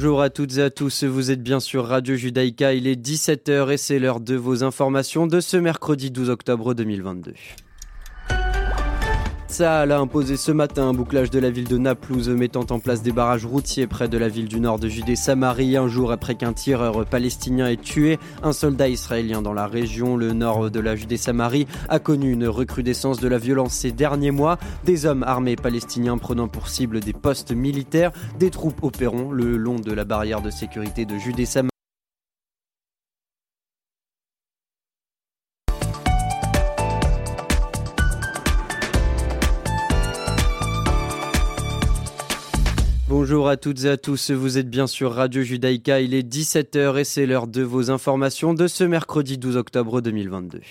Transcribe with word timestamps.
Bonjour 0.00 0.22
à 0.22 0.30
toutes 0.30 0.58
et 0.58 0.62
à 0.62 0.70
tous, 0.70 1.02
vous 1.02 1.32
êtes 1.32 1.42
bien 1.42 1.58
sur 1.58 1.84
Radio 1.84 2.14
Judaïka, 2.14 2.72
il 2.72 2.86
est 2.86 2.94
17h 2.94 3.72
et 3.72 3.76
c'est 3.76 3.98
l'heure 3.98 4.20
de 4.20 4.36
vos 4.36 4.62
informations 4.62 5.26
de 5.26 5.40
ce 5.40 5.56
mercredi 5.56 6.12
12 6.12 6.30
octobre 6.30 6.72
2022. 6.72 7.34
Tsahal 9.48 9.92
a 9.92 9.98
imposé 9.98 10.36
ce 10.36 10.52
matin 10.52 10.88
un 10.88 10.92
bouclage 10.92 11.30
de 11.30 11.38
la 11.38 11.48
ville 11.48 11.66
de 11.66 11.78
Naplouse 11.78 12.28
mettant 12.28 12.66
en 12.68 12.80
place 12.80 13.02
des 13.02 13.12
barrages 13.12 13.46
routiers 13.46 13.86
près 13.86 14.06
de 14.06 14.18
la 14.18 14.28
ville 14.28 14.46
du 14.46 14.60
nord 14.60 14.78
de 14.78 14.88
Judée-Samarie 14.88 15.78
un 15.78 15.88
jour 15.88 16.12
après 16.12 16.34
qu'un 16.34 16.52
tireur 16.52 17.06
palestinien 17.06 17.66
ait 17.66 17.78
tué 17.78 18.18
un 18.42 18.52
soldat 18.52 18.88
israélien 18.88 19.40
dans 19.40 19.54
la 19.54 19.66
région. 19.66 20.18
Le 20.18 20.34
nord 20.34 20.70
de 20.70 20.80
la 20.80 20.96
Judée-Samarie 20.96 21.66
a 21.88 21.98
connu 21.98 22.30
une 22.30 22.46
recrudescence 22.46 23.20
de 23.20 23.28
la 23.28 23.38
violence 23.38 23.72
ces 23.72 23.90
derniers 23.90 24.32
mois. 24.32 24.58
Des 24.84 25.06
hommes 25.06 25.22
armés 25.22 25.56
palestiniens 25.56 26.18
prenant 26.18 26.48
pour 26.48 26.68
cible 26.68 27.00
des 27.00 27.14
postes 27.14 27.52
militaires, 27.52 28.12
des 28.38 28.50
troupes 28.50 28.82
opérant 28.82 29.32
le 29.32 29.56
long 29.56 29.76
de 29.76 29.92
la 29.92 30.04
barrière 30.04 30.42
de 30.42 30.50
sécurité 30.50 31.06
de 31.06 31.16
Judée-Samarie. 31.16 31.77
Bonjour 43.28 43.50
à 43.50 43.58
toutes 43.58 43.84
et 43.84 43.90
à 43.90 43.98
tous, 43.98 44.30
vous 44.30 44.56
êtes 44.56 44.70
bien 44.70 44.86
sur 44.86 45.12
Radio 45.12 45.42
Judaïka, 45.42 46.00
il 46.00 46.14
est 46.14 46.26
17h 46.26 46.98
et 46.98 47.04
c'est 47.04 47.26
l'heure 47.26 47.46
de 47.46 47.60
vos 47.60 47.90
informations 47.90 48.54
de 48.54 48.66
ce 48.66 48.84
mercredi 48.84 49.36
12 49.36 49.58
octobre 49.58 50.00
2022. 50.00 50.62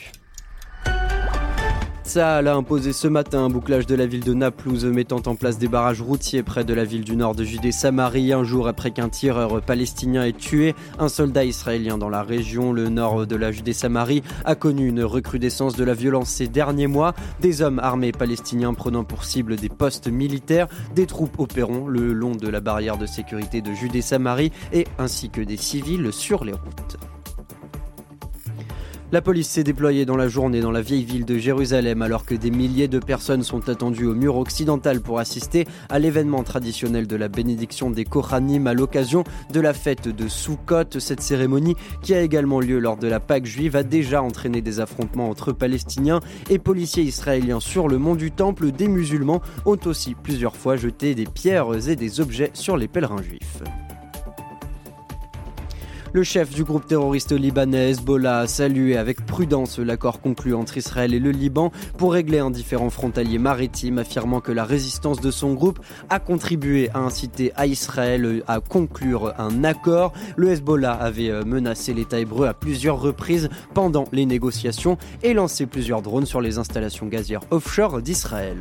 Tsahal 2.08 2.48
a 2.48 2.56
imposé 2.56 2.94
ce 2.94 3.10
matin 3.10 3.44
un 3.44 3.50
bouclage 3.50 3.86
de 3.86 3.94
la 3.94 4.06
ville 4.06 4.24
de 4.24 4.34
Naplouse 4.34 4.86
mettant 4.86 5.22
en 5.26 5.36
place 5.36 5.58
des 5.58 5.68
barrages 5.68 6.02
routiers 6.02 6.42
près 6.42 6.64
de 6.64 6.74
la 6.74 6.86
ville 6.86 7.04
du 7.04 7.18
nord 7.18 7.36
de 7.36 7.44
Judée-Samarie 7.44 8.32
un 8.32 8.46
jour 8.46 8.70
après 8.70 8.92
qu'un 8.92 9.10
tireur 9.10 9.62
palestinien 9.62 10.24
ait 10.24 10.32
tué 10.32 10.74
un 11.00 11.10
soldat 11.10 11.44
israélien 11.44 11.98
dans 11.98 12.08
la 12.08 12.24
région. 12.24 12.72
Le 12.72 12.88
nord 12.88 13.28
de 13.28 13.36
la 13.36 13.52
Judée-Samarie 13.52 14.24
a 14.46 14.56
connu 14.56 14.88
une 14.88 15.04
recrudescence 15.04 15.76
de 15.76 15.84
la 15.84 15.94
violence 15.94 16.30
ces 16.30 16.48
derniers 16.48 16.88
mois. 16.88 17.14
Des 17.42 17.62
hommes 17.62 17.80
armés 17.80 18.14
palestiniens 18.14 18.74
prenant 18.74 19.04
pour 19.04 19.26
cible 19.26 19.58
des 19.58 19.68
postes 19.70 20.08
militaires, 20.08 20.68
des 20.96 21.08
troupes 21.08 21.38
opérant 21.40 21.88
le 21.88 22.14
long 22.14 22.36
de 22.36 22.48
la 22.48 22.62
barrière 22.62 22.98
de 22.98 23.06
sécurité 23.06 23.62
de 23.62 23.74
Judée-Samarie 23.74 24.54
et 24.72 24.88
ainsi 24.98 25.30
que 25.30 25.42
des 25.42 25.58
civils 25.58 26.14
sur 26.14 26.46
les 26.46 26.54
routes. 26.54 26.98
La 29.14 29.22
police 29.22 29.48
s'est 29.48 29.64
déployée 29.64 30.06
dans 30.06 30.18
la 30.18 30.28
journée 30.28 30.60
dans 30.60 30.72
la 30.72 30.82
vieille 30.82 31.06
ville 31.06 31.24
de 31.24 31.38
Jérusalem 31.38 32.02
alors 32.02 32.26
que 32.26 32.36
des 32.36 32.52
milliers 32.52 32.90
de 32.90 33.00
personnes 33.00 33.42
sont 33.42 33.70
attendues 33.70 34.06
au 34.06 34.14
mur 34.14 34.36
occidental 34.36 35.00
pour 35.00 35.20
assister 35.20 35.66
à 35.88 35.98
l'événement 35.98 36.44
traditionnel 36.44 37.08
de 37.08 37.16
la 37.16 37.30
bénédiction 37.30 37.90
des 37.90 38.04
Kohanim 38.04 38.68
à 38.68 38.74
l'occasion 38.74 39.24
de 39.54 39.62
la 39.62 39.74
fête 39.74 40.10
de 40.10 40.28
Sukkot. 40.28 41.00
Cette 41.00 41.22
cérémonie, 41.22 41.78
qui 42.02 42.16
a 42.16 42.22
également 42.22 42.60
lieu 42.60 42.80
lors 42.80 42.98
de 42.98 43.08
la 43.08 43.22
Pâque 43.22 43.46
juive, 43.46 43.78
a 43.78 43.84
déjà 43.84 44.22
entraîné 44.22 44.62
des 44.62 44.82
affrontements 44.82 45.30
entre 45.30 45.54
Palestiniens 45.54 46.20
et 46.50 46.60
policiers 46.60 47.04
israéliens 47.04 47.62
sur 47.62 47.88
le 47.88 48.00
mont 48.00 48.16
du 48.16 48.32
Temple. 48.32 48.74
Des 48.74 48.90
musulmans 48.90 49.42
ont 49.66 49.80
aussi 49.86 50.16
plusieurs 50.16 50.58
fois 50.58 50.76
jeté 50.76 51.16
des 51.16 51.28
pierres 51.28 51.88
et 51.88 51.96
des 51.96 52.20
objets 52.20 52.52
sur 52.54 52.76
les 52.76 52.90
pèlerins 52.90 53.24
juifs. 53.24 53.64
Le 56.18 56.24
chef 56.24 56.50
du 56.50 56.64
groupe 56.64 56.88
terroriste 56.88 57.32
libanais 57.32 57.92
Hezbollah 57.92 58.40
a 58.40 58.48
salué 58.48 58.98
avec 58.98 59.24
prudence 59.24 59.78
l'accord 59.78 60.20
conclu 60.20 60.56
entre 60.56 60.76
Israël 60.76 61.14
et 61.14 61.20
le 61.20 61.30
Liban 61.30 61.72
pour 62.00 62.14
régler 62.14 62.40
un 62.40 62.50
différent 62.50 62.90
frontalier 62.90 63.38
maritime, 63.38 64.00
affirmant 64.00 64.42
que 64.42 64.52
la 64.52 64.64
résistance 64.64 65.22
de 65.22 65.30
son 65.30 65.54
groupe 65.54 65.80
a 66.10 66.18
contribué 66.20 66.90
à 66.96 67.02
inciter 67.02 67.52
à 67.56 67.68
Israël 67.68 68.42
à 68.48 68.62
conclure 68.62 69.36
un 69.38 69.64
accord. 69.64 70.12
Le 70.38 70.50
Hezbollah 70.50 70.94
avait 70.94 71.46
menacé 71.46 71.94
l'État 71.94 72.18
hébreu 72.18 72.48
à 72.48 72.56
plusieurs 72.56 73.00
reprises 73.00 73.50
pendant 73.76 74.06
les 74.12 74.26
négociations 74.26 74.98
et 75.22 75.36
lancé 75.36 75.68
plusieurs 75.68 76.02
drones 76.02 76.26
sur 76.26 76.42
les 76.42 76.58
installations 76.58 77.06
gazières 77.06 77.42
offshore 77.52 78.02
d'Israël. 78.02 78.58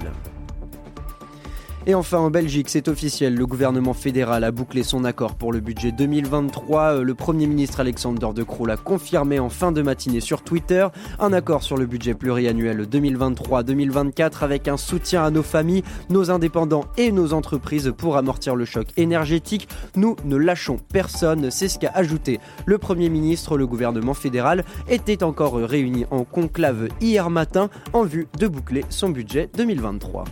Et 1.88 1.94
enfin 1.94 2.18
en 2.18 2.30
Belgique, 2.30 2.68
c'est 2.68 2.88
officiel, 2.88 3.36
le 3.36 3.46
gouvernement 3.46 3.94
fédéral 3.94 4.42
a 4.42 4.50
bouclé 4.50 4.82
son 4.82 5.04
accord 5.04 5.36
pour 5.36 5.52
le 5.52 5.60
budget 5.60 5.92
2023. 5.92 7.04
Le 7.04 7.14
Premier 7.14 7.46
ministre 7.46 7.78
Alexander 7.78 8.26
De 8.34 8.42
Croo 8.42 8.66
l'a 8.66 8.76
confirmé 8.76 9.38
en 9.38 9.50
fin 9.50 9.70
de 9.70 9.82
matinée 9.82 10.18
sur 10.18 10.42
Twitter. 10.42 10.88
Un 11.20 11.32
accord 11.32 11.62
sur 11.62 11.76
le 11.76 11.86
budget 11.86 12.14
pluriannuel 12.14 12.88
2023-2024 12.88 14.42
avec 14.42 14.66
un 14.66 14.76
soutien 14.76 15.22
à 15.22 15.30
nos 15.30 15.44
familles, 15.44 15.84
nos 16.10 16.32
indépendants 16.32 16.86
et 16.98 17.12
nos 17.12 17.32
entreprises 17.32 17.94
pour 17.96 18.16
amortir 18.16 18.56
le 18.56 18.64
choc 18.64 18.88
énergétique. 18.96 19.68
Nous 19.94 20.16
ne 20.24 20.34
lâchons 20.34 20.80
personne, 20.92 21.52
c'est 21.52 21.68
ce 21.68 21.78
qu'a 21.78 21.92
ajouté 21.94 22.40
le 22.64 22.78
Premier 22.78 23.10
ministre. 23.10 23.56
Le 23.56 23.68
gouvernement 23.68 24.14
fédéral 24.14 24.64
était 24.88 25.22
encore 25.22 25.54
réuni 25.54 26.04
en 26.10 26.24
conclave 26.24 26.88
hier 27.00 27.30
matin 27.30 27.70
en 27.92 28.02
vue 28.02 28.26
de 28.40 28.48
boucler 28.48 28.84
son 28.88 29.10
budget 29.10 29.48
2023. 29.56 30.24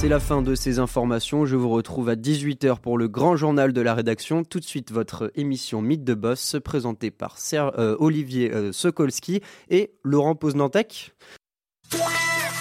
C'est 0.00 0.06
la 0.06 0.20
fin 0.20 0.42
de 0.42 0.54
ces 0.54 0.78
informations. 0.78 1.44
Je 1.44 1.56
vous 1.56 1.70
retrouve 1.70 2.08
à 2.08 2.14
18h 2.14 2.78
pour 2.78 2.98
le 2.98 3.08
grand 3.08 3.34
journal 3.34 3.72
de 3.72 3.80
la 3.80 3.94
rédaction. 3.94 4.44
Tout 4.44 4.60
de 4.60 4.64
suite, 4.64 4.92
votre 4.92 5.32
émission 5.34 5.82
Mythe 5.82 6.04
de 6.04 6.14
Boss, 6.14 6.54
présentée 6.64 7.10
par 7.10 7.36
Ser 7.36 7.64
euh, 7.76 7.96
Olivier 7.98 8.54
euh, 8.54 8.70
Sokolski 8.70 9.40
et 9.70 9.90
Laurent 10.04 10.36
Poznantek. 10.36 11.16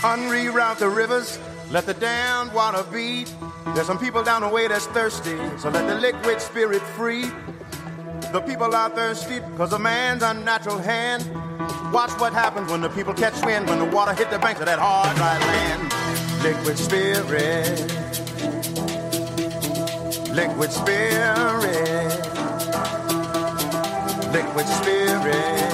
Unreroute 0.04 0.80
the 0.80 0.90
rivers, 0.90 1.38
let 1.72 1.84
the 1.84 1.94
damned 2.00 2.52
water 2.56 2.84
beat. 2.92 3.32
There's 3.76 3.86
some 3.86 4.00
people 4.00 4.24
down 4.24 4.42
the 4.42 4.52
way 4.52 4.68
that's 4.68 4.88
thirsty, 4.88 5.38
so 5.60 5.70
let 5.70 5.88
the 5.88 6.02
liquid 6.02 6.42
spirit 6.42 6.82
free. 6.98 7.26
The 8.32 8.42
people 8.42 8.74
are 8.74 8.90
thirsty 8.90 9.42
because 9.52 9.74
of 9.74 9.82
man's 9.82 10.24
unnatural 10.24 10.80
hand. 10.80 11.24
Watch 11.94 12.20
what 12.20 12.34
happens 12.34 12.72
when 12.72 12.82
the 12.82 12.90
people 12.90 13.14
catch 13.14 13.40
wind, 13.46 13.70
when 13.70 13.78
the 13.78 13.96
water 13.96 14.16
hit 14.16 14.32
the 14.32 14.40
banks 14.40 14.60
of 14.60 14.66
that 14.66 14.80
hard, 14.80 15.16
dry 15.18 15.38
land. 15.38 15.97
Liquid 16.48 16.78
spirit. 16.78 17.92
Liquid 20.32 20.72
spirit. 20.72 22.10
Liquid 24.32 24.68
spirit. 24.80 25.68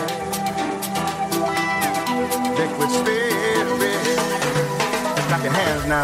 Liquid 2.58 2.90
spirit. 2.90 4.18
Clap 5.28 5.44
your 5.44 5.54
hands 5.54 5.88
now. 5.88 6.02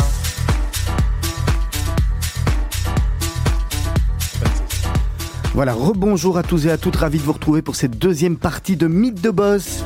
Voilà, 5.56 5.74
rebonjour 5.74 6.38
à 6.38 6.44
tous 6.44 6.68
et 6.68 6.72
à 6.72 6.77
toutes, 6.77 6.98
ravi 6.98 7.18
de 7.18 7.24
vous 7.24 7.33
retrouver 7.33 7.63
pour 7.63 7.75
cette 7.75 7.98
deuxième 7.98 8.38
partie 8.38 8.77
de 8.77 8.86
Mythe 8.86 9.19
de 9.19 9.31
Boss. 9.31 9.83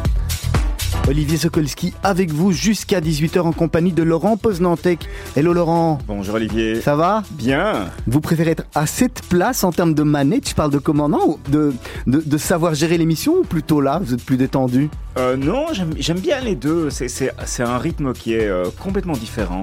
Olivier 1.10 1.36
Sokolski 1.38 1.94
avec 2.02 2.32
vous 2.32 2.54
jusqu'à 2.54 3.02
18h 3.02 3.42
en 3.42 3.52
compagnie 3.52 3.92
de 3.92 4.04
Laurent 4.04 4.38
Poznantek. 4.38 5.08
Hello 5.36 5.52
Laurent. 5.52 5.98
Bonjour 6.08 6.36
Olivier. 6.36 6.80
Ça 6.80 6.96
va? 6.96 7.24
Bien. 7.32 7.90
Vous 8.08 8.22
préférez 8.22 8.52
être 8.52 8.64
à 8.74 8.86
cette 8.88 9.22
place 9.28 9.66
en 9.66 9.74
termes 9.74 9.94
de 9.96 10.04
manette, 10.04 10.48
je 10.50 10.56
parle 10.56 10.72
de 10.72 10.78
commandant, 10.78 11.20
ou 11.28 11.40
de, 11.50 11.74
de, 12.08 12.22
de 12.26 12.38
savoir 12.38 12.74
gérer 12.74 12.98
l'émission 12.98 13.36
ou 13.40 13.44
plutôt 13.44 13.82
là, 13.82 14.00
vous 14.02 14.14
êtes 14.14 14.24
plus 14.24 14.38
détendu? 14.38 14.90
Euh, 15.18 15.36
Non, 15.36 15.66
j'aime 15.98 16.20
bien 16.20 16.40
les 16.40 16.56
deux. 16.56 16.90
C'est 16.90 17.32
un 17.64 17.78
rythme 17.78 18.14
qui 18.14 18.34
est 18.34 18.48
euh, 18.48 18.66
complètement 18.82 19.14
différent. 19.14 19.62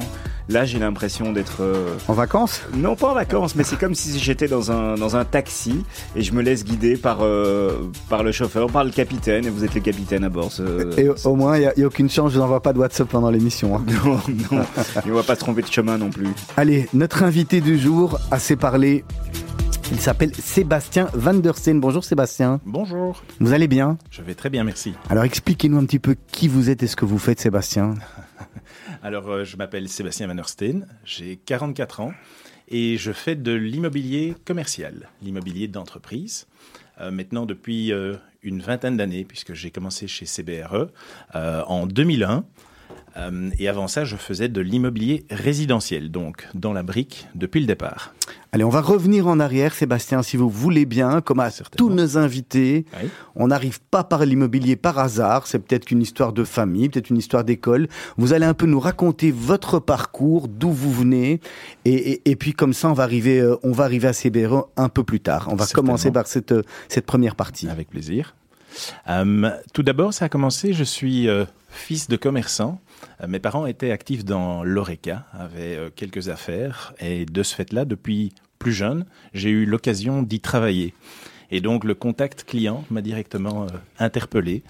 Là, 0.51 0.65
j'ai 0.65 0.81
l'impression 0.81 1.33
d'être... 1.33 1.59
Euh... 1.61 1.95
En 2.09 2.13
vacances 2.13 2.63
Non, 2.75 2.97
pas 2.97 3.13
en 3.13 3.15
vacances, 3.15 3.55
mais 3.55 3.63
c'est 3.63 3.79
comme 3.79 3.95
si 3.95 4.19
j'étais 4.19 4.49
dans 4.49 4.73
un, 4.73 4.97
dans 4.97 5.15
un 5.15 5.25
taxi 5.25 5.85
et 6.17 6.23
je 6.23 6.33
me 6.33 6.43
laisse 6.43 6.65
guider 6.65 6.97
par, 6.97 7.19
euh, 7.23 7.89
par 8.09 8.25
le 8.25 8.33
chauffeur, 8.33 8.67
par 8.69 8.83
le 8.83 8.91
capitaine, 8.91 9.47
et 9.47 9.49
vous 9.49 9.65
êtes 9.65 9.75
le 9.77 9.81
capitaine 9.81 10.25
à 10.25 10.29
bord. 10.29 10.51
Ce, 10.51 10.99
et 10.99 11.09
ce... 11.15 11.29
au 11.29 11.37
moins, 11.37 11.57
il 11.57 11.61
n'y 11.61 11.67
a, 11.67 11.73
a, 11.77 11.87
aucune 11.87 12.11
chance, 12.11 12.33
je 12.33 12.41
n'envoie 12.41 12.61
pas 12.61 12.73
de 12.73 12.81
WhatsApp 12.81 13.09
pendant 13.09 13.31
l'émission. 13.31 13.77
Hein. 13.77 13.85
Non, 14.05 14.21
non, 14.51 14.65
il 15.05 15.11
ne 15.11 15.15
va 15.15 15.23
pas 15.23 15.37
se 15.37 15.41
tromper 15.41 15.63
de 15.63 15.69
chemin 15.69 15.99
non 15.99 16.11
plus. 16.11 16.27
Allez, 16.57 16.89
notre 16.95 17.23
invité 17.23 17.61
du 17.61 17.79
jour 17.79 18.19
a 18.33 18.37
assez 18.37 18.57
parlé 18.57 19.05
il 19.93 20.01
s'appelle 20.01 20.33
Sébastien 20.35 21.09
Van 21.15 21.35
der 21.35 21.57
Steen. 21.57 21.81
Bonjour 21.81 22.05
Sébastien. 22.05 22.61
Bonjour. 22.65 23.23
Vous 23.41 23.53
allez 23.53 23.67
bien? 23.67 23.99
Je 24.11 24.23
vais 24.23 24.35
très 24.35 24.49
bien, 24.49 24.63
merci. 24.63 24.95
Alors 25.09 25.25
expliquez-nous 25.25 25.79
un 25.79 25.85
petit 25.85 25.99
peu 25.99 26.17
qui 26.31 26.49
vous 26.49 26.71
êtes 26.71 26.83
et 26.83 26.87
ce 26.87 26.95
que 26.95 27.05
vous 27.05 27.19
faites 27.19 27.41
Sébastien. 27.41 27.95
Alors 29.03 29.31
euh, 29.31 29.45
je 29.45 29.57
m'appelle 29.57 29.89
Sébastien 29.89 30.27
Van 30.27 30.35
der 30.35 30.49
Steen, 30.49 30.87
j'ai 31.05 31.37
44 31.37 32.01
ans 32.01 32.13
et 32.69 32.99
je 32.99 33.13
fais 33.13 33.35
de 33.35 33.53
l'immobilier 33.53 34.35
commercial, 34.45 35.09
l'immobilier 35.23 35.69
d'entreprise. 35.69 36.47
Euh, 37.01 37.11
maintenant 37.11 37.47
depuis 37.47 37.93
euh, 37.93 38.17
une 38.43 38.61
vingtaine 38.61 38.99
d'années 38.99 39.25
puisque 39.25 39.55
j'ai 39.55 39.71
commencé 39.71 40.07
chez 40.07 40.27
CBRE 40.27 40.89
en 41.35 41.87
2001. 41.87 42.45
Euh, 43.17 43.51
et 43.59 43.69
avant 43.69 43.89
ça, 43.89 44.05
je 44.05 44.17
faisais 44.17 44.49
de 44.49 44.61
l'immobilier 44.61 45.25
résidentiel, 45.31 46.11
donc 46.11 46.47
dans 46.55 46.73
la 46.73 46.83
brique 46.83 47.27
depuis 47.35 47.61
le 47.61 47.67
départ. 47.67 48.15
Allez, 48.53 48.65
on 48.65 48.69
va 48.69 48.81
revenir 48.81 49.29
en 49.29 49.39
arrière, 49.39 49.75
Sébastien, 49.75 50.23
si 50.23 50.37
vous 50.37 50.49
voulez 50.49 50.85
bien, 50.85 51.21
comme 51.21 51.39
à 51.39 51.51
tous 51.77 51.89
nos 51.89 52.19
invités. 52.19 52.85
On 53.37 53.49
n'arrive 53.49 53.81
pas 53.81 54.03
par 54.03 54.25
l'immobilier 54.25 54.75
par 54.75 54.99
hasard, 54.99 55.47
c'est 55.47 55.61
peut-être 55.61 55.85
qu'une 55.85 56.03
histoire 56.03 56.33
de 56.33 56.43
famille, 56.43 56.89
peut-être 56.89 57.11
une 57.11 57.19
histoire 57.19 57.45
d'école. 57.45 57.89
Vous 58.17 58.33
allez 58.33 58.47
un 58.47 58.55
peu 58.55 58.67
nous 58.67 58.81
raconter 58.81 59.31
votre 59.31 59.79
parcours, 59.79 60.49
d'où 60.49 60.71
vous 60.71 60.93
venez, 60.93 61.41
et, 61.85 62.37
puis 62.37 62.53
comme 62.53 62.73
ça, 62.73 62.89
on 62.89 62.93
va 62.93 63.05
arriver, 63.05 63.41
euh, 63.41 63.57
on 63.63 63.73
va 63.73 63.85
arriver 63.85 64.09
à 64.09 64.13
Cébéro 64.13 64.67
un 64.77 64.89
peu 64.89 65.05
plus 65.05 65.21
tard. 65.21 65.49
On 65.51 65.55
va 65.55 65.67
commencer 65.67 66.11
par 66.11 66.27
cette, 66.27 66.53
euh, 66.53 66.63
cette 66.89 67.07
première 67.07 67.37
partie. 67.37 67.69
Avec 67.69 67.91
plaisir. 67.91 68.35
Euh, 69.09 69.51
tout 69.73 69.83
d'abord, 69.83 70.13
ça 70.13 70.27
a 70.27 70.29
commencé, 70.29 70.73
je 70.73 70.85
suis 70.85 71.29
fils 71.71 72.09
de 72.09 72.17
commerçant. 72.17 72.81
Euh, 73.23 73.27
mes 73.27 73.39
parents 73.39 73.67
étaient 73.67 73.91
actifs 73.91 74.25
dans 74.25 74.63
l'ORECA, 74.65 75.27
avaient 75.33 75.77
euh, 75.77 75.91
quelques 75.95 76.29
affaires, 76.29 76.95
et 77.01 77.25
de 77.25 77.43
ce 77.43 77.55
fait-là, 77.55 77.85
depuis 77.85 78.33
plus 78.59 78.73
jeune, 78.73 79.07
j'ai 79.33 79.51
eu 79.51 79.65
l'occasion 79.65 80.23
d'y 80.23 80.41
travailler. 80.41 80.95
Et 81.53 81.61
donc 81.61 81.83
le 81.83 81.95
contact 81.95 82.45
client 82.45 82.85
m'a 82.91 83.01
directement 83.01 83.65
euh, 83.65 83.67
interpellé. 83.99 84.63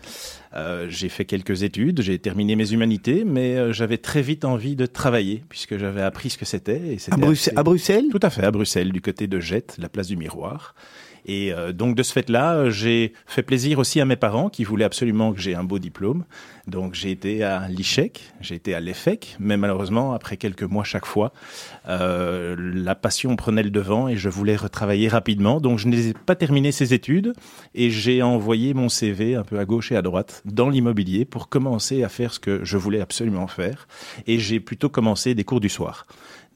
j'ai 0.89 1.09
fait 1.11 1.27
quelques 1.27 1.63
études, 1.63 2.01
j'ai 2.01 2.19
terminé 2.19 2.57
mes 2.57 2.73
humanités, 2.73 3.25
mais 3.25 3.73
j'avais 3.73 3.99
très 3.99 4.23
vite 4.23 4.45
envie 4.45 4.77
de 4.77 4.87
travailler 4.87 5.45
puisque 5.49 5.77
j'avais 5.77 6.03
appris 6.03 6.31
ce 6.31 6.39
que 6.39 6.47
c'était. 6.47 6.97
À, 7.11 7.15
à, 7.15 7.63
Bruxelles? 7.63 8.07
Tout 8.11 8.21
à 8.23 8.31
fait, 8.31 8.45
à 8.45 8.51
Bruxelles, 8.51 8.93
du 8.93 9.03
côté 9.03 9.27
de 9.27 9.41
Jette, 9.41 9.77
la 9.79 9.91
place 9.91 10.07
du 10.07 10.17
Miroir. 10.17 10.75
Et 11.27 11.53
euh, 11.53 11.73
donc 11.73 11.95
de 11.95 12.03
ce 12.03 12.13
fait-là, 12.13 12.71
j'ai 12.71 13.13
fait 13.27 13.43
plaisir 13.43 13.79
aussi 13.79 14.01
à 14.01 14.05
mes 14.05 14.17
parents 14.17 14.49
qui 14.49 14.65
voulaient 14.65 14.85
absolument 14.85 15.33
que 15.33 15.41
j'ai 15.41 15.55
un 15.55 15.65
beau 15.65 15.79
diplôme. 15.79 16.25
Donc 16.67 16.95
j'ai 16.95 17.11
été 17.11 17.43
à 17.43 17.69
l'ICHEC, 17.69 18.33
j'ai 18.41 18.55
été 18.55 18.75
à 18.75 18.81
l'EFEC, 18.81 19.37
mais 19.41 19.57
malheureusement, 19.57 20.13
après 20.13 20.37
quelques 20.37 20.63
mois 20.63 20.85
chaque 20.85 21.07
fois, 21.07 21.33
euh, 21.89 22.55
la 22.59 22.95
passion 22.95 23.35
prenait 23.37 23.63
le 23.63 23.71
devant 23.71 24.09
et 24.09 24.17
je 24.17 24.29
voulais 24.29 24.57
retravailler 24.57 25.09
rapidement. 25.09 25.61
Donc 25.61 25.79
je 25.79 25.89
n'ai 25.89 26.13
pas 26.13 26.37
terminé 26.37 26.73
ces 26.73 26.95
études 26.95 27.33
et 27.75 27.91
j'ai 27.91 28.23
envoyé 28.23 28.75
mon 28.75 28.89
CV 28.89 29.35
un 29.35 29.43
peu 29.43 29.59
à 29.59 29.65
gauche 29.65 29.93
et 29.93 29.97
à 29.97 30.03
droite 30.03 30.43
dans 30.45 30.69
l'immobilier 30.69 31.25
pour 31.25 31.49
commencer 31.49 32.05
à 32.05 32.09
faire 32.09 32.33
ce 32.33 32.41
que 32.41 32.65
je 32.65 32.77
voulais 32.77 33.01
absolument 33.01 33.47
faire. 33.47 33.89
Et 34.27 34.39
j'ai 34.39 34.61
plutôt 34.61 34.89
commencé 34.89 35.35
des 35.35 35.45
cours 35.45 35.61
du 35.61 35.69
soir. 35.69 36.07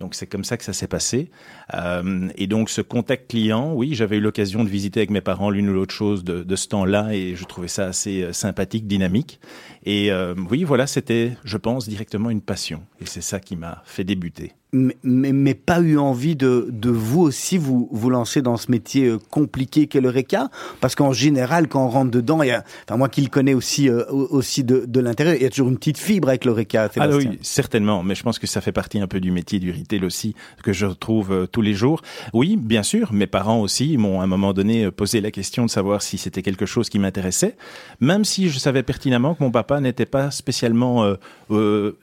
Donc 0.00 0.14
c'est 0.14 0.26
comme 0.26 0.44
ça 0.44 0.56
que 0.56 0.64
ça 0.64 0.72
s'est 0.72 0.88
passé. 0.88 1.31
Euh, 1.72 2.28
et 2.37 2.46
donc 2.46 2.69
ce 2.69 2.81
contact 2.81 3.31
client, 3.31 3.72
oui, 3.75 3.94
j'avais 3.94 4.16
eu 4.16 4.20
l'occasion 4.20 4.64
de 4.64 4.69
visiter 4.69 5.00
avec 5.00 5.11
mes 5.11 5.20
parents 5.20 5.50
l'une 5.50 5.69
ou 5.70 5.75
l'autre 5.75 5.94
chose 5.94 6.25
de, 6.25 6.43
de 6.43 6.56
ce 6.56 6.69
temps-là 6.69 7.14
et 7.14 7.34
je 7.37 7.44
trouvais 7.44 7.69
ça 7.69 7.87
assez 7.87 8.22
euh, 8.22 8.32
sympathique, 8.32 8.87
dynamique. 8.87 9.40
Et 9.87 10.11
euh, 10.12 10.34
oui, 10.50 10.64
voilà, 10.64 10.87
c'était, 10.87 11.37
je 11.44 11.56
pense, 11.56 11.88
directement 11.88 12.31
une 12.31 12.40
passion. 12.40 12.82
Et 13.00 13.06
c'est 13.06 13.20
ça 13.20 13.40
qui 13.40 13.56
m'a 13.56 13.82
fait 13.84 14.05
débuter 14.05 14.52
mais, 14.75 15.32
mais, 15.32 15.55
pas 15.55 15.81
eu 15.81 15.99
envie 15.99 16.34
de, 16.34 16.66
de 16.70 16.90
vous 16.90 17.20
aussi 17.20 17.58
vous, 17.58 17.88
vous 17.93 18.11
lancer 18.11 18.43
dans 18.43 18.56
ce 18.56 18.70
métier 18.70 19.14
compliqué 19.31 19.87
qu'est 19.87 20.00
le 20.00 20.11
RECA 20.11 20.50
Parce 20.81 20.94
qu'en 20.94 21.12
général, 21.12 21.69
quand 21.69 21.84
on 21.84 21.88
rentre 21.88 22.11
dedans, 22.11 22.43
il 22.43 22.49
y 22.49 22.50
a, 22.52 22.64
enfin 22.84 22.96
moi 22.96 23.08
qui 23.08 23.22
le 23.22 23.28
connais 23.28 23.55
aussi, 23.55 23.88
euh, 23.88 24.05
aussi 24.11 24.64
de, 24.64 24.84
de 24.87 25.00
l'intérieur, 25.00 25.37
il 25.37 25.43
y 25.43 25.46
a 25.46 25.50
toujours 25.50 25.69
une 25.69 25.78
petite 25.78 25.99
fibre 25.99 26.28
avec 26.28 26.44
le 26.44 26.52
RECA. 26.52 26.90
Ah 26.96 27.08
oui, 27.08 27.38
certainement, 27.40 28.02
mais 28.02 28.14
je 28.14 28.22
pense 28.25 28.38
que 28.38 28.46
ça 28.46 28.61
fait 28.61 28.72
partie 28.72 28.99
un 28.99 29.06
peu 29.06 29.20
du 29.20 29.31
métier 29.31 29.61
du 29.61 29.70
retail 29.70 30.05
aussi, 30.05 30.34
que 30.62 30.72
je 30.72 30.87
retrouve 30.87 31.46
tous 31.54 31.62
les 31.62 31.74
jours. 31.74 32.02
Oui, 32.32 32.56
bien 32.56 32.82
sûr, 32.82 33.12
mes 33.12 33.26
parents 33.26 33.60
aussi 33.60 33.96
m'ont 33.96 34.20
à 34.20 34.24
un 34.24 34.26
moment 34.26 34.52
donné 34.52 34.90
posé 34.90 35.20
la 35.20 35.30
question 35.30 35.64
de 35.64 35.70
savoir 35.70 36.02
si 36.02 36.18
c'était 36.18 36.42
quelque 36.42 36.66
chose 36.66 36.88
qui 36.88 36.98
m'intéressait, 36.98 37.56
même 38.00 38.24
si 38.24 38.50
je 38.50 38.58
savais 38.58 38.82
pertinemment 38.82 39.34
que 39.34 39.42
mon 39.42 39.50
papa 39.50 39.80
n'était 39.80 40.04
pas 40.04 40.30
spécialement 40.30 41.16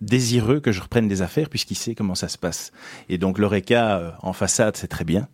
désireux 0.01 0.59
que 0.59 0.71
je 0.71 0.81
reprenne 0.81 1.07
des 1.07 1.21
affaires, 1.21 1.49
puisqu'il 1.49 1.75
sait 1.75 1.95
comment 1.95 2.15
ça 2.15 2.27
se 2.27 2.37
passe. 2.37 2.71
Et 3.09 3.17
donc 3.17 3.37
l'oreca 3.37 3.97
euh, 3.97 4.11
en 4.21 4.33
façade, 4.33 4.77
c'est 4.77 4.87
très 4.87 5.03
bien, 5.03 5.27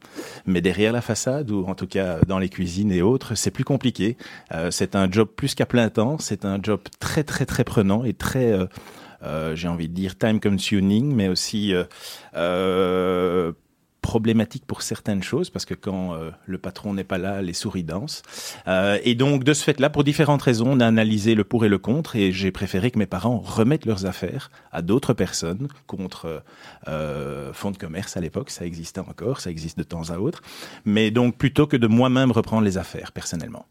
mais 0.45 0.61
derrière 0.61 0.91
la 0.91 1.01
façade, 1.01 1.51
ou 1.51 1.65
en 1.65 1.75
tout 1.75 1.87
cas 1.87 2.19
dans 2.27 2.39
les 2.39 2.49
cuisines 2.49 2.91
et 2.91 3.01
autres, 3.01 3.35
c'est 3.35 3.51
plus 3.51 3.63
compliqué. 3.63 4.17
Euh, 4.53 4.71
c'est 4.71 4.95
un 4.95 5.09
job 5.11 5.29
plus 5.35 5.55
qu'à 5.55 5.65
plein 5.65 5.89
temps, 5.89 6.17
c'est 6.19 6.45
un 6.45 6.59
job 6.61 6.81
très 6.99 7.23
très 7.23 7.45
très 7.45 7.63
prenant 7.63 8.03
et 8.03 8.13
très... 8.13 8.51
Euh, 8.51 9.55
j'ai 9.55 9.67
envie 9.67 9.89
de 9.89 9.95
dire 9.95 10.15
time 10.15 10.39
consuming, 10.39 11.13
mais 11.13 11.27
aussi 11.27 11.73
problématique 14.07 14.65
pour 14.65 14.83
certaines 14.83 15.21
choses 15.21 15.49
parce 15.49 15.65
que 15.65 15.73
quand 15.73 16.13
euh, 16.13 16.31
le 16.45 16.57
patron 16.57 16.93
n'est 16.93 17.03
pas 17.03 17.17
là, 17.17 17.41
les 17.41 17.51
souris 17.51 17.83
dansent. 17.83 18.23
Euh, 18.65 18.97
et 19.03 19.15
donc 19.15 19.43
de 19.43 19.53
ce 19.53 19.65
fait-là, 19.65 19.89
pour 19.89 20.05
différentes 20.05 20.41
raisons, 20.41 20.71
on 20.71 20.79
a 20.79 20.87
analysé 20.87 21.35
le 21.35 21.43
pour 21.43 21.65
et 21.65 21.67
le 21.67 21.77
contre 21.77 22.15
et 22.15 22.31
j'ai 22.31 22.51
préféré 22.51 22.89
que 22.89 22.99
mes 22.99 23.05
parents 23.05 23.39
remettent 23.39 23.85
leurs 23.85 24.05
affaires 24.05 24.49
à 24.71 24.81
d'autres 24.81 25.13
personnes 25.13 25.67
contre 25.87 26.41
euh, 26.87 27.51
fonds 27.51 27.71
de 27.71 27.77
commerce 27.77 28.15
à 28.15 28.21
l'époque, 28.21 28.49
ça 28.49 28.65
existait 28.65 29.01
encore, 29.01 29.41
ça 29.41 29.51
existe 29.51 29.77
de 29.77 29.83
temps 29.83 30.09
à 30.09 30.19
autre, 30.19 30.41
mais 30.85 31.11
donc 31.11 31.37
plutôt 31.37 31.67
que 31.67 31.75
de 31.75 31.87
moi-même 31.87 32.31
reprendre 32.31 32.63
les 32.63 32.77
affaires 32.77 33.11
personnellement. 33.11 33.65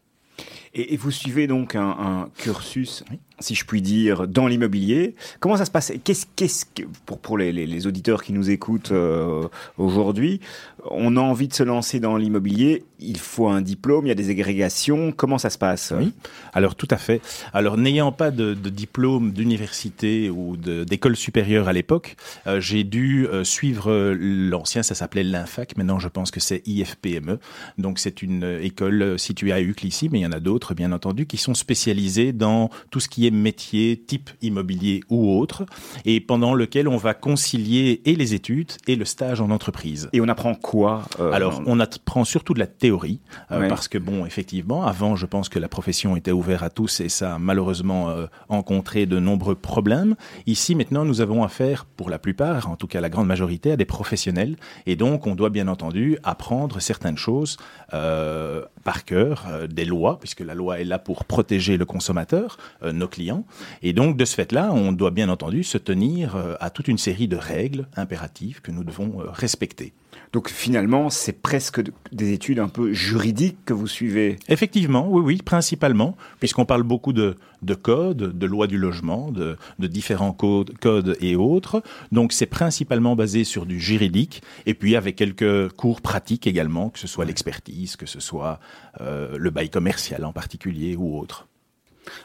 Et, 0.73 0.97
vous 0.97 1.09
suivez 1.09 1.47
donc 1.47 1.73
un, 1.75 2.29
cursus, 2.37 3.03
si 3.39 3.55
je 3.55 3.65
puis 3.65 3.81
dire, 3.81 4.27
dans 4.27 4.47
l'immobilier. 4.47 5.15
Comment 5.39 5.57
ça 5.57 5.65
se 5.65 5.71
passe? 5.71 5.93
Qu'est-ce, 6.03 6.25
qu'est-ce 6.35 6.65
que, 6.65 6.83
pour, 7.05 7.19
pour 7.19 7.37
les, 7.37 7.51
les, 7.51 7.87
auditeurs 7.87 8.23
qui 8.23 8.33
nous 8.33 8.49
écoutent 8.49 8.91
euh, 8.91 9.47
aujourd'hui, 9.77 10.41
on 10.89 11.17
a 11.17 11.21
envie 11.21 11.47
de 11.47 11.53
se 11.53 11.63
lancer 11.63 11.99
dans 11.99 12.17
l'immobilier, 12.17 12.83
il 12.99 13.17
faut 13.17 13.47
un 13.47 13.61
diplôme, 13.61 14.05
il 14.05 14.09
y 14.09 14.11
a 14.11 14.15
des 14.15 14.29
agrégations. 14.29 15.11
Comment 15.11 15.37
ça 15.37 15.49
se 15.49 15.57
passe? 15.57 15.93
Oui, 15.97 16.13
alors 16.53 16.75
tout 16.75 16.87
à 16.89 16.97
fait. 16.97 17.21
Alors 17.53 17.77
n'ayant 17.77 18.11
pas 18.11 18.31
de, 18.31 18.53
diplôme 18.53 19.31
d'université 19.31 20.29
ou 20.29 20.57
d'école 20.57 21.15
supérieure 21.15 21.67
à 21.67 21.73
l'époque, 21.73 22.15
euh, 22.47 22.59
j'ai 22.59 22.83
dû 22.83 23.27
euh, 23.27 23.43
suivre 23.43 24.13
l'ancien, 24.13 24.83
ça 24.83 24.95
s'appelait 24.95 25.23
l'INFAC, 25.23 25.77
maintenant 25.77 25.99
je 25.99 26.07
pense 26.07 26.31
que 26.31 26.39
c'est 26.39 26.63
IFPME. 26.65 27.39
Donc 27.77 27.99
c'est 27.99 28.21
une 28.21 28.59
école 28.61 29.19
située 29.19 29.51
à 29.51 29.61
Uccle 29.61 29.85
ici, 29.85 30.09
mais 30.11 30.19
il 30.19 30.23
y 30.23 30.27
en 30.27 30.31
a 30.31 30.39
d'autres 30.39 30.73
bien 30.73 30.91
entendu, 30.91 31.27
qui 31.27 31.37
sont 31.37 31.53
spécialisés 31.53 32.33
dans 32.33 32.69
tout 32.89 32.99
ce 32.99 33.07
qui 33.07 33.26
est 33.26 33.26
métier, 33.31 33.97
type 33.97 34.29
immobilier 34.41 35.01
ou 35.09 35.37
autre, 35.37 35.65
et 36.05 36.19
pendant 36.19 36.53
lequel 36.53 36.87
on 36.87 36.97
va 36.97 37.13
concilier 37.13 38.01
et 38.05 38.15
les 38.15 38.33
études 38.33 38.71
et 38.87 38.95
le 38.95 39.05
stage 39.05 39.41
en 39.41 39.49
entreprise. 39.49 40.09
Et 40.13 40.21
on 40.21 40.27
apprend 40.27 40.55
quoi 40.55 41.03
euh, 41.19 41.31
Alors, 41.31 41.61
on 41.65 41.79
apprend 41.79 42.23
surtout 42.23 42.53
de 42.53 42.59
la 42.59 42.67
théorie, 42.67 43.19
euh, 43.51 43.67
parce 43.67 43.87
que 43.87 43.97
bon, 43.97 44.25
effectivement, 44.25 44.85
avant, 44.85 45.15
je 45.15 45.25
pense 45.25 45.49
que 45.49 45.59
la 45.59 45.67
profession 45.67 46.15
était 46.15 46.31
ouverte 46.31 46.63
à 46.63 46.69
tous 46.69 46.99
et 46.99 47.09
ça 47.09 47.35
a 47.35 47.39
malheureusement 47.39 48.09
euh, 48.09 48.27
rencontré 48.49 49.05
de 49.05 49.19
nombreux 49.19 49.55
problèmes. 49.55 50.15
Ici, 50.45 50.75
maintenant, 50.75 51.05
nous 51.05 51.21
avons 51.21 51.43
affaire, 51.43 51.85
pour 51.85 52.09
la 52.09 52.19
plupart, 52.19 52.69
en 52.69 52.75
tout 52.75 52.87
cas 52.87 53.01
la 53.01 53.09
grande 53.09 53.27
majorité, 53.27 53.71
à 53.71 53.77
des 53.77 53.85
professionnels, 53.85 54.57
et 54.85 54.95
donc 54.95 55.27
on 55.27 55.35
doit 55.35 55.49
bien 55.49 55.67
entendu 55.67 56.17
apprendre 56.23 56.79
certaines 56.79 57.17
choses 57.17 57.57
par 57.91 59.05
cœur, 59.05 59.45
des 59.69 59.85
lois, 59.85 60.19
puisque 60.19 60.41
la 60.41 60.55
loi 60.55 60.79
est 60.79 60.83
là 60.83 60.99
pour 60.99 61.25
protéger 61.25 61.77
le 61.77 61.85
consommateur, 61.85 62.57
euh, 62.83 62.91
nos 62.91 63.07
clients. 63.17 63.45
Et 63.81 63.93
donc, 63.93 64.15
de 64.17 64.25
ce 64.25 64.35
fait-là, 64.35 64.71
on 64.73 64.91
doit 64.91 65.11
bien 65.11 65.29
entendu 65.29 65.63
se 65.63 65.77
tenir 65.77 66.35
euh, 66.35 66.53
à 66.59 66.69
toute 66.69 66.87
une 66.87 66.99
série 66.99 67.27
de 67.27 67.35
règles 67.35 67.87
impératives 67.95 68.61
que 68.61 68.71
nous 68.71 68.83
devons 68.83 69.21
euh, 69.21 69.25
respecter. 69.31 69.93
Donc 70.33 70.49
finalement, 70.49 71.09
c'est 71.09 71.41
presque 71.41 71.81
des 72.11 72.33
études 72.33 72.59
un 72.59 72.67
peu 72.67 72.91
juridiques 72.93 73.57
que 73.65 73.73
vous 73.73 73.87
suivez. 73.87 74.37
Effectivement, 74.49 75.07
oui, 75.09 75.21
oui, 75.23 75.37
principalement, 75.37 76.17
puisqu'on 76.39 76.65
parle 76.65 76.83
beaucoup 76.83 77.13
de, 77.13 77.37
de 77.61 77.75
codes, 77.75 78.37
de 78.37 78.45
lois 78.45 78.67
du 78.67 78.77
logement, 78.77 79.31
de, 79.31 79.57
de 79.79 79.87
différents 79.87 80.33
codes, 80.33 80.77
codes 80.79 81.17
et 81.21 81.35
autres. 81.35 81.81
Donc 82.11 82.33
c'est 82.33 82.45
principalement 82.45 83.15
basé 83.15 83.45
sur 83.45 83.65
du 83.65 83.79
juridique, 83.79 84.41
et 84.65 84.73
puis 84.73 84.95
avec 84.95 85.15
quelques 85.15 85.69
cours 85.73 86.01
pratiques 86.01 86.45
également, 86.45 86.89
que 86.89 86.99
ce 86.99 87.07
soit 87.07 87.25
l'expertise, 87.25 87.95
que 87.95 88.05
ce 88.05 88.19
soit 88.19 88.59
euh, 88.99 89.37
le 89.37 89.49
bail 89.49 89.69
commercial 89.69 90.25
en 90.25 90.33
particulier 90.33 90.95
ou 90.97 91.17
autre. 91.17 91.47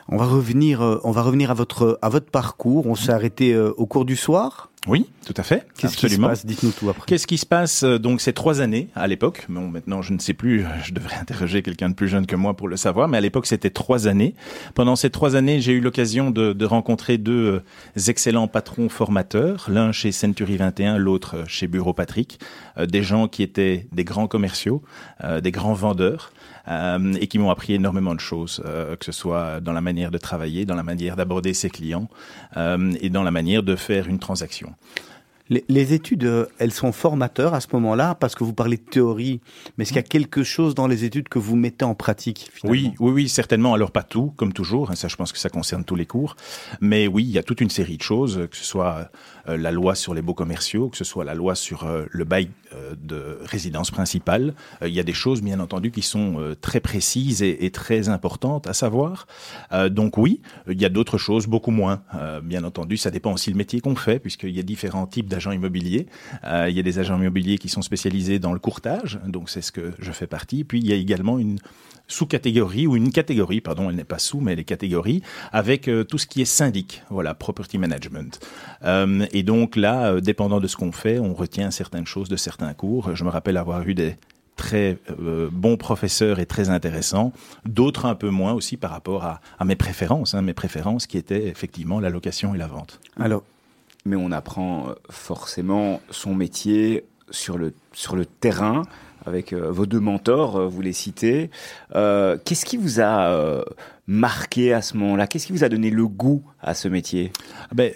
On 0.09 0.17
va 0.17 0.27
revenir, 0.27 0.83
euh, 0.83 1.01
on 1.05 1.11
va 1.11 1.23
revenir 1.23 1.51
à 1.51 1.55
votre 1.55 1.99
à 2.03 2.09
votre 2.09 2.31
parcours. 2.31 2.87
On 2.87 2.95
s'est 2.95 3.13
arrêté 3.13 3.53
euh, 3.53 3.73
au 3.77 3.87
cours 3.87 4.05
du 4.05 4.17
soir. 4.17 4.69
Oui, 4.89 5.07
tout 5.25 5.35
à 5.37 5.45
fait. 5.45 5.65
Qu'est-ce 5.79 5.97
qui 5.97 6.11
se 6.11 6.21
passe? 6.21 6.45
Dites-nous 6.45 6.73
tout 6.73 6.91
après. 6.91 7.07
Qu'est-ce 7.07 7.29
qui 7.29 7.39
se 7.39 7.47
passe 7.47 7.85
euh, 7.85 7.99
donc 7.99 8.21
ces 8.21 8.33
trois 8.33 8.61
années 8.61 8.89
à 8.97 9.07
l'époque? 9.07 9.47
Bon, 9.49 9.69
maintenant 9.69 10.03
je 10.03 10.13
ne 10.13 10.19
sais 10.19 10.35
plus. 10.35 10.65
Je 10.85 10.93
devrais 10.93 11.17
interroger 11.17 11.63
quelqu'un 11.63 11.89
de 11.89 11.95
plus 11.95 12.09
jeune 12.09 12.27
que 12.27 12.35
moi 12.35 12.55
pour 12.55 12.67
le 12.69 12.77
savoir. 12.77 13.09
Mais 13.09 13.17
à 13.17 13.21
l'époque 13.21 13.47
c'était 13.47 13.71
trois 13.71 14.09
années. 14.09 14.35
Pendant 14.75 14.97
ces 14.97 15.11
trois 15.11 15.37
années, 15.37 15.61
j'ai 15.61 15.73
eu 15.73 15.81
l'occasion 15.81 16.31
de, 16.31 16.53
de, 16.53 16.65
rencontrer 16.67 17.17
deux 17.17 17.63
excellents 18.09 18.49
patrons 18.49 18.89
formateurs. 18.89 19.67
L'un 19.69 19.93
chez 19.93 20.11
Century 20.11 20.57
21, 20.57 20.99
l'autre 20.99 21.45
chez 21.47 21.69
Bureau 21.69 21.93
Patrick. 21.93 22.41
des 22.79 23.03
gens 23.03 23.29
qui 23.29 23.43
étaient 23.43 23.87
des 23.93 24.05
grands 24.05 24.27
commerciaux, 24.27 24.83
des 25.43 25.53
grands 25.53 25.75
vendeurs. 25.75 26.33
Euh, 26.69 27.15
et 27.21 27.27
qui 27.27 27.39
m'ont 27.39 27.51
appris 27.51 27.75
énormément 27.75 28.15
de 28.15 28.21
choses, 28.21 28.63
euh, 28.65 28.95
que 28.97 29.05
ce 29.05 29.13
soit 29.13 29.61
dans 29.61 29.73
la 29.73 29.81
manière 29.81 30.11
de 30.11 30.19
travailler, 30.19 30.65
dans 30.65 30.77
la 30.77 30.85
manière 30.85 31.17
d'aborder 31.17 31.55
ses 31.55 31.71
clients 31.71 32.09
euh, 32.57 32.93
et 33.01 33.11
dans 33.11 33.25
la 33.25 33.33
manière 33.33 33.63
de 33.63 33.75
faire 33.75 34.07
une 34.07 34.21
transaction. 34.21 34.75
Les, 35.69 35.93
études, 35.93 36.25
euh, 36.25 36.47
elles 36.59 36.73
sont 36.73 36.93
formateurs 36.93 37.53
à 37.55 37.61
ce 37.61 37.67
moment-là 37.73 38.15
parce 38.15 38.35
que 38.35 38.45
vous 38.45 38.53
parlez 38.53 38.77
de 38.77 38.83
théorie, 38.83 39.41
mais 39.77 39.83
est-ce 39.83 39.91
qu'il 39.91 39.97
y 39.97 40.05
a 40.05 40.09
quelque 40.09 40.43
chose 40.43 40.75
dans 40.75 40.87
les 40.87 41.05
études 41.05 41.29
que 41.29 41.39
vous 41.39 41.57
mettez 41.57 41.85
en 41.85 41.95
pratique 41.95 42.51
Oui, 42.65 42.93
oui, 43.01 43.13
oui, 43.13 43.29
certainement. 43.29 43.75
Alors 43.75 43.91
pas 43.91 44.03
tout, 44.03 44.33
comme 44.37 44.53
toujours. 44.53 44.91
Hein, 44.91 44.95
ça, 44.95 45.09
je 45.09 45.17
pense 45.17 45.33
que 45.33 45.39
ça 45.39 45.51
concerne 45.51 45.85
tous 45.85 45.97
les 45.97 46.07
cours. 46.07 46.37
Mais 46.81 47.07
oui, 47.07 47.25
il 47.25 47.31
y 47.31 47.39
a 47.39 47.43
toute 47.43 47.61
une 47.61 47.71
série 47.71 47.97
de 47.97 48.03
choses, 48.03 48.47
que 48.51 48.57
ce 48.57 48.65
soit 48.65 49.11
euh, 49.49 49.57
la 49.57 49.73
loi 49.73 49.95
sur 49.95 50.15
les 50.15 50.23
baux 50.23 50.35
commerciaux, 50.35 50.89
que 50.89 50.97
ce 50.97 51.05
soit 51.05 51.25
la 51.25 51.35
loi 51.35 51.55
sur 51.55 51.85
euh, 51.85 52.05
le 52.11 52.25
bail 52.25 52.51
de 53.03 53.39
résidence 53.43 53.91
principale. 53.91 54.55
il 54.81 54.95
y 54.95 55.01
a 55.01 55.03
des 55.03 55.13
choses, 55.13 55.43
bien 55.43 55.61
entendu, 55.61 55.91
qui 55.91 56.01
sont 56.01 56.55
très 56.63 56.81
précises 56.81 57.43
et, 57.43 57.67
et, 57.67 57.71
très 57.71 58.09
importantes 58.09 58.67
à 58.67 58.73
savoir. 58.73 59.27
donc 59.91 60.17
oui, 60.17 60.41
il 60.67 60.81
y 60.81 60.87
a 60.87 60.89
d'autres 60.89 61.19
choses, 61.19 61.47
beaucoup 61.47 61.71
moins. 61.71 62.03
bien 62.43 62.65
entendu, 62.65 62.97
ça 62.97 63.11
dépend 63.11 63.35
aussi 63.35 63.51
le 63.51 63.57
métier 63.57 63.83
qu'on 63.83 63.95
fait, 63.95 64.19
puisqu'il 64.19 64.57
y 64.57 64.59
a 64.59 64.63
différents 64.63 65.07
types 65.07 65.29
d'agents 65.29 65.42
immobiliers. 65.51 66.07
Euh, 66.45 66.69
il 66.69 66.77
y 66.77 66.81
a 66.81 66.83
des 66.83 66.99
agents 66.99 67.19
immobiliers 67.19 67.59
qui 67.59 67.69
sont 67.69 67.83
spécialisés 67.83 68.39
dans 68.39 68.53
le 68.53 68.59
courtage, 68.59 69.19
donc 69.27 69.51
c'est 69.51 69.63
ce 69.63 69.73
que 69.73 69.93
je 69.99 70.13
fais 70.13 70.27
partie. 70.27 70.65
Puis 70.65 70.79
il 70.79 70.87
y 70.87 70.93
a 70.93 70.97
également 70.97 71.39
une 71.39 71.59
sous-catégorie 72.07 72.87
ou 72.87 72.97
une 72.97 73.11
catégorie, 73.11 73.61
pardon, 73.61 73.89
elle 73.89 73.97
n'est 73.97 74.05
pas 74.05 74.19
sous, 74.19 74.41
mais 74.41 74.55
les 74.55 74.65
catégories 74.65 75.23
avec 75.53 75.89
euh, 75.89 76.05
tout 76.05 76.19
ce 76.19 76.27
qui 76.27 76.43
est 76.43 76.47
syndic, 76.47 77.03
voilà, 77.11 77.35
property 77.35 77.79
management. 77.79 78.39
Euh, 78.85 79.27
et 79.33 79.43
donc 79.43 79.77
là, 79.77 80.21
dépendant 80.21 80.61
de 80.61 80.67
ce 80.67 80.77
qu'on 80.77 80.93
fait, 80.93 81.19
on 81.19 81.35
retient 81.35 81.71
certaines 81.71 82.07
choses 82.07 82.29
de 82.29 82.37
certains 82.37 82.75
cours. 82.75 83.17
Je 83.17 83.25
me 83.25 83.31
rappelle 83.31 83.57
avoir 83.57 83.89
eu 83.89 83.95
des 83.95 84.17
très 84.57 84.99
bons 85.51 85.77
professeurs 85.77 86.39
et 86.39 86.47
très 86.47 86.69
intéressants, 86.69 87.33
d'autres 87.65 88.05
un 88.05 88.15
peu 88.15 88.29
moins 88.29 88.53
aussi 88.53 88.77
par 88.77 88.91
rapport 88.91 89.25
à, 89.25 89.41
mes 89.65 89.77
préférences, 89.77 90.35
hein, 90.35 90.43
mes 90.43 90.53
préférences 90.53 91.07
qui 91.07 91.19
étaient 91.19 91.49
effectivement 91.49 91.99
la 92.01 92.11
location 92.11 92.55
et 92.55 92.59
la 92.59 92.67
vente. 92.67 93.01
Alors, 93.19 93.43
mais 94.05 94.17
on 94.17 94.33
apprend 94.33 94.89
euh, 94.89 94.95
forcément 95.11 96.01
son 96.11 96.35
métier 96.35 97.05
sur 97.31 97.59
le, 97.59 97.73
sur 97.93 98.17
le 98.17 98.27
terrain 98.27 98.83
avec 99.25 99.53
euh, 99.53 99.71
vos 99.71 99.87
deux 99.87 100.01
mentors, 100.01 100.57
euh, 100.57 100.67
vous 100.67 100.81
les 100.81 100.93
citez. 100.93 101.51
Qu'est-ce 101.93 102.65
qui 102.65 102.77
vous 102.77 103.01
a 103.01 103.65
marqué 104.07 104.73
à 104.73 104.83
ce 104.83 104.97
moment-là? 104.97 105.27
Qu'est-ce 105.27 105.47
qui 105.47 105.53
vous 105.53 105.65
a 105.65 105.69
donné 105.69 105.91
le 105.91 106.07
goût 106.07 106.43
à 106.61 106.75
ce 106.75 106.89
métier? 106.89 107.33
Ah 107.65 107.75
ben, 107.75 107.93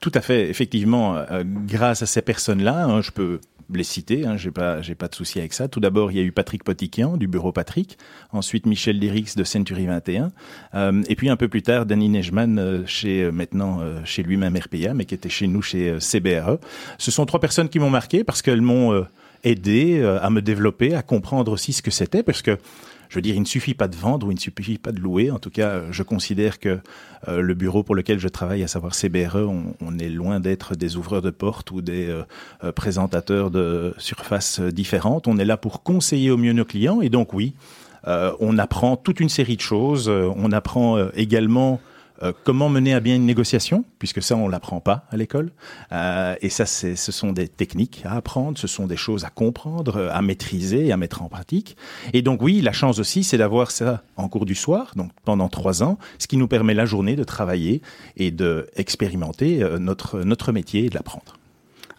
Tout 0.00 0.12
à 0.14 0.20
fait, 0.20 0.48
effectivement, 0.48 1.24
grâce 1.66 2.02
à 2.02 2.06
ces 2.06 2.22
personnes-là, 2.22 2.84
hein, 2.84 3.00
je 3.00 3.10
peux 3.10 3.40
les 3.76 3.84
citer, 3.84 4.26
hein, 4.26 4.36
j'ai 4.36 4.50
pas, 4.50 4.80
j'ai 4.80 4.94
pas 4.94 5.08
de 5.08 5.14
souci 5.14 5.38
avec 5.38 5.52
ça. 5.52 5.68
Tout 5.68 5.80
d'abord, 5.80 6.10
il 6.10 6.16
y 6.16 6.20
a 6.20 6.22
eu 6.22 6.32
Patrick 6.32 6.64
Potiquian 6.64 7.16
du 7.16 7.26
bureau 7.26 7.52
Patrick, 7.52 7.98
ensuite 8.32 8.66
Michel 8.66 8.98
Dirix 8.98 9.36
de 9.36 9.44
Century 9.44 9.86
21, 9.86 10.32
euh, 10.74 11.02
et 11.08 11.16
puis 11.16 11.28
un 11.28 11.36
peu 11.36 11.48
plus 11.48 11.62
tard 11.62 11.86
Danny 11.86 12.08
Nejman 12.08 12.58
euh, 12.58 12.86
chez 12.86 13.24
euh, 13.24 13.30
maintenant 13.30 13.80
chez 14.04 14.22
lui-même 14.22 14.56
RPA, 14.56 14.94
mais 14.94 15.04
qui 15.04 15.14
était 15.14 15.28
chez 15.28 15.46
nous 15.46 15.62
chez 15.62 15.98
CBRE. 16.00 16.58
Ce 16.98 17.10
sont 17.10 17.26
trois 17.26 17.40
personnes 17.40 17.68
qui 17.68 17.78
m'ont 17.78 17.90
marqué 17.90 18.24
parce 18.24 18.42
qu'elles 18.42 18.62
m'ont 18.62 19.04
aidé 19.44 20.02
à 20.02 20.30
me 20.30 20.40
développer, 20.40 20.94
à 20.94 21.02
comprendre 21.02 21.52
aussi 21.52 21.72
ce 21.72 21.82
que 21.82 21.90
c'était, 21.90 22.22
parce 22.22 22.42
que 22.42 22.58
je 23.08 23.14
veux 23.14 23.22
dire, 23.22 23.34
il 23.34 23.40
ne 23.40 23.46
suffit 23.46 23.74
pas 23.74 23.88
de 23.88 23.96
vendre 23.96 24.26
ou 24.26 24.30
il 24.30 24.34
ne 24.34 24.40
suffit 24.40 24.78
pas 24.78 24.92
de 24.92 25.00
louer. 25.00 25.30
En 25.30 25.38
tout 25.38 25.50
cas, 25.50 25.90
je 25.90 26.02
considère 26.02 26.58
que 26.58 26.80
euh, 27.26 27.40
le 27.40 27.54
bureau 27.54 27.82
pour 27.82 27.94
lequel 27.94 28.18
je 28.18 28.28
travaille, 28.28 28.62
à 28.62 28.68
savoir 28.68 28.94
CBRE, 28.94 29.48
on, 29.80 29.98
est 29.98 30.08
loin 30.08 30.40
d'être 30.40 30.74
des 30.74 30.96
ouvreurs 30.96 31.22
de 31.22 31.30
portes 31.30 31.70
ou 31.70 31.80
des 31.80 32.08
euh, 32.08 32.22
euh, 32.64 32.72
présentateurs 32.72 33.50
de 33.50 33.94
surfaces 33.98 34.60
différentes. 34.60 35.26
On 35.26 35.38
est 35.38 35.44
là 35.44 35.56
pour 35.56 35.82
conseiller 35.82 36.30
au 36.30 36.36
mieux 36.36 36.52
nos 36.52 36.64
clients. 36.64 37.00
Et 37.00 37.08
donc, 37.08 37.32
oui, 37.34 37.54
on 38.06 38.56
apprend 38.56 38.96
toute 38.96 39.20
une 39.20 39.28
série 39.28 39.56
de 39.56 39.60
choses. 39.60 40.08
on 40.08 40.50
apprend 40.52 41.10
également 41.14 41.78
euh, 42.22 42.32
comment 42.44 42.68
mener 42.68 42.94
à 42.94 43.00
bien 43.00 43.16
une 43.16 43.26
négociation, 43.26 43.84
puisque 43.98 44.22
ça, 44.22 44.36
on 44.36 44.48
l'apprend 44.48 44.80
pas 44.80 45.06
à 45.10 45.16
l'école. 45.16 45.50
Euh, 45.92 46.34
et 46.40 46.48
ça, 46.48 46.66
ce 46.66 46.94
sont 47.12 47.32
des 47.32 47.48
techniques 47.48 48.02
à 48.04 48.14
apprendre, 48.14 48.58
ce 48.58 48.66
sont 48.66 48.86
des 48.86 48.96
choses 48.96 49.24
à 49.24 49.30
comprendre, 49.30 50.08
à 50.12 50.22
maîtriser 50.22 50.92
à 50.92 50.96
mettre 50.96 51.22
en 51.22 51.28
pratique. 51.28 51.76
Et 52.12 52.22
donc, 52.22 52.42
oui, 52.42 52.60
la 52.60 52.72
chance 52.72 52.98
aussi, 52.98 53.24
c'est 53.24 53.38
d'avoir 53.38 53.70
ça 53.70 54.02
en 54.16 54.28
cours 54.28 54.46
du 54.46 54.54
soir, 54.54 54.92
donc 54.96 55.10
pendant 55.24 55.48
trois 55.48 55.82
ans, 55.82 55.98
ce 56.18 56.26
qui 56.26 56.36
nous 56.36 56.48
permet 56.48 56.74
la 56.74 56.86
journée 56.86 57.16
de 57.16 57.24
travailler 57.24 57.82
et 58.16 58.30
d'expérimenter 58.30 59.62
euh, 59.62 59.78
notre, 59.78 60.20
notre 60.20 60.52
métier 60.52 60.86
et 60.86 60.88
de 60.88 60.94
l'apprendre. 60.94 61.38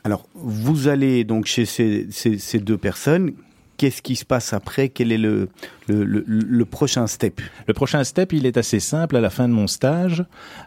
Alors, 0.04 0.28
vous 0.34 0.88
allez 0.88 1.26
donc 1.26 1.46
chez 1.46 1.66
ces, 1.66 2.08
ces 2.10 2.60
deux 2.60 2.78
personnes 2.78 3.34
qu'est-ce 3.80 4.02
qui 4.02 4.18
se 4.18 4.26
passe 4.26 4.52
après 4.52 4.90
Quel 4.90 5.14
est 5.14 5.18
le, 5.18 5.48
le, 5.88 6.66
prochain 6.66 7.08
step? 7.08 7.40
Le 7.66 7.74
prochain 7.74 8.04
step, 8.04 8.34
il 8.34 8.46
est 8.46 8.58
assez 8.58 8.82
simple. 8.82 9.16
À 9.16 9.22
la 9.22 9.30
fin 9.30 9.48
de 9.48 9.54
mon 9.54 9.68
stage, 9.68 10.26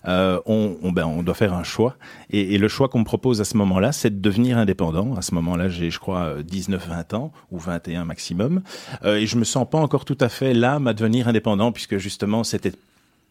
euh, 0.09 0.41
on, 0.47 0.91
ben, 0.93 1.05
on 1.05 1.23
doit 1.23 1.35
faire 1.35 1.53
un 1.53 1.63
choix. 1.63 1.97
Et, 2.31 2.57
le 2.57 2.69
choix 2.69 2.89
qu'on 2.89 3.01
me 3.01 3.05
propose 3.05 3.41
à 3.43 3.45
ce 3.45 3.57
moment-là, 3.59 3.93
c'est 3.93 4.09
de 4.09 4.21
devenir 4.21 4.57
indépendant. 4.57 5.15
À 5.15 5.23
ce 5.23 5.35
moment-là, 5.35 5.69
j'ai, 5.69 5.91
je 5.91 5.99
crois, 5.99 6.43
19-20 6.43 7.15
ans, 7.15 7.33
ou 7.51 7.59
21 7.59 8.07
maximum. 8.07 8.63
Euh, 9.05 9.17
et 9.17 9.27
je 9.27 9.37
me 9.37 9.45
sens 9.45 9.69
pas 9.69 9.79
encore 9.79 10.07
tout 10.07 10.19
à 10.19 10.31
fait 10.31 10.55
là 10.55 10.81
à 10.85 10.93
devenir 10.95 11.29
indépendant, 11.29 11.71
puisque 11.71 11.99
justement, 11.99 12.45
c'était 12.45 12.73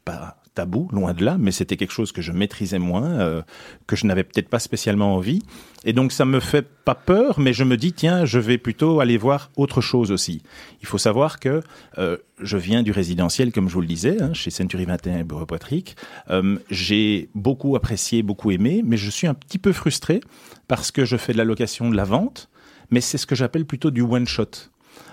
pas 0.05 0.38
tabou, 0.53 0.89
loin 0.91 1.13
de 1.13 1.23
là, 1.23 1.38
mais 1.39 1.51
c'était 1.51 1.77
quelque 1.77 1.93
chose 1.93 2.11
que 2.11 2.21
je 2.21 2.31
maîtrisais 2.31 2.79
moins, 2.79 3.09
euh, 3.19 3.41
que 3.88 3.95
je 3.95 4.05
n'avais 4.05 4.23
peut-être 4.23 4.50
pas 4.50 4.59
spécialement 4.59 5.15
envie. 5.15 5.41
Et 5.83 5.93
donc 5.93 6.11
ça 6.11 6.25
me 6.25 6.39
fait 6.39 6.67
pas 6.85 6.93
peur, 6.93 7.39
mais 7.39 7.53
je 7.53 7.63
me 7.63 7.75
dis 7.75 7.91
tiens, 7.91 8.25
je 8.25 8.38
vais 8.38 8.57
plutôt 8.57 9.00
aller 9.00 9.17
voir 9.17 9.51
autre 9.55 9.81
chose 9.81 10.11
aussi. 10.11 10.43
Il 10.81 10.88
faut 10.88 11.00
savoir 11.00 11.39
que 11.39 11.61
euh, 11.97 12.17
je 12.39 12.57
viens 12.57 12.83
du 12.83 12.91
résidentiel, 12.91 13.51
comme 13.51 13.67
je 13.67 13.73
vous 13.73 13.81
le 13.81 13.88
disais, 13.88 14.21
hein, 14.21 14.33
chez 14.33 14.51
Century 14.51 14.85
21 14.85 15.19
et 15.19 15.23
Bureau 15.23 15.45
Patrick. 15.45 15.95
Euh, 16.29 16.57
j'ai 16.69 17.29
beaucoup 17.33 17.75
apprécié, 17.75 18.21
beaucoup 18.21 18.51
aimé, 18.51 18.83
mais 18.85 18.97
je 18.97 19.09
suis 19.09 19.27
un 19.27 19.33
petit 19.33 19.57
peu 19.57 19.73
frustré 19.73 20.21
parce 20.67 20.91
que 20.91 21.03
je 21.03 21.17
fais 21.17 21.33
de 21.33 21.38
la 21.38 21.45
location, 21.45 21.89
de 21.89 21.95
la 21.95 22.05
vente, 22.05 22.50
mais 22.91 23.01
c'est 23.01 23.17
ce 23.17 23.25
que 23.25 23.35
j'appelle 23.35 23.65
plutôt 23.65 23.89
du 23.89 24.01
one 24.01 24.27
shot 24.27 24.70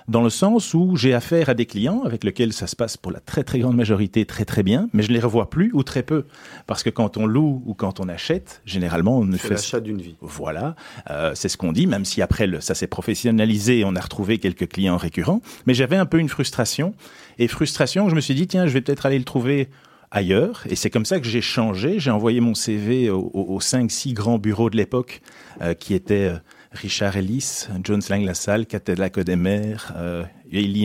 dans 0.09 0.23
le 0.23 0.31
sens 0.31 0.75
où 0.75 0.97
j'ai 0.97 1.13
affaire 1.13 1.49
à 1.49 1.55
des 1.55 1.67
clients 1.67 2.03
avec 2.05 2.25
lesquels 2.25 2.53
ça 2.53 2.67
se 2.67 2.75
passe 2.75 2.97
pour 2.97 3.13
la 3.13 3.21
très 3.21 3.45
très 3.45 3.59
grande 3.59 3.77
majorité 3.77 4.25
très 4.25 4.45
très 4.45 4.63
bien, 4.63 4.89
mais 4.93 5.03
je 5.03 5.13
les 5.13 5.21
revois 5.21 5.51
plus 5.51 5.71
ou 5.75 5.83
très 5.83 6.03
peu. 6.03 6.25
Parce 6.67 6.83
que 6.83 6.91
quand 6.91 7.17
on 7.17 7.27
loue 7.27 7.63
ou 7.67 7.75
quand 7.75 8.01
on 8.01 8.09
achète, 8.09 8.63
généralement 8.65 9.19
on 9.19 9.25
ne 9.25 9.37
fait... 9.37 9.51
l'achat 9.51 9.81
d'une 9.81 10.01
vie. 10.01 10.17
Voilà, 10.21 10.77
euh, 11.11 11.33
c'est 11.35 11.49
ce 11.49 11.57
qu'on 11.57 11.73
dit, 11.73 11.87
même 11.87 12.05
si 12.05 12.23
après 12.23 12.49
ça 12.61 12.75
s'est 12.75 12.87
professionnalisé 12.87 13.85
on 13.85 13.95
a 13.97 14.01
retrouvé 14.01 14.39
quelques 14.39 14.69
clients 14.69 14.97
récurrents. 14.97 15.41
Mais 15.67 15.75
j'avais 15.75 15.97
un 15.97 16.07
peu 16.07 16.19
une 16.19 16.29
frustration. 16.29 16.95
Et 17.39 17.49
frustration, 17.49 18.09
je 18.09 18.15
me 18.15 18.21
suis 18.21 18.35
dit, 18.35 18.47
tiens, 18.47 18.67
je 18.67 18.73
vais 18.73 18.81
peut-être 18.81 19.07
aller 19.07 19.19
le 19.19 19.25
trouver 19.25 19.69
ailleurs. 20.11 20.65
Et 20.69 20.77
c'est 20.77 20.91
comme 20.91 21.05
ça 21.05 21.21
que 21.21 21.27
j'ai 21.27 21.41
changé. 21.41 21.99
J'ai 21.99 22.11
envoyé 22.11 22.41
mon 22.41 22.55
CV 22.55 23.11
aux, 23.11 23.61
cinq, 23.61 23.91
six 23.91 24.13
grands 24.13 24.39
bureaux 24.39 24.71
de 24.71 24.77
l'époque 24.77 25.21
euh, 25.63 25.75
qui 25.75 25.95
étaient... 25.95 26.31
Euh, 26.33 26.39
Richard 26.81 27.17
Ellis, 27.17 27.67
Jones 27.83 28.03
Lang 28.09 28.25
LaSalle, 28.25 28.67
Catella 28.67 29.11
Codemer, 29.11 29.77
euh, 29.97 30.25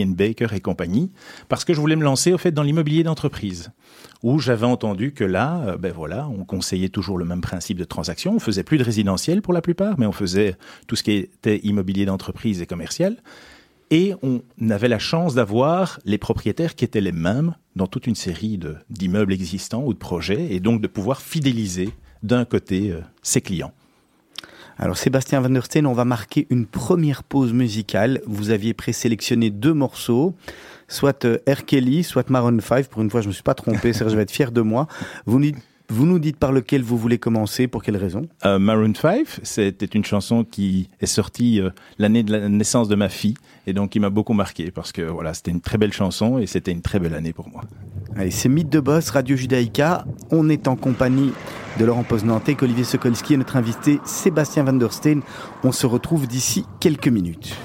Baker 0.08 0.48
et 0.52 0.60
compagnie, 0.60 1.10
parce 1.48 1.64
que 1.64 1.72
je 1.72 1.80
voulais 1.80 1.96
me 1.96 2.02
lancer 2.02 2.32
au 2.32 2.38
fait 2.38 2.50
dans 2.50 2.62
l'immobilier 2.62 3.02
d'entreprise, 3.02 3.70
où 4.22 4.38
j'avais 4.38 4.66
entendu 4.66 5.12
que 5.12 5.24
là, 5.24 5.62
euh, 5.66 5.76
ben 5.76 5.92
voilà, 5.92 6.28
on 6.28 6.44
conseillait 6.44 6.88
toujours 6.88 7.16
le 7.16 7.24
même 7.24 7.40
principe 7.40 7.78
de 7.78 7.84
transaction. 7.84 8.34
On 8.34 8.40
faisait 8.40 8.64
plus 8.64 8.78
de 8.78 8.84
résidentiel 8.84 9.40
pour 9.40 9.52
la 9.52 9.62
plupart, 9.62 9.98
mais 9.98 10.06
on 10.06 10.12
faisait 10.12 10.56
tout 10.86 10.96
ce 10.96 11.02
qui 11.02 11.12
était 11.12 11.58
immobilier 11.58 12.06
d'entreprise 12.06 12.60
et 12.60 12.66
commercial. 12.66 13.16
Et 13.90 14.14
on 14.22 14.42
avait 14.70 14.88
la 14.88 14.98
chance 14.98 15.34
d'avoir 15.34 16.00
les 16.04 16.18
propriétaires 16.18 16.74
qui 16.74 16.84
étaient 16.84 17.00
les 17.00 17.12
mêmes 17.12 17.54
dans 17.76 17.86
toute 17.86 18.06
une 18.06 18.14
série 18.14 18.58
d'immeubles 18.90 19.32
existants 19.32 19.84
ou 19.84 19.92
de 19.92 19.98
projets, 19.98 20.52
et 20.52 20.58
donc 20.58 20.80
de 20.80 20.88
pouvoir 20.88 21.22
fidéliser 21.22 21.90
d'un 22.22 22.44
côté 22.44 22.90
euh, 22.90 23.00
ses 23.22 23.40
clients. 23.40 23.72
Alors 24.78 24.96
Sébastien 24.96 25.40
Van 25.40 25.50
der 25.50 25.64
Steen, 25.64 25.86
on 25.86 25.92
va 25.92 26.04
marquer 26.04 26.46
une 26.50 26.66
première 26.66 27.22
pause 27.22 27.52
musicale. 27.52 28.20
Vous 28.26 28.50
aviez 28.50 28.74
présélectionné 28.74 29.50
deux 29.50 29.72
morceaux, 29.72 30.34
soit 30.88 31.24
euh, 31.24 31.38
R. 31.48 31.64
Kelly, 31.64 32.02
soit 32.02 32.28
Maroon 32.28 32.58
5. 32.58 32.88
Pour 32.88 33.02
une 33.02 33.10
fois, 33.10 33.20
je 33.20 33.26
ne 33.26 33.30
me 33.30 33.34
suis 33.34 33.44
pas 33.44 33.54
trompé, 33.54 33.92
Serge, 33.92 34.10
je 34.10 34.16
vais 34.16 34.22
être 34.22 34.32
fier 34.32 34.50
de 34.50 34.62
moi. 34.62 34.88
Vous 35.26 35.38
vous 35.94 36.06
nous 36.06 36.18
dites 36.18 36.36
par 36.36 36.52
lequel 36.52 36.82
vous 36.82 36.98
voulez 36.98 37.18
commencer, 37.18 37.68
pour 37.68 37.82
quelle 37.82 37.96
raison? 37.96 38.22
Euh, 38.44 38.58
Maroon 38.58 38.92
5, 38.94 39.26
c'était 39.44 39.86
une 39.86 40.04
chanson 40.04 40.44
qui 40.44 40.90
est 41.00 41.06
sortie 41.06 41.60
euh, 41.60 41.70
l'année 41.98 42.24
de 42.24 42.32
la 42.32 42.48
naissance 42.48 42.88
de 42.88 42.96
ma 42.96 43.08
fille, 43.08 43.34
et 43.66 43.72
donc 43.72 43.90
qui 43.90 44.00
m'a 44.00 44.10
beaucoup 44.10 44.32
marqué, 44.32 44.70
parce 44.72 44.90
que 44.90 45.02
voilà, 45.02 45.34
c'était 45.34 45.52
une 45.52 45.60
très 45.60 45.78
belle 45.78 45.92
chanson, 45.92 46.38
et 46.38 46.46
c'était 46.46 46.72
une 46.72 46.82
très 46.82 46.98
belle 46.98 47.14
année 47.14 47.32
pour 47.32 47.48
moi. 47.48 47.62
Allez, 48.16 48.32
c'est 48.32 48.48
Mythe 48.48 48.70
de 48.70 48.80
Boss, 48.80 49.10
Radio 49.10 49.36
Judaïka. 49.36 50.04
On 50.30 50.48
est 50.48 50.66
en 50.66 50.74
compagnie 50.74 51.32
de 51.78 51.84
Laurent 51.84 52.02
Poznantek, 52.02 52.62
Olivier 52.62 52.84
Sokolski 52.84 53.34
et 53.34 53.36
notre 53.36 53.56
invité 53.56 54.00
Sébastien 54.04 54.64
Van 54.64 54.72
der 54.72 54.92
Steen. 54.92 55.22
On 55.62 55.72
se 55.72 55.86
retrouve 55.86 56.26
d'ici 56.26 56.64
quelques 56.80 57.08
minutes. 57.08 57.56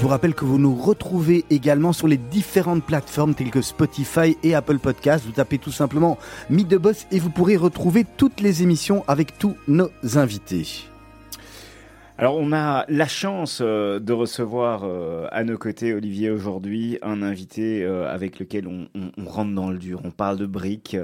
Je 0.00 0.04
vous 0.04 0.08
rappelle 0.08 0.34
que 0.34 0.46
vous 0.46 0.56
nous 0.58 0.74
retrouvez 0.74 1.44
également 1.50 1.92
sur 1.92 2.08
les 2.08 2.16
différentes 2.16 2.82
plateformes 2.82 3.34
telles 3.34 3.50
que 3.50 3.60
Spotify 3.60 4.34
et 4.42 4.54
Apple 4.54 4.78
Podcasts. 4.78 5.26
Vous 5.26 5.32
tapez 5.32 5.58
tout 5.58 5.72
simplement 5.72 6.16
Mythe 6.48 6.68
de 6.68 6.78
Boss 6.78 7.06
et 7.10 7.18
vous 7.18 7.28
pourrez 7.28 7.58
retrouver 7.58 8.06
toutes 8.16 8.40
les 8.40 8.62
émissions 8.62 9.04
avec 9.08 9.36
tous 9.36 9.56
nos 9.68 9.90
invités. 10.14 10.66
Alors, 12.16 12.36
on 12.38 12.50
a 12.54 12.86
la 12.88 13.06
chance 13.08 13.60
euh, 13.62 13.98
de 14.00 14.12
recevoir 14.14 14.84
euh, 14.84 15.26
à 15.32 15.44
nos 15.44 15.58
côtés, 15.58 15.92
Olivier, 15.92 16.30
aujourd'hui, 16.30 16.98
un 17.02 17.20
invité 17.22 17.82
euh, 17.84 18.10
avec 18.10 18.38
lequel 18.38 18.68
on, 18.68 18.88
on- 18.94 19.10
on 19.18 19.24
rentre 19.28 19.54
dans 19.54 19.70
le 19.70 19.76
dur. 19.78 20.00
On 20.04 20.10
parle 20.10 20.38
de 20.38 20.46
briques. 20.46 20.96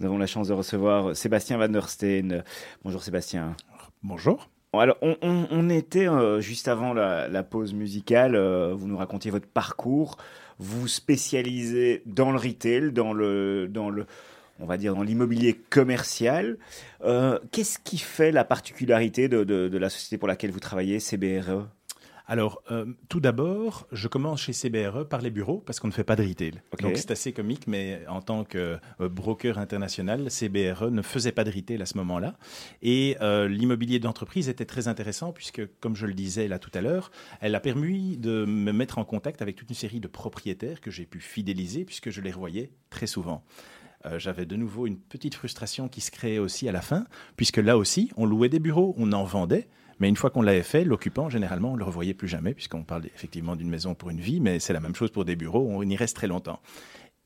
Nous 0.00 0.06
avons 0.06 0.18
la 0.18 0.26
chance 0.26 0.48
de 0.48 0.52
recevoir 0.54 1.16
Sébastien 1.16 1.56
Van 1.56 1.68
der 1.68 1.88
Steen. 1.88 2.44
Bonjour 2.84 3.02
Sébastien. 3.02 3.54
Bonjour. 4.02 4.48
Alors, 4.74 4.96
on, 5.02 5.68
était 5.68 6.08
euh, 6.08 6.40
juste 6.40 6.66
avant 6.66 6.94
la, 6.94 7.42
pause 7.42 7.74
musicale. 7.74 8.34
euh, 8.34 8.72
vous 8.74 8.86
nous 8.88 8.96
racontiez 8.96 9.30
votre 9.30 9.46
parcours. 9.46 10.16
Vous 10.58 10.88
spécialisez 10.88 12.02
dans 12.06 12.30
le 12.32 12.38
retail, 12.38 12.90
dans 12.92 13.12
le, 13.12 13.68
dans 13.68 13.90
le, 13.90 14.06
on 14.60 14.64
va 14.66 14.78
dire 14.78 14.94
dans 14.94 15.02
l'immobilier 15.02 15.54
commercial. 15.70 16.56
Euh, 17.04 17.38
Qu'est-ce 17.50 17.78
qui 17.78 17.98
fait 17.98 18.32
la 18.32 18.44
particularité 18.44 19.28
de- 19.28 19.44
de 19.44 19.78
la 19.78 19.90
société 19.90 20.16
pour 20.16 20.28
laquelle 20.28 20.52
vous 20.52 20.60
travaillez, 20.60 21.00
CBRE 21.00 21.68
Alors, 22.32 22.62
euh, 22.70 22.86
tout 23.10 23.20
d'abord, 23.20 23.86
je 23.92 24.08
commence 24.08 24.40
chez 24.40 24.54
CBRE 24.54 25.06
par 25.06 25.20
les 25.20 25.28
bureaux 25.28 25.58
parce 25.66 25.80
qu'on 25.80 25.88
ne 25.88 25.92
fait 25.92 26.02
pas 26.02 26.16
de 26.16 26.22
retail. 26.22 26.62
Donc, 26.80 26.96
c'est 26.96 27.10
assez 27.10 27.34
comique, 27.34 27.66
mais 27.66 28.06
en 28.08 28.22
tant 28.22 28.44
que 28.44 28.78
euh, 29.02 29.08
broker 29.10 29.58
international, 29.58 30.30
CBRE 30.30 30.90
ne 30.90 31.02
faisait 31.02 31.32
pas 31.32 31.44
de 31.44 31.50
retail 31.50 31.82
à 31.82 31.84
ce 31.84 31.98
moment-là. 31.98 32.38
Et 32.80 33.18
euh, 33.20 33.48
l'immobilier 33.48 33.98
d'entreprise 33.98 34.48
était 34.48 34.64
très 34.64 34.88
intéressant 34.88 35.32
puisque, 35.32 35.60
comme 35.80 35.94
je 35.94 36.06
le 36.06 36.14
disais 36.14 36.48
là 36.48 36.58
tout 36.58 36.70
à 36.72 36.80
l'heure, 36.80 37.10
elle 37.42 37.54
a 37.54 37.60
permis 37.60 38.16
de 38.16 38.46
me 38.46 38.72
mettre 38.72 38.96
en 38.96 39.04
contact 39.04 39.42
avec 39.42 39.56
toute 39.56 39.68
une 39.68 39.76
série 39.76 40.00
de 40.00 40.08
propriétaires 40.08 40.80
que 40.80 40.90
j'ai 40.90 41.04
pu 41.04 41.20
fidéliser 41.20 41.84
puisque 41.84 42.08
je 42.08 42.22
les 42.22 42.30
revoyais 42.30 42.70
très 42.88 43.06
souvent. 43.06 43.44
Euh, 44.06 44.18
J'avais 44.18 44.46
de 44.46 44.56
nouveau 44.56 44.86
une 44.86 44.98
petite 44.98 45.34
frustration 45.34 45.88
qui 45.88 46.00
se 46.00 46.10
créait 46.10 46.38
aussi 46.38 46.68
à 46.68 46.72
la 46.72 46.80
fin, 46.80 47.04
puisque 47.36 47.58
là 47.58 47.76
aussi, 47.76 48.10
on 48.16 48.26
louait 48.26 48.48
des 48.48 48.58
bureaux, 48.58 48.94
on 48.96 49.12
en 49.12 49.24
vendait, 49.24 49.68
mais 50.02 50.08
une 50.08 50.16
fois 50.16 50.30
qu'on 50.30 50.42
l'avait 50.42 50.64
fait, 50.64 50.82
l'occupant, 50.82 51.30
généralement, 51.30 51.70
on 51.70 51.74
ne 51.74 51.78
le 51.78 51.84
revoyait 51.84 52.12
plus 52.12 52.26
jamais, 52.26 52.54
puisqu'on 52.54 52.82
parle 52.82 53.04
effectivement 53.14 53.54
d'une 53.54 53.70
maison 53.70 53.94
pour 53.94 54.10
une 54.10 54.18
vie, 54.18 54.40
mais 54.40 54.58
c'est 54.58 54.72
la 54.72 54.80
même 54.80 54.96
chose 54.96 55.12
pour 55.12 55.24
des 55.24 55.36
bureaux, 55.36 55.64
on 55.70 55.80
y 55.84 55.94
reste 55.94 56.16
très 56.16 56.26
longtemps. 56.26 56.58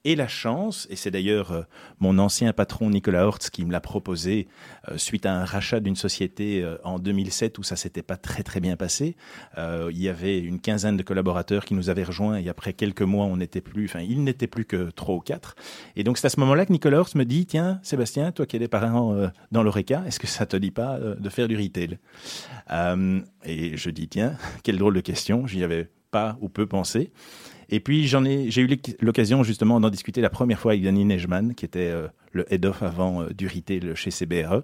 Et 0.09 0.15
la 0.15 0.29
chance, 0.29 0.87
et 0.89 0.95
c'est 0.95 1.11
d'ailleurs 1.11 1.51
euh, 1.51 1.63
mon 1.99 2.21
ancien 2.21 2.53
patron 2.53 2.91
Nicolas 2.91 3.27
Hortz 3.27 3.51
qui 3.51 3.65
me 3.65 3.73
l'a 3.73 3.81
proposé 3.81 4.47
euh, 4.89 4.99
suite 4.99 5.27
à 5.27 5.35
un 5.35 5.45
rachat 5.45 5.81
d'une 5.81 5.97
société 5.97 6.63
euh, 6.63 6.77
en 6.85 7.01
2007 7.01 7.59
où 7.59 7.65
ça 7.65 7.75
s'était 7.75 8.05
pas 8.05 8.17
très 8.17 8.45
très 8.45 8.61
bien 8.61 8.77
passé. 8.77 9.17
Il 9.57 10.01
y 10.01 10.09
avait 10.09 10.39
une 10.39 10.61
quinzaine 10.61 10.97
de 10.97 11.03
collaborateurs 11.03 11.65
qui 11.65 11.75
nous 11.75 11.91
avaient 11.91 12.05
rejoints 12.05 12.37
et 12.37 12.49
après 12.49 12.73
quelques 12.73 13.03
mois, 13.03 13.25
on 13.25 13.39
n'était 13.39 13.61
plus, 13.61 13.87
enfin, 13.87 13.99
il 13.99 14.23
n'était 14.23 14.47
plus 14.47 14.65
que 14.65 14.91
trois 14.91 15.17
ou 15.17 15.21
quatre. 15.21 15.57
Et 15.97 16.05
donc 16.05 16.19
c'est 16.19 16.29
à 16.29 16.31
ce 16.31 16.39
moment-là 16.39 16.67
que 16.67 16.73
Nicolas 16.73 17.01
Hortz 17.01 17.17
me 17.17 17.25
dit 17.25 17.45
tiens 17.45 17.81
Sébastien, 17.83 18.31
toi 18.31 18.47
qui 18.47 18.55
as 18.55 18.61
des 18.61 18.69
parents 18.69 19.29
dans 19.51 19.65
l'ORECA, 19.65 20.05
est-ce 20.07 20.21
que 20.21 20.29
ça 20.29 20.47
te 20.47 20.57
dit 20.57 20.71
pas 20.71 21.01
de 21.01 21.29
faire 21.31 21.49
du 21.49 21.57
retail? 21.57 21.99
Et 23.45 23.77
je 23.77 23.91
dis 23.91 24.07
tiens, 24.07 24.37
quelle 24.63 24.79
drôle 24.79 24.95
de 24.95 25.01
question, 25.01 25.49
j'y 25.49 25.65
avais 25.65 25.91
pas 26.13 26.39
ou 26.41 26.49
peu 26.49 26.67
pensé. 26.67 27.11
Et 27.71 27.81
puis 27.81 28.07
j'en 28.07 28.25
ai, 28.25 28.51
j'ai 28.51 28.63
eu 28.63 28.67
l'oc- 28.67 28.97
l'occasion 29.01 29.43
justement 29.43 29.81
d'en 29.81 29.91
discuter 29.91 30.21
la 30.21 30.31
première 30.31 30.59
fois 30.59 30.73
avec 30.73 30.85
Danny 30.85 31.05
Nejman, 31.05 31.55
qui 31.55 31.65
était 31.65 31.91
euh, 31.91 32.09
le 32.33 32.53
head 32.53 32.65
of 32.67 32.83
avant 32.83 33.23
euh, 33.23 33.95
chez 33.95 34.11
CBRE. 34.11 34.63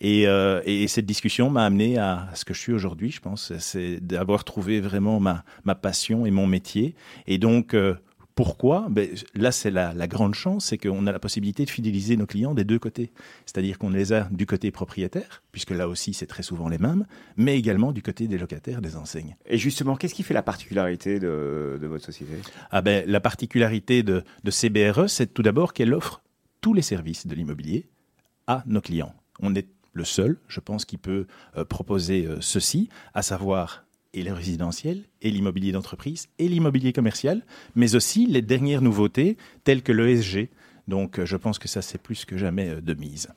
Et, 0.00 0.26
euh, 0.26 0.60
et 0.64 0.88
cette 0.88 1.06
discussion 1.06 1.50
m'a 1.50 1.64
amené 1.64 1.98
à 1.98 2.28
ce 2.34 2.44
que 2.44 2.54
je 2.54 2.58
suis 2.58 2.72
aujourd'hui, 2.72 3.10
je 3.10 3.20
pense, 3.20 3.52
c'est 3.58 4.00
d'avoir 4.00 4.44
trouvé 4.44 4.80
vraiment 4.80 5.20
ma, 5.20 5.44
ma 5.64 5.74
passion 5.74 6.26
et 6.26 6.30
mon 6.30 6.46
métier. 6.46 6.94
Et 7.26 7.38
donc 7.38 7.74
euh, 7.74 7.94
pourquoi 8.42 8.86
ben, 8.88 9.06
Là, 9.34 9.52
c'est 9.52 9.70
la, 9.70 9.92
la 9.92 10.06
grande 10.06 10.32
chance, 10.32 10.64
c'est 10.64 10.78
qu'on 10.78 11.06
a 11.06 11.12
la 11.12 11.18
possibilité 11.18 11.66
de 11.66 11.68
fidéliser 11.68 12.16
nos 12.16 12.24
clients 12.24 12.54
des 12.54 12.64
deux 12.64 12.78
côtés. 12.78 13.12
C'est-à-dire 13.44 13.76
qu'on 13.76 13.90
les 13.90 14.14
a 14.14 14.28
du 14.30 14.46
côté 14.46 14.70
propriétaire, 14.70 15.42
puisque 15.52 15.72
là 15.72 15.86
aussi 15.86 16.14
c'est 16.14 16.24
très 16.26 16.42
souvent 16.42 16.70
les 16.70 16.78
mêmes, 16.78 17.04
mais 17.36 17.58
également 17.58 17.92
du 17.92 18.00
côté 18.00 18.28
des 18.28 18.38
locataires, 18.38 18.80
des 18.80 18.96
enseignes. 18.96 19.36
Et 19.44 19.58
justement, 19.58 19.94
qu'est-ce 19.94 20.14
qui 20.14 20.22
fait 20.22 20.32
la 20.32 20.42
particularité 20.42 21.20
de, 21.20 21.78
de 21.78 21.86
votre 21.86 22.02
société? 22.02 22.32
Ah 22.70 22.80
ben, 22.80 23.04
la 23.06 23.20
particularité 23.20 24.02
de, 24.02 24.24
de 24.42 24.50
CBRE, 24.50 25.10
c'est 25.10 25.34
tout 25.34 25.42
d'abord 25.42 25.74
qu'elle 25.74 25.92
offre 25.92 26.22
tous 26.62 26.72
les 26.72 26.80
services 26.80 27.26
de 27.26 27.34
l'immobilier 27.34 27.90
à 28.46 28.62
nos 28.64 28.80
clients. 28.80 29.14
On 29.40 29.54
est 29.54 29.68
le 29.92 30.04
seul, 30.04 30.38
je 30.48 30.60
pense, 30.60 30.86
qui 30.86 30.96
peut 30.96 31.26
euh, 31.58 31.66
proposer 31.66 32.24
euh, 32.24 32.38
ceci, 32.40 32.88
à 33.12 33.20
savoir 33.20 33.84
et 34.14 34.22
le 34.22 34.32
résidentiel, 34.32 35.04
et 35.22 35.30
l'immobilier 35.30 35.72
d'entreprise, 35.72 36.28
et 36.38 36.48
l'immobilier 36.48 36.92
commercial, 36.92 37.42
mais 37.74 37.94
aussi 37.94 38.26
les 38.26 38.42
dernières 38.42 38.82
nouveautés 38.82 39.36
telles 39.64 39.82
que 39.82 39.92
l'ESG. 39.92 40.48
Donc 40.88 41.18
euh, 41.18 41.26
je 41.26 41.36
pense 41.36 41.58
que 41.58 41.68
ça, 41.68 41.82
c'est 41.82 42.00
plus 42.00 42.24
que 42.24 42.36
jamais 42.36 42.68
euh, 42.70 42.80
de 42.80 42.94
mise. 42.94 43.28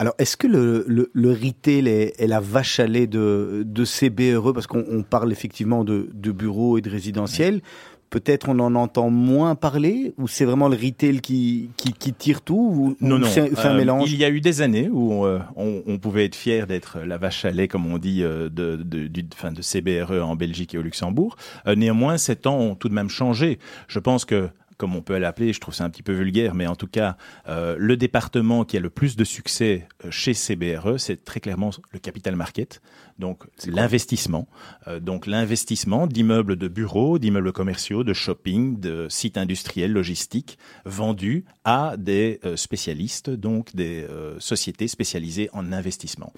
Alors, 0.00 0.14
est-ce 0.18 0.36
que 0.36 0.46
le, 0.46 0.84
le, 0.86 1.10
le 1.12 1.32
retail 1.32 1.88
est, 1.88 2.20
est 2.20 2.28
la 2.28 2.38
vache 2.38 2.78
à 2.78 2.86
lait 2.86 3.08
de, 3.08 3.64
de 3.66 3.84
CBRE 3.84 4.52
Parce 4.52 4.68
qu'on 4.68 4.84
on 4.88 5.02
parle 5.02 5.32
effectivement 5.32 5.82
de, 5.82 6.08
de 6.12 6.30
bureaux 6.30 6.78
et 6.78 6.80
de 6.80 6.88
résidentiels. 6.88 7.62
Peut-être 8.10 8.48
on 8.48 8.58
en 8.60 8.74
entend 8.74 9.10
moins 9.10 9.54
parler 9.54 10.14
Ou 10.18 10.28
c'est 10.28 10.44
vraiment 10.44 10.68
le 10.68 10.76
retail 10.76 11.20
qui, 11.20 11.70
qui, 11.76 11.92
qui 11.92 12.12
tire 12.12 12.40
tout 12.42 12.54
ou, 12.74 12.96
Non, 13.00 13.18
non. 13.18 13.26
C'est 13.26 13.58
un 13.58 13.74
Euh, 13.74 13.76
mélange? 13.76 14.10
Il 14.10 14.18
y 14.18 14.24
a 14.24 14.30
eu 14.30 14.40
des 14.40 14.62
années 14.62 14.88
où 14.90 15.26
euh, 15.26 15.40
on, 15.56 15.82
on 15.86 15.98
pouvait 15.98 16.24
être 16.24 16.36
fier 16.36 16.66
d'être 16.66 17.00
la 17.00 17.18
vache 17.18 17.44
à 17.44 17.50
lait, 17.50 17.68
comme 17.68 17.86
on 17.92 17.98
dit, 17.98 18.22
euh, 18.22 18.48
de, 18.48 18.76
de, 18.76 19.06
du, 19.08 19.26
enfin, 19.34 19.52
de 19.52 19.60
CBRE 19.62 20.22
en 20.26 20.36
Belgique 20.36 20.74
et 20.74 20.78
au 20.78 20.82
Luxembourg. 20.82 21.36
Néanmoins, 21.76 22.16
ces 22.18 22.36
temps 22.36 22.58
ont 22.58 22.74
tout 22.74 22.88
de 22.88 22.94
même 22.94 23.10
changé. 23.10 23.58
Je 23.88 23.98
pense 23.98 24.24
que 24.24 24.48
comme 24.78 24.94
on 24.94 25.02
peut 25.02 25.18
l'appeler, 25.18 25.52
je 25.52 25.60
trouve 25.60 25.74
ça 25.74 25.84
un 25.84 25.90
petit 25.90 26.04
peu 26.04 26.12
vulgaire, 26.12 26.54
mais 26.54 26.66
en 26.66 26.76
tout 26.76 26.86
cas, 26.86 27.16
euh, 27.48 27.76
le 27.78 27.96
département 27.96 28.64
qui 28.64 28.76
a 28.76 28.80
le 28.80 28.90
plus 28.90 29.16
de 29.16 29.24
succès 29.24 29.88
euh, 30.04 30.10
chez 30.10 30.32
CBRE, 30.32 30.98
c'est 30.98 31.24
très 31.24 31.40
clairement 31.40 31.70
le 31.90 31.98
capital 31.98 32.36
market, 32.36 32.80
donc 33.18 33.44
l'investissement. 33.66 34.48
Euh, 34.86 35.00
donc 35.00 35.26
l'investissement 35.26 36.06
d'immeubles 36.06 36.56
de 36.56 36.68
bureaux, 36.68 37.18
d'immeubles 37.18 37.52
commerciaux, 37.52 38.04
de 38.04 38.14
shopping, 38.14 38.78
de 38.78 39.08
sites 39.10 39.36
industriels, 39.36 39.92
logistiques, 39.92 40.58
vendus 40.84 41.44
à 41.64 41.96
des 41.98 42.40
spécialistes, 42.54 43.30
donc 43.30 43.74
des 43.74 44.06
sociétés 44.38 44.88
spécialisées 44.88 45.50
en 45.52 45.72
investissement. 45.72 46.32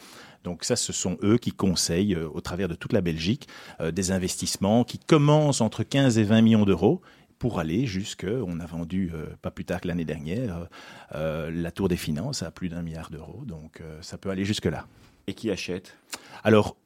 Donc 0.45 0.65
ça, 0.65 0.77
ce 0.77 0.93
sont 0.93 1.19
eux 1.23 1.37
qui 1.37 1.53
conseillent, 1.53 2.15
euh, 2.15 2.29
au 2.33 2.41
travers 2.41 2.69
de 2.69 2.75
toute 2.75 2.93
la 2.93 3.01
Belgique, 3.01 3.49
euh, 3.81 3.91
des 3.91 4.11
investissements 4.11 4.85
qui 4.85 4.99
commencent 4.99 5.61
entre 5.61 5.83
15 5.83 6.19
et 6.19 6.25
20 6.25 6.43
millions 6.43 6.65
d'euros 6.65 7.03
pour 7.41 7.59
aller 7.59 7.87
jusque, 7.87 8.27
on 8.29 8.61
a 8.61 8.67
vendu 8.67 9.11
euh, 9.15 9.35
pas 9.41 9.51
plus 9.51 9.65
tard 9.65 9.81
que 9.81 9.89
l'année 9.89 10.05
dernière, 10.05 10.69
euh, 11.15 11.51
la 11.51 11.73
Tour 11.73 11.89
des 11.89 11.97
Finances 11.97 12.43
à 12.43 12.51
plus 12.51 12.69
d'un 12.69 12.83
milliard 12.83 13.11
d'euros, 13.11 13.45
donc 13.47 13.81
euh, 13.81 14.01
ça 14.03 14.19
peut 14.19 14.29
aller 14.29 14.45
jusque-là. 14.45 14.87
Et 15.27 15.33
qui 15.33 15.51
achète? 15.51 15.97
Alors, 16.45 16.77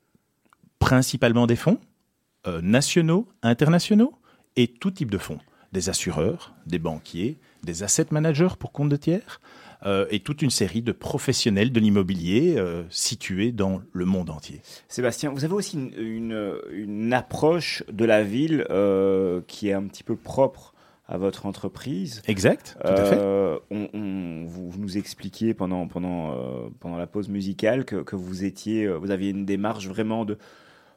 principalement 0.79 1.49
des 1.49 1.57
fonds, 1.57 1.81
euh, 2.47 2.61
nationaux, 2.63 3.29
internationaux, 3.43 4.15
et 4.55 4.69
tout 4.69 4.93
type 4.93 5.11
de 5.11 5.19
fonds. 5.19 5.41
Des 5.73 5.89
assureurs, 5.89 6.55
des 6.67 6.79
banquiers, 6.79 7.41
des 7.65 7.83
asset 7.83 8.07
managers 8.13 8.55
pour 8.57 8.71
compte 8.71 8.91
de 8.91 8.97
tiers, 8.97 9.41
euh, 9.85 10.07
et 10.11 10.21
toute 10.21 10.43
une 10.43 10.51
série 10.51 10.83
de 10.83 10.93
professionnels 10.93 11.73
de 11.73 11.81
l'immobilier 11.81 12.55
euh, 12.57 12.83
situés 12.91 13.53
dans 13.53 13.83
le 13.93 14.05
monde 14.05 14.31
entier. 14.31 14.61
Sébastien, 14.89 15.31
vous 15.31 15.45
avez 15.45 15.55
aussi 15.55 15.77
une, 15.77 15.93
une, 15.99 16.55
une 16.73 17.13
approche 17.13 17.83
de 17.93 18.05
la 18.05 18.23
ville 18.23 18.67
euh, 18.71 19.41
qui 19.47 19.69
est 19.69 19.73
un 19.75 19.85
petit 19.85 20.03
peu 20.05 20.17
propre 20.17 20.73
à 21.07 21.19
votre 21.19 21.45
entreprise. 21.45 22.23
Exact, 22.29 22.79
tout 22.81 22.89
à 22.89 23.05
fait. 23.05 23.19
Euh, 23.19 23.59
on, 23.71 23.89
on- 23.93 24.45
vous, 24.47 24.71
vous 24.71 24.79
nous 24.81 24.97
expliquiez 24.97 25.53
pendant, 25.53 25.87
pendant, 25.87 26.33
euh, 26.33 26.69
pendant 26.81 26.97
la 26.97 27.07
pause 27.07 27.29
musicale 27.29 27.85
que, 27.85 27.97
que 27.97 28.17
vous 28.17 28.45
étiez, 28.45 28.89
vous 28.89 29.11
aviez 29.11 29.29
une 29.31 29.45
démarche 29.45 29.87
vraiment 29.87 30.25
de, 30.25 30.39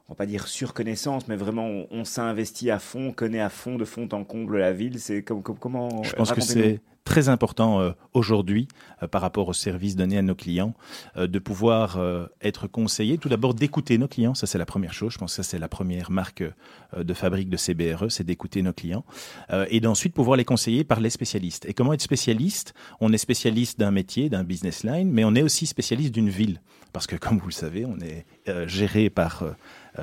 on 0.07 0.13
va 0.13 0.15
pas 0.15 0.25
dire 0.25 0.47
surconnaissance, 0.47 1.27
mais 1.27 1.35
vraiment 1.35 1.67
on, 1.67 1.87
on 1.91 2.03
s'est 2.05 2.21
investi 2.21 2.71
à 2.71 2.79
fond, 2.79 3.07
on 3.09 3.11
connaît 3.11 3.41
à 3.41 3.49
fond, 3.49 3.75
de 3.77 3.83
fond 3.83 4.07
en 4.13 4.23
comble 4.23 4.57
la 4.59 4.71
ville. 4.71 4.97
C'est 5.01 5.23
comme, 5.23 5.43
comme- 5.43 5.59
comment 5.59 6.03
Je 6.03 6.13
pense 6.13 6.31
que 6.31 6.39
c'est 6.39 6.79
très 7.07 7.29
important 7.29 7.79
euh, 7.79 7.91
aujourd'hui 8.13 8.67
euh, 9.01 9.07
par 9.07 9.21
rapport 9.21 9.47
aux 9.47 9.53
services 9.53 9.95
donnés 9.95 10.17
à 10.17 10.21
nos 10.21 10.35
clients 10.35 10.73
euh, 11.15 11.25
de 11.25 11.39
pouvoir 11.39 11.99
être 12.41 12.67
conseillé. 12.67 13.17
Tout 13.17 13.29
d'abord 13.29 13.53
d'écouter 13.53 13.97
nos 13.97 14.07
clients, 14.07 14.35
ça 14.35 14.45
c'est 14.45 14.57
la 14.57 14.65
première 14.65 14.93
chose. 14.93 15.13
Je 15.13 15.17
pense 15.17 15.37
que 15.37 15.43
c'est 15.43 15.59
la 15.59 15.69
première 15.69 16.11
marque 16.11 16.43
de 16.97 17.13
fabrique 17.13 17.49
de 17.49 17.57
CBRE, 17.57 18.09
c'est 18.09 18.23
d'écouter 18.23 18.61
nos 18.61 18.73
clients 18.73 19.05
et 19.69 19.79
d'ensuite 19.79 20.13
pouvoir 20.13 20.37
les 20.37 20.45
conseiller 20.45 20.83
par 20.83 20.99
les 20.99 21.09
spécialistes. 21.09 21.65
Et 21.65 21.73
comment 21.73 21.93
être 21.93 22.01
spécialiste? 22.01 22.73
On 22.99 23.13
est 23.13 23.17
spécialiste 23.17 23.79
d'un 23.79 23.91
métier, 23.91 24.29
d'un 24.29 24.43
business 24.43 24.83
line, 24.83 25.09
mais 25.11 25.23
on 25.23 25.35
est 25.35 25.43
aussi 25.43 25.65
spécialiste 25.65 26.13
d'une 26.13 26.29
ville 26.29 26.61
parce 26.93 27.07
que 27.07 27.15
comme 27.15 27.37
vous 27.37 27.47
le 27.47 27.53
savez, 27.53 27.85
on 27.85 27.97
est 27.99 28.25
géré 28.67 29.09
par 29.09 29.43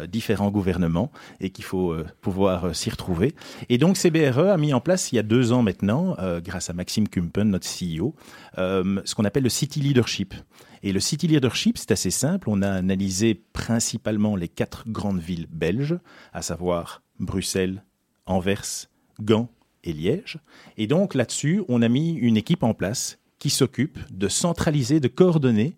différents 0.06 0.50
gouvernements 0.50 1.10
et 1.40 1.50
qu'il 1.50 1.64
faut 1.64 1.92
euh, 1.92 2.06
pouvoir 2.20 2.66
euh, 2.66 2.72
s'y 2.72 2.90
retrouver. 2.90 3.34
Et 3.68 3.78
donc 3.78 3.96
CBRE 3.96 4.50
a 4.50 4.56
mis 4.56 4.72
en 4.74 4.80
place 4.80 5.12
il 5.12 5.16
y 5.16 5.18
a 5.18 5.22
deux 5.22 5.52
ans 5.52 5.62
maintenant, 5.62 6.16
euh, 6.18 6.40
grâce 6.40 6.70
à 6.70 6.72
Maxime 6.72 7.08
Kumpen, 7.08 7.50
notre 7.50 7.66
CEO, 7.66 8.14
euh, 8.58 9.00
ce 9.04 9.14
qu'on 9.14 9.24
appelle 9.24 9.44
le 9.44 9.48
City 9.48 9.80
Leadership. 9.80 10.34
Et 10.82 10.92
le 10.92 11.00
City 11.00 11.26
Leadership, 11.26 11.78
c'est 11.78 11.92
assez 11.92 12.10
simple. 12.10 12.50
On 12.50 12.60
a 12.60 12.70
analysé 12.70 13.34
principalement 13.52 14.36
les 14.36 14.48
quatre 14.48 14.84
grandes 14.88 15.20
villes 15.20 15.46
belges, 15.50 15.98
à 16.32 16.42
savoir 16.42 17.02
Bruxelles, 17.18 17.82
Anvers, 18.26 18.88
Gand 19.20 19.48
et 19.82 19.92
Liège. 19.92 20.38
Et 20.76 20.86
donc 20.86 21.14
là-dessus, 21.14 21.62
on 21.68 21.80
a 21.80 21.88
mis 21.88 22.12
une 22.12 22.36
équipe 22.36 22.62
en 22.62 22.74
place 22.74 23.18
qui 23.38 23.50
s'occupe 23.50 23.98
de 24.10 24.28
centraliser, 24.28 25.00
de 25.00 25.08
coordonner 25.08 25.76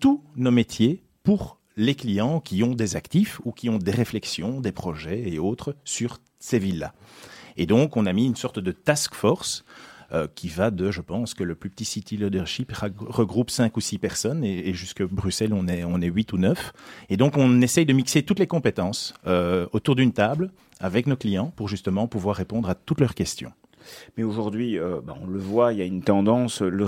tous 0.00 0.22
nos 0.36 0.50
métiers 0.50 1.04
pour 1.22 1.59
les 1.80 1.94
clients 1.94 2.40
qui 2.40 2.62
ont 2.62 2.74
des 2.74 2.94
actifs 2.94 3.40
ou 3.44 3.52
qui 3.52 3.70
ont 3.70 3.78
des 3.78 3.90
réflexions, 3.90 4.60
des 4.60 4.70
projets 4.70 5.28
et 5.28 5.38
autres 5.38 5.74
sur 5.84 6.18
ces 6.38 6.58
villes-là. 6.58 6.92
Et 7.56 7.66
donc, 7.66 7.96
on 7.96 8.06
a 8.06 8.12
mis 8.12 8.26
une 8.26 8.36
sorte 8.36 8.58
de 8.58 8.70
task 8.70 9.14
force 9.14 9.64
euh, 10.12 10.28
qui 10.34 10.48
va 10.48 10.70
de, 10.70 10.90
je 10.90 11.00
pense, 11.00 11.32
que 11.32 11.42
le 11.42 11.54
plus 11.54 11.70
petit 11.70 11.86
City 11.86 12.18
Leadership 12.18 12.72
regroupe 12.72 13.50
cinq 13.50 13.78
ou 13.78 13.80
six 13.80 13.98
personnes 13.98 14.44
et, 14.44 14.74
jusque 14.74 15.02
Bruxelles, 15.02 15.54
on 15.54 15.68
est, 15.68 15.82
on 15.84 16.00
est 16.00 16.06
huit 16.06 16.32
ou 16.34 16.38
neuf. 16.38 16.72
Et 17.08 17.16
donc, 17.16 17.38
on 17.38 17.62
essaye 17.62 17.86
de 17.86 17.94
mixer 17.94 18.22
toutes 18.22 18.40
les 18.40 18.46
compétences 18.46 19.14
euh, 19.26 19.66
autour 19.72 19.96
d'une 19.96 20.12
table 20.12 20.50
avec 20.80 21.06
nos 21.06 21.16
clients 21.16 21.52
pour 21.56 21.68
justement 21.68 22.06
pouvoir 22.08 22.36
répondre 22.36 22.68
à 22.68 22.74
toutes 22.74 23.00
leurs 23.00 23.14
questions. 23.14 23.52
Mais 24.16 24.24
aujourd'hui, 24.24 24.78
euh, 24.78 25.00
bah, 25.02 25.14
on 25.20 25.26
le 25.26 25.38
voit, 25.38 25.72
il 25.72 25.78
y 25.78 25.82
a 25.82 25.84
une 25.84 26.02
tendance, 26.02 26.62
le 26.62 26.86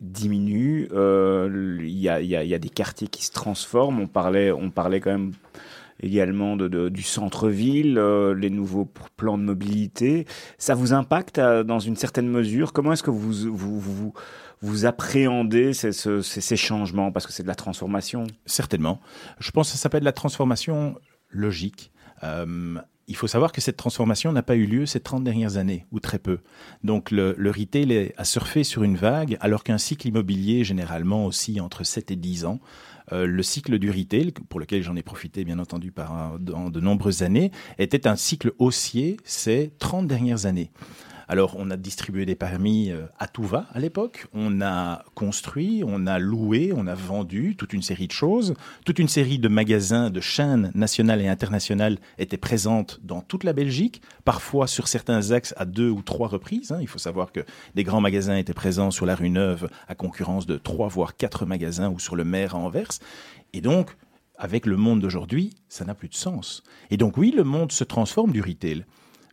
diminue, 0.00 0.88
euh, 0.92 1.78
il 1.80 1.98
y, 1.98 2.08
a, 2.08 2.58
des 2.58 2.68
quartiers 2.68 3.08
qui 3.08 3.24
se 3.24 3.32
transforment. 3.32 4.00
On 4.00 4.06
parlait, 4.06 4.52
on 4.52 4.70
parlait 4.70 5.00
quand 5.00 5.12
même 5.12 5.32
également 6.02 6.56
du 6.56 7.02
centre-ville, 7.02 7.98
euh, 7.98 8.34
les 8.34 8.50
nouveaux 8.50 8.88
plans 9.16 9.38
de 9.38 9.44
mobilité. 9.44 10.26
Ça 10.58 10.74
vous 10.74 10.92
impacte 10.92 11.38
dans 11.38 11.78
une 11.78 11.96
certaine 11.96 12.28
mesure? 12.28 12.72
Comment 12.72 12.92
est-ce 12.92 13.02
que 13.02 13.10
vous, 13.10 14.12
vous, 14.60 14.86
appréhendez 14.86 15.72
ces, 15.72 15.92
ce- 15.92 16.20
ces, 16.20 16.40
ces 16.40 16.56
changements? 16.56 17.12
Parce 17.12 17.26
que 17.26 17.32
c'est 17.32 17.42
de 17.42 17.48
la 17.48 17.54
transformation. 17.54 18.26
Certainement. 18.44 19.00
Je 19.38 19.50
pense 19.50 19.68
que 19.70 19.76
ça 19.76 19.82
s'appelle 19.82 20.04
la 20.04 20.12
transformation 20.12 20.96
logique. 21.30 21.92
Il 23.06 23.16
faut 23.16 23.26
savoir 23.26 23.52
que 23.52 23.60
cette 23.60 23.76
transformation 23.76 24.32
n'a 24.32 24.42
pas 24.42 24.56
eu 24.56 24.66
lieu 24.66 24.86
ces 24.86 25.00
30 25.00 25.24
dernières 25.24 25.56
années, 25.56 25.86
ou 25.92 26.00
très 26.00 26.18
peu. 26.18 26.38
Donc 26.82 27.10
le, 27.10 27.34
le 27.36 27.50
retail 27.50 28.12
a 28.16 28.24
surfé 28.24 28.64
sur 28.64 28.82
une 28.82 28.96
vague, 28.96 29.36
alors 29.40 29.64
qu'un 29.64 29.78
cycle 29.78 30.08
immobilier, 30.08 30.64
généralement 30.64 31.26
aussi 31.26 31.60
entre 31.60 31.84
7 31.84 32.10
et 32.10 32.16
10 32.16 32.44
ans, 32.46 32.60
euh, 33.12 33.26
le 33.26 33.42
cycle 33.42 33.78
du 33.78 33.90
retail, 33.90 34.32
pour 34.48 34.60
lequel 34.60 34.82
j'en 34.82 34.96
ai 34.96 35.02
profité 35.02 35.44
bien 35.44 35.58
entendu 35.58 35.92
par 35.92 36.38
dans 36.38 36.70
de 36.70 36.80
nombreuses 36.80 37.22
années, 37.22 37.50
était 37.78 38.06
un 38.06 38.16
cycle 38.16 38.52
haussier 38.58 39.18
ces 39.24 39.72
30 39.78 40.06
dernières 40.06 40.46
années. 40.46 40.70
Alors, 41.28 41.54
on 41.58 41.70
a 41.70 41.76
distribué 41.76 42.26
des 42.26 42.34
permis 42.34 42.90
euh, 42.90 43.06
à 43.18 43.26
tout 43.26 43.44
va 43.44 43.66
à 43.72 43.80
l'époque. 43.80 44.26
On 44.34 44.60
a 44.60 45.04
construit, 45.14 45.82
on 45.86 46.06
a 46.06 46.18
loué, 46.18 46.72
on 46.76 46.86
a 46.86 46.94
vendu 46.94 47.56
toute 47.56 47.72
une 47.72 47.82
série 47.82 48.06
de 48.06 48.12
choses. 48.12 48.54
Toute 48.84 48.98
une 48.98 49.08
série 49.08 49.38
de 49.38 49.48
magasins, 49.48 50.10
de 50.10 50.20
chaînes 50.20 50.70
nationales 50.74 51.20
et 51.20 51.28
internationales 51.28 51.98
étaient 52.18 52.36
présentes 52.36 53.00
dans 53.02 53.20
toute 53.20 53.44
la 53.44 53.52
Belgique, 53.52 54.02
parfois 54.24 54.66
sur 54.66 54.88
certains 54.88 55.30
axes 55.30 55.54
à 55.56 55.64
deux 55.64 55.90
ou 55.90 56.02
trois 56.02 56.28
reprises. 56.28 56.72
hein. 56.72 56.78
Il 56.80 56.88
faut 56.88 56.98
savoir 56.98 57.32
que 57.32 57.40
des 57.74 57.84
grands 57.84 58.00
magasins 58.00 58.36
étaient 58.36 58.54
présents 58.54 58.90
sur 58.90 59.06
la 59.06 59.14
rue 59.14 59.30
Neuve 59.30 59.68
à 59.88 59.94
concurrence 59.94 60.46
de 60.46 60.56
trois 60.56 60.88
voire 60.88 61.16
quatre 61.16 61.46
magasins 61.46 61.88
ou 61.88 61.98
sur 61.98 62.16
le 62.16 62.24
Maire 62.24 62.54
à 62.54 62.58
Anvers. 62.58 62.90
Et 63.52 63.60
donc, 63.60 63.96
avec 64.36 64.66
le 64.66 64.76
monde 64.76 65.00
d'aujourd'hui, 65.00 65.54
ça 65.68 65.84
n'a 65.84 65.94
plus 65.94 66.08
de 66.08 66.14
sens. 66.14 66.62
Et 66.90 66.96
donc 66.96 67.16
oui, 67.16 67.32
le 67.34 67.44
monde 67.44 67.72
se 67.72 67.84
transforme 67.84 68.32
du 68.32 68.40
retail. 68.40 68.84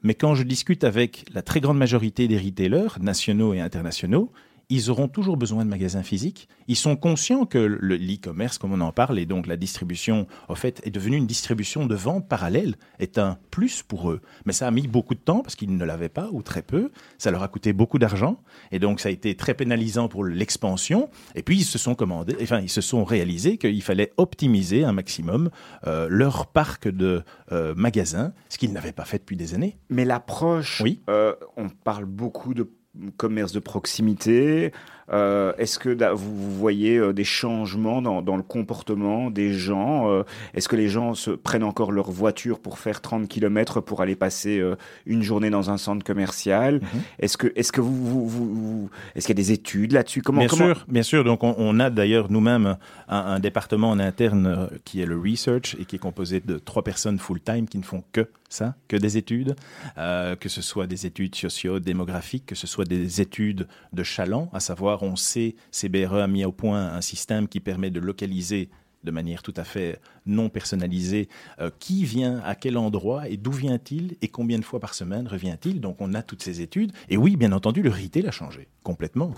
Mais 0.03 0.15
quand 0.15 0.35
je 0.35 0.43
discute 0.43 0.83
avec 0.83 1.25
la 1.33 1.41
très 1.41 1.59
grande 1.59 1.77
majorité 1.77 2.27
des 2.27 2.37
retailers, 2.37 2.99
nationaux 2.99 3.53
et 3.53 3.59
internationaux, 3.59 4.31
ils 4.71 4.89
auront 4.89 5.07
toujours 5.07 5.37
besoin 5.37 5.63
de 5.65 5.69
magasins 5.69 6.01
physiques. 6.01 6.47
Ils 6.67 6.75
sont 6.75 6.95
conscients 6.95 7.45
que 7.45 7.57
le- 7.59 7.97
l'e-commerce, 7.97 8.57
comme 8.57 8.71
on 8.73 8.81
en 8.81 8.91
parle, 8.91 9.19
et 9.19 9.25
donc 9.27 9.45
la 9.45 9.57
distribution, 9.57 10.25
en 10.47 10.55
fait, 10.55 10.81
est 10.85 10.89
devenue 10.89 11.17
une 11.17 11.27
distribution 11.27 11.85
de 11.85 11.93
vente 11.95 12.27
parallèle, 12.27 12.75
est 12.99 13.17
un 13.19 13.37
plus 13.51 13.83
pour 13.83 14.09
eux. 14.11 14.21
Mais 14.45 14.53
ça 14.53 14.67
a 14.67 14.71
mis 14.71 14.87
beaucoup 14.87 15.13
de 15.13 15.19
temps 15.19 15.41
parce 15.41 15.55
qu'ils 15.55 15.75
ne 15.75 15.85
l'avaient 15.85 16.09
pas 16.09 16.29
ou 16.31 16.41
très 16.41 16.61
peu. 16.63 16.89
Ça 17.17 17.29
leur 17.29 17.43
a 17.43 17.47
coûté 17.47 17.73
beaucoup 17.73 17.99
d'argent. 17.99 18.37
Et 18.71 18.79
donc, 18.79 18.99
ça 19.01 19.09
a 19.09 19.11
été 19.11 19.35
très 19.35 19.53
pénalisant 19.53 20.07
pour 20.07 20.23
l'expansion. 20.23 21.09
Et 21.35 21.43
puis, 21.43 21.57
ils 21.57 21.63
se 21.65 21.77
sont 21.77 21.93
commandés, 21.93 22.35
enfin, 22.41 22.59
ils 22.61 22.69
se 22.69 22.81
sont 22.81 23.03
réalisés 23.03 23.57
qu'il 23.57 23.81
fallait 23.83 24.13
optimiser 24.17 24.83
un 24.85 24.93
maximum 24.93 25.49
euh, 25.85 26.07
leur 26.09 26.47
parc 26.47 26.87
de 26.87 27.23
euh, 27.51 27.75
magasins, 27.75 28.33
ce 28.49 28.57
qu'ils 28.57 28.71
n'avaient 28.73 28.93
pas 28.93 29.05
fait 29.05 29.17
depuis 29.19 29.35
des 29.35 29.53
années. 29.53 29.77
Mais 29.89 30.05
l'approche, 30.05 30.79
Oui. 30.81 31.01
euh, 31.09 31.33
on 31.57 31.67
parle 31.69 32.05
beaucoup 32.05 32.53
de 32.53 32.69
commerce 33.17 33.51
de 33.53 33.59
proximité. 33.59 34.71
Euh, 35.13 35.51
Est-ce 35.57 35.77
que 35.79 35.89
vous, 36.13 36.35
vous 36.35 36.51
voyez 36.57 36.97
euh, 36.97 37.11
des 37.13 37.23
changements 37.25 38.01
dans, 38.01 38.21
dans 38.21 38.37
le 38.37 38.43
comportement 38.43 39.29
des 39.29 39.53
gens 39.53 40.09
Euh, 40.09 40.23
Est-ce 40.53 40.69
que 40.69 40.75
les 40.77 40.87
gens 40.87 41.13
se 41.13 41.31
prennent 41.31 41.63
encore 41.63 41.91
leur 41.91 42.11
voiture 42.11 42.59
pour 42.59 42.79
faire 42.79 43.01
30 43.01 43.27
km 43.27 43.81
pour 43.81 44.01
aller 44.01 44.15
passer 44.15 44.61
une 45.05 45.21
journée 45.21 45.49
dans 45.49 45.69
un 45.69 45.77
centre 45.77 46.03
commercial? 46.05 46.75
Mhm. 46.75 47.01
Est-ce 47.19 47.37
que, 47.37 47.51
est-ce 47.55 47.71
que 47.71 47.81
vous, 47.81 47.93
vous, 47.95 48.27
vous- 48.27 48.55
vous- 48.55 48.89
est-ce 49.15 49.25
qu'il 49.27 49.37
y 49.37 49.39
a 49.41 49.43
des 49.43 49.51
études 49.51 49.91
là-dessus? 49.91 50.21
Comment, 50.21 50.39
bien 50.39 50.47
comment- 50.47 50.65
sûr, 50.73 50.85
bien 50.87 51.03
sûr. 51.03 51.23
Donc, 51.23 51.43
on, 51.43 51.55
on 51.57 51.79
a 51.79 51.89
d'ailleurs 51.89 52.31
nous-mêmes 52.31 52.77
un, 53.09 53.17
un 53.17 53.39
département 53.39 53.89
en 53.89 53.99
interne 53.99 54.69
qui 54.85 55.01
est 55.01 55.05
le 55.05 55.17
research 55.19 55.75
et 55.79 55.85
qui 55.85 55.97
est 55.97 55.99
composé 55.99 56.39
de 56.39 56.57
trois 56.57 56.83
personnes 56.83 57.19
full-time 57.19 57.67
qui 57.67 57.77
ne 57.77 57.83
font 57.83 58.03
que 58.13 58.27
ça, 58.53 58.75
que 58.87 58.97
des 58.97 59.17
études, 59.17 59.55
euh, 59.97 60.35
que 60.35 60.49
ce 60.49 60.61
soit 60.61 60.87
des 60.87 61.05
études 61.05 61.35
socio-démographiques, 61.35 62.45
que 62.45 62.55
ce 62.55 62.67
soit 62.67 62.85
des 62.85 63.21
études 63.21 63.67
de 63.93 64.03
chaland, 64.03 64.49
à 64.53 64.59
savoir, 64.59 65.03
on 65.03 65.15
sait, 65.15 65.55
CBRE 65.71 66.15
a 66.15 66.27
mis 66.27 66.45
au 66.45 66.51
point 66.51 66.93
un 66.93 67.01
système 67.01 67.47
qui 67.47 67.59
permet 67.59 67.89
de 67.89 67.99
localiser 67.99 68.69
de 69.03 69.11
manière 69.11 69.41
tout 69.41 69.53
à 69.57 69.63
fait 69.63 69.99
non 70.25 70.49
personnalisée, 70.49 71.27
euh, 71.59 71.69
qui 71.79 72.03
vient 72.03 72.39
à 72.45 72.55
quel 72.55 72.77
endroit 72.77 73.27
et 73.29 73.37
d'où 73.37 73.51
vient-il 73.51 74.15
et 74.21 74.27
combien 74.27 74.59
de 74.59 74.65
fois 74.65 74.79
par 74.79 74.93
semaine 74.93 75.27
revient-il. 75.27 75.81
Donc 75.81 75.97
on 75.99 76.13
a 76.13 76.21
toutes 76.21 76.43
ces 76.43 76.61
études. 76.61 76.91
Et 77.09 77.17
oui, 77.17 77.35
bien 77.35 77.51
entendu, 77.51 77.81
le 77.81 77.89
retail 77.89 78.27
a 78.27 78.31
changé 78.31 78.67
complètement. 78.83 79.33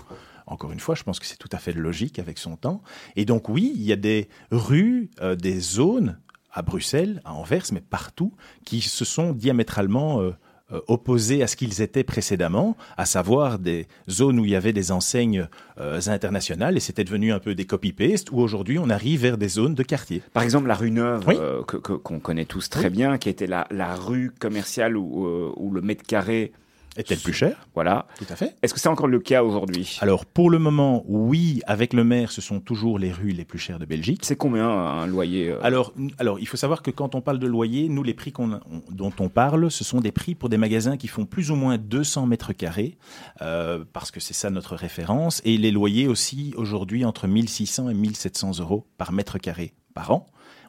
Encore 0.46 0.72
une 0.72 0.80
fois, 0.80 0.94
je 0.94 1.02
pense 1.02 1.18
que 1.18 1.26
c'est 1.26 1.38
tout 1.38 1.48
à 1.52 1.58
fait 1.58 1.72
logique 1.72 2.18
avec 2.18 2.38
son 2.38 2.56
temps. 2.56 2.82
Et 3.16 3.24
donc 3.24 3.48
oui, 3.48 3.72
il 3.74 3.82
y 3.82 3.92
a 3.92 3.96
des 3.96 4.28
rues, 4.50 5.10
euh, 5.20 5.34
des 5.34 5.58
zones 5.58 6.18
à 6.54 6.62
Bruxelles, 6.62 7.20
à 7.24 7.34
Anvers, 7.34 7.64
mais 7.72 7.80
partout, 7.82 8.32
qui 8.64 8.80
se 8.80 9.04
sont 9.04 9.32
diamétralement 9.32 10.20
euh, 10.22 10.30
euh, 10.72 10.80
opposés 10.88 11.42
à 11.42 11.46
ce 11.46 11.56
qu'ils 11.56 11.82
étaient 11.82 12.04
précédemment, 12.04 12.74
à 12.96 13.04
savoir 13.04 13.58
des 13.58 13.86
zones 14.08 14.38
où 14.40 14.44
il 14.46 14.52
y 14.52 14.56
avait 14.56 14.72
des 14.72 14.92
enseignes 14.92 15.46
euh, 15.78 16.00
internationales 16.06 16.76
et 16.76 16.80
c'était 16.80 17.04
devenu 17.04 17.32
un 17.32 17.38
peu 17.38 17.54
des 17.54 17.66
copy-paste, 17.66 18.30
où 18.32 18.38
aujourd'hui 18.38 18.78
on 18.78 18.88
arrive 18.88 19.20
vers 19.20 19.36
des 19.36 19.48
zones 19.48 19.74
de 19.74 19.82
quartier. 19.82 20.22
Par 20.32 20.42
exemple, 20.42 20.68
la 20.68 20.74
rue 20.74 20.90
Neuve, 20.90 21.22
Oui. 21.26 21.34
euh, 21.38 21.62
qu'on 21.62 22.18
connaît 22.20 22.46
tous 22.46 22.70
très 22.70 22.84
Oui. 22.84 22.90
bien, 22.90 23.18
qui 23.18 23.28
était 23.28 23.46
la, 23.46 23.66
la 23.70 23.94
rue 23.94 24.32
commerciale 24.38 24.96
où, 24.96 25.26
où 25.56 25.70
le 25.70 25.82
mètre 25.82 26.02
carré, 26.04 26.52
Est-elle 26.96 27.18
plus 27.18 27.32
cher 27.32 27.66
voilà. 27.74 28.06
Tout 28.18 28.26
à 28.30 28.36
fait. 28.36 28.54
Est-ce 28.62 28.72
que 28.72 28.80
c'est 28.80 28.88
encore 28.88 29.08
le 29.08 29.18
cas 29.18 29.42
aujourd'hui? 29.42 29.98
Alors 30.00 30.24
pour 30.26 30.48
le 30.50 30.58
moment, 30.58 31.04
oui, 31.08 31.60
avec 31.66 31.92
le 31.92 32.04
maire, 32.04 32.30
ce 32.30 32.40
sont 32.40 32.60
toujours 32.60 32.98
les 32.98 33.10
rues 33.10 33.32
les 33.32 33.44
plus 33.44 33.58
chères 33.58 33.78
de 33.78 33.84
Belgique. 33.84 34.20
C'est 34.24 34.36
combien 34.36 34.68
un 34.68 35.06
loyer 35.06 35.50
euh? 35.50 35.58
Alors, 35.62 35.92
alors, 36.18 36.38
il 36.38 36.46
faut 36.46 36.56
savoir 36.56 36.82
que 36.82 36.90
quand 36.90 37.14
on 37.14 37.20
parle 37.20 37.38
de 37.38 37.46
loyer, 37.46 37.88
nous, 37.88 38.02
les 38.02 38.14
prix 38.14 38.32
on- 38.38 38.60
dont 38.90 39.12
on 39.18 39.28
parle, 39.28 39.70
ce 39.70 39.82
sont 39.84 40.00
des 40.00 40.12
prix 40.12 40.34
pour 40.34 40.48
des 40.48 40.56
magasins 40.58 40.96
qui 40.96 41.08
font 41.08 41.26
plus 41.26 41.50
ou 41.50 41.56
moins 41.56 41.78
200 41.78 42.26
mètres 42.26 42.52
carrés, 42.52 42.96
euh, 43.42 43.84
parce 43.92 44.10
que 44.10 44.20
c'est 44.20 44.34
ça 44.34 44.50
notre 44.50 44.76
référence. 44.76 45.42
Et 45.44 45.56
les 45.58 45.70
loyers 45.72 46.06
aussi, 46.06 46.54
aujourd'hui, 46.56 47.04
entre 47.04 47.26
1600 47.26 47.88
et 47.90 47.94
1700 47.94 48.60
euros 48.60 48.86
par 48.98 49.12
mètre 49.12 49.38
carré 49.38 49.74
par 49.94 50.10
an. 50.12 50.26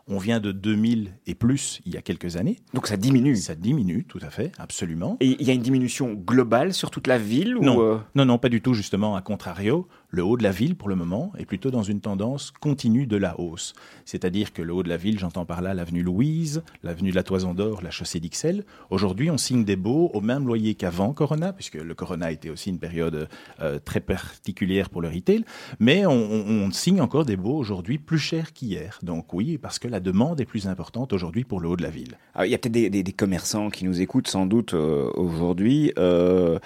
On 0.08 0.20
vient 0.20 0.40
de 0.40 0.52
2000 0.52 1.14
et 1.26 1.34
plus 1.34 1.82
il 1.86 1.94
y 1.94 1.98
a 1.98 2.02
quelques 2.04 2.36
années. 2.36 2.58
Donc 2.76 2.86
ça 2.88 2.96
diminue. 2.96 3.36
Ça 3.38 3.56
diminue, 3.56 4.04
tout 4.06 4.20
à 4.22 4.30
fait, 4.30 4.52
absolument. 4.60 5.18
Et 5.20 5.36
il 5.40 5.48
y 5.48 5.50
a 5.50 5.54
une 5.54 5.64
diminution 5.64 6.14
globale 6.14 6.74
sur 6.76 6.92
toute 6.92 7.08
la 7.08 7.18
ville 7.18 7.58
ou 7.58 7.64
Non. 7.64 7.82
euh, 7.82 7.98
Non, 8.14 8.24
non, 8.26 8.38
pas 8.38 8.50
du 8.50 8.62
tout, 8.62 8.76
justement, 8.76 9.16
à 9.16 9.22
contrario. 9.24 9.88
Le 10.16 10.24
haut 10.24 10.38
de 10.38 10.44
la 10.44 10.52
ville, 10.52 10.76
pour 10.76 10.88
le 10.88 10.96
moment, 10.96 11.34
est 11.38 11.44
plutôt 11.44 11.72
dans 11.72 11.84
une 11.84 12.00
tendance 12.00 12.52
continue 12.62 13.06
de 13.06 13.18
la 13.18 13.38
hausse. 13.38 13.74
C'est-à-dire 14.06 14.54
que 14.54 14.62
le 14.62 14.72
haut 14.72 14.82
de 14.82 14.88
la 14.88 14.96
ville, 14.96 15.20
j'entends 15.20 15.44
par 15.44 15.62
là 15.62 15.74
l'avenue 15.74 16.04
Louise, 16.04 16.64
l'avenue 16.84 17.12
de 17.12 17.18
la 17.18 17.24
Toison 17.24 17.54
d'Or, 17.54 17.82
la 17.82 17.92
chaussée 17.92 18.22
d'Ixelles. 18.22 18.64
Aujourd'hui, 18.90 19.30
on 19.30 19.38
signe 19.38 19.66
des 19.66 19.76
baux 19.76 20.12
au 20.14 20.22
même 20.22 20.48
loyer 20.48 20.74
qu'avant 20.76 21.12
Corona, 21.12 21.52
puisque 21.52 21.74
le 21.74 21.94
Corona 21.96 22.32
était 22.32 22.50
aussi 22.50 22.70
une 22.70 22.80
période 22.80 23.28
euh, 23.60 23.78
très 23.84 24.00
particulière 24.00 24.90
pour 24.90 25.02
le 25.02 25.10
retail. 25.10 25.44
Mais 25.80 26.06
on, 26.06 26.72
signe 26.72 27.02
encore 27.02 27.26
des 27.26 27.36
baux 27.36 27.58
aujourd'hui 27.58 27.98
plus 27.98 28.18
chers 28.18 28.54
qu'hier. 28.54 29.00
Donc 29.04 29.34
oui, 29.34 29.58
parce 29.58 29.80
que 29.80 29.90
la 29.90 30.00
demande 30.00 30.40
est 30.40 30.46
plus 30.46 30.70
importante 30.70 31.12
aujourd'hui 31.12 31.44
pour 31.44 31.60
le 31.60 31.68
haut 31.68 31.76
de 31.76 31.84
la 31.84 31.90
ville. 31.90 32.18
Ah, 32.36 32.48
Il 32.48 32.52
y 32.54 32.56
a 32.56 32.58
peut-être 32.58 32.90
des 32.90 33.12
commerçants 33.12 33.70
qui 33.70 33.84
nous 33.84 34.00
écoutent 34.00 34.30
sans 34.30 34.46
doute 34.46 34.76
euh, 34.76 35.12
aujourd'hui. 35.16 35.92
Euh, 36.00 36.58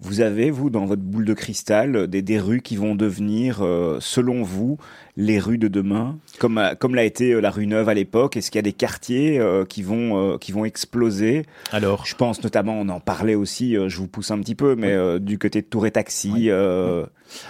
vous 0.00 0.20
avez, 0.20 0.50
vous, 0.50 0.70
dans 0.70 0.84
votre 0.86 1.02
boule 1.02 1.24
de 1.24 1.34
cristal, 1.34 2.06
des, 2.06 2.22
des 2.22 2.38
rues 2.38 2.62
qui 2.62 2.76
vont 2.76 2.94
devenir, 2.94 3.62
euh, 3.62 3.98
selon 4.00 4.42
vous, 4.42 4.78
les 5.16 5.40
rues 5.40 5.58
de 5.58 5.66
demain, 5.66 6.18
comme, 6.38 6.62
comme 6.78 6.94
l'a 6.94 7.02
été 7.04 7.32
euh, 7.32 7.40
la 7.40 7.50
rue 7.50 7.66
Neuve 7.66 7.88
à 7.88 7.94
l'époque? 7.94 8.36
Est-ce 8.36 8.50
qu'il 8.50 8.58
y 8.58 8.60
a 8.60 8.62
des 8.62 8.72
quartiers 8.72 9.40
euh, 9.40 9.64
qui, 9.64 9.82
vont, 9.82 10.34
euh, 10.34 10.38
qui 10.38 10.52
vont 10.52 10.64
exploser? 10.64 11.44
Alors, 11.72 12.06
Je 12.06 12.14
pense 12.14 12.42
notamment, 12.44 12.80
on 12.80 12.88
en 12.88 13.00
parlait 13.00 13.34
aussi, 13.34 13.76
euh, 13.76 13.88
je 13.88 13.98
vous 13.98 14.06
pousse 14.06 14.30
un 14.30 14.38
petit 14.38 14.54
peu, 14.54 14.76
mais 14.76 14.92
euh, 14.92 15.18
du 15.18 15.38
côté 15.38 15.62
de 15.62 15.66
Tour 15.66 15.86
et 15.86 15.90
Taxi. 15.90 16.30
Oui. 16.32 16.50
euh, 16.50 17.04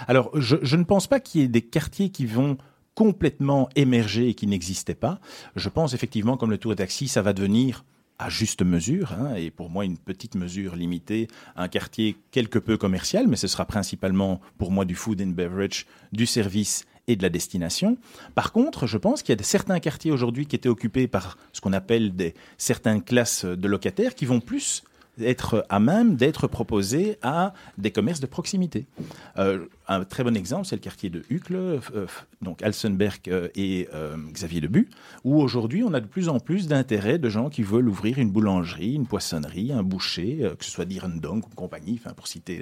Alors, 0.07 0.31
je, 0.33 0.55
je 0.63 0.75
ne 0.75 0.83
pense 0.83 1.05
pas 1.05 1.19
qu'il 1.19 1.41
y 1.41 1.43
ait 1.43 1.47
des 1.47 1.61
quartiers 1.61 2.09
qui 2.09 2.25
vont 2.25 2.57
complètement 2.95 3.69
émerger 3.75 4.27
et 4.27 4.33
qui 4.33 4.47
n'existaient 4.47 4.95
pas. 4.95 5.19
Je 5.55 5.69
pense 5.69 5.93
effectivement, 5.93 6.35
comme 6.35 6.49
le 6.49 6.57
Tour 6.57 6.73
et 6.73 6.77
Taxi, 6.77 7.07
ça 7.07 7.21
va 7.21 7.31
devenir 7.33 7.85
à 8.19 8.29
juste 8.29 8.61
mesure, 8.63 9.13
hein, 9.13 9.33
et 9.35 9.49
pour 9.49 9.69
moi 9.69 9.85
une 9.85 9.97
petite 9.97 10.35
mesure 10.35 10.75
limitée, 10.75 11.27
un 11.55 11.69
quartier 11.69 12.17
quelque 12.31 12.59
peu 12.59 12.77
commercial, 12.77 13.27
mais 13.27 13.37
ce 13.37 13.47
sera 13.47 13.65
principalement 13.65 14.41
pour 14.57 14.71
moi 14.71 14.83
du 14.83 14.93
food 14.93 15.21
and 15.21 15.27
beverage, 15.27 15.87
du 16.11 16.25
service 16.25 16.85
et 17.07 17.15
de 17.15 17.23
la 17.23 17.29
destination. 17.29 17.97
Par 18.35 18.51
contre, 18.51 18.87
je 18.87 18.97
pense 18.97 19.23
qu'il 19.23 19.35
y 19.35 19.41
a 19.41 19.43
certains 19.43 19.79
quartiers 19.79 20.11
aujourd'hui 20.11 20.45
qui 20.45 20.55
étaient 20.55 20.69
occupés 20.69 21.07
par 21.07 21.37
ce 21.53 21.61
qu'on 21.61 21.73
appelle 21.73 22.15
des 22.15 22.35
certaines 22.57 23.01
classes 23.01 23.45
de 23.45 23.67
locataires 23.67 24.13
qui 24.13 24.25
vont 24.25 24.41
plus 24.41 24.83
être 25.21 25.65
à 25.69 25.79
même 25.79 26.15
d'être 26.15 26.47
proposés 26.47 27.17
à 27.21 27.53
des 27.77 27.91
commerces 27.91 28.19
de 28.19 28.27
proximité. 28.27 28.87
Euh, 29.37 29.65
un 29.87 30.03
très 30.03 30.23
bon 30.23 30.37
exemple, 30.37 30.67
c'est 30.67 30.75
le 30.75 30.81
quartier 30.81 31.09
de 31.09 31.23
Hucle, 31.29 31.55
euh, 31.55 31.79
euh, 31.95 32.05
donc 32.41 32.61
Alsenberg 32.61 33.19
et 33.55 33.89
euh, 33.93 34.15
Xavier 34.31 34.61
Debu, 34.61 34.87
où 35.23 35.41
aujourd'hui 35.41 35.83
on 35.83 35.93
a 35.93 35.99
de 35.99 36.05
plus 36.05 36.29
en 36.29 36.39
plus 36.39 36.67
d'intérêt 36.67 37.17
de 37.17 37.27
gens 37.27 37.49
qui 37.49 37.63
veulent 37.63 37.89
ouvrir 37.89 38.19
une 38.19 38.29
boulangerie, 38.29 38.93
une 38.93 39.07
poissonnerie, 39.07 39.71
un 39.71 39.83
boucher, 39.83 40.47
que 40.57 40.63
ce 40.63 40.71
soit 40.71 40.85
d'Irendong 40.85 41.43
ou 41.43 41.55
compagnie, 41.55 41.99
pour 42.15 42.27
citer 42.27 42.61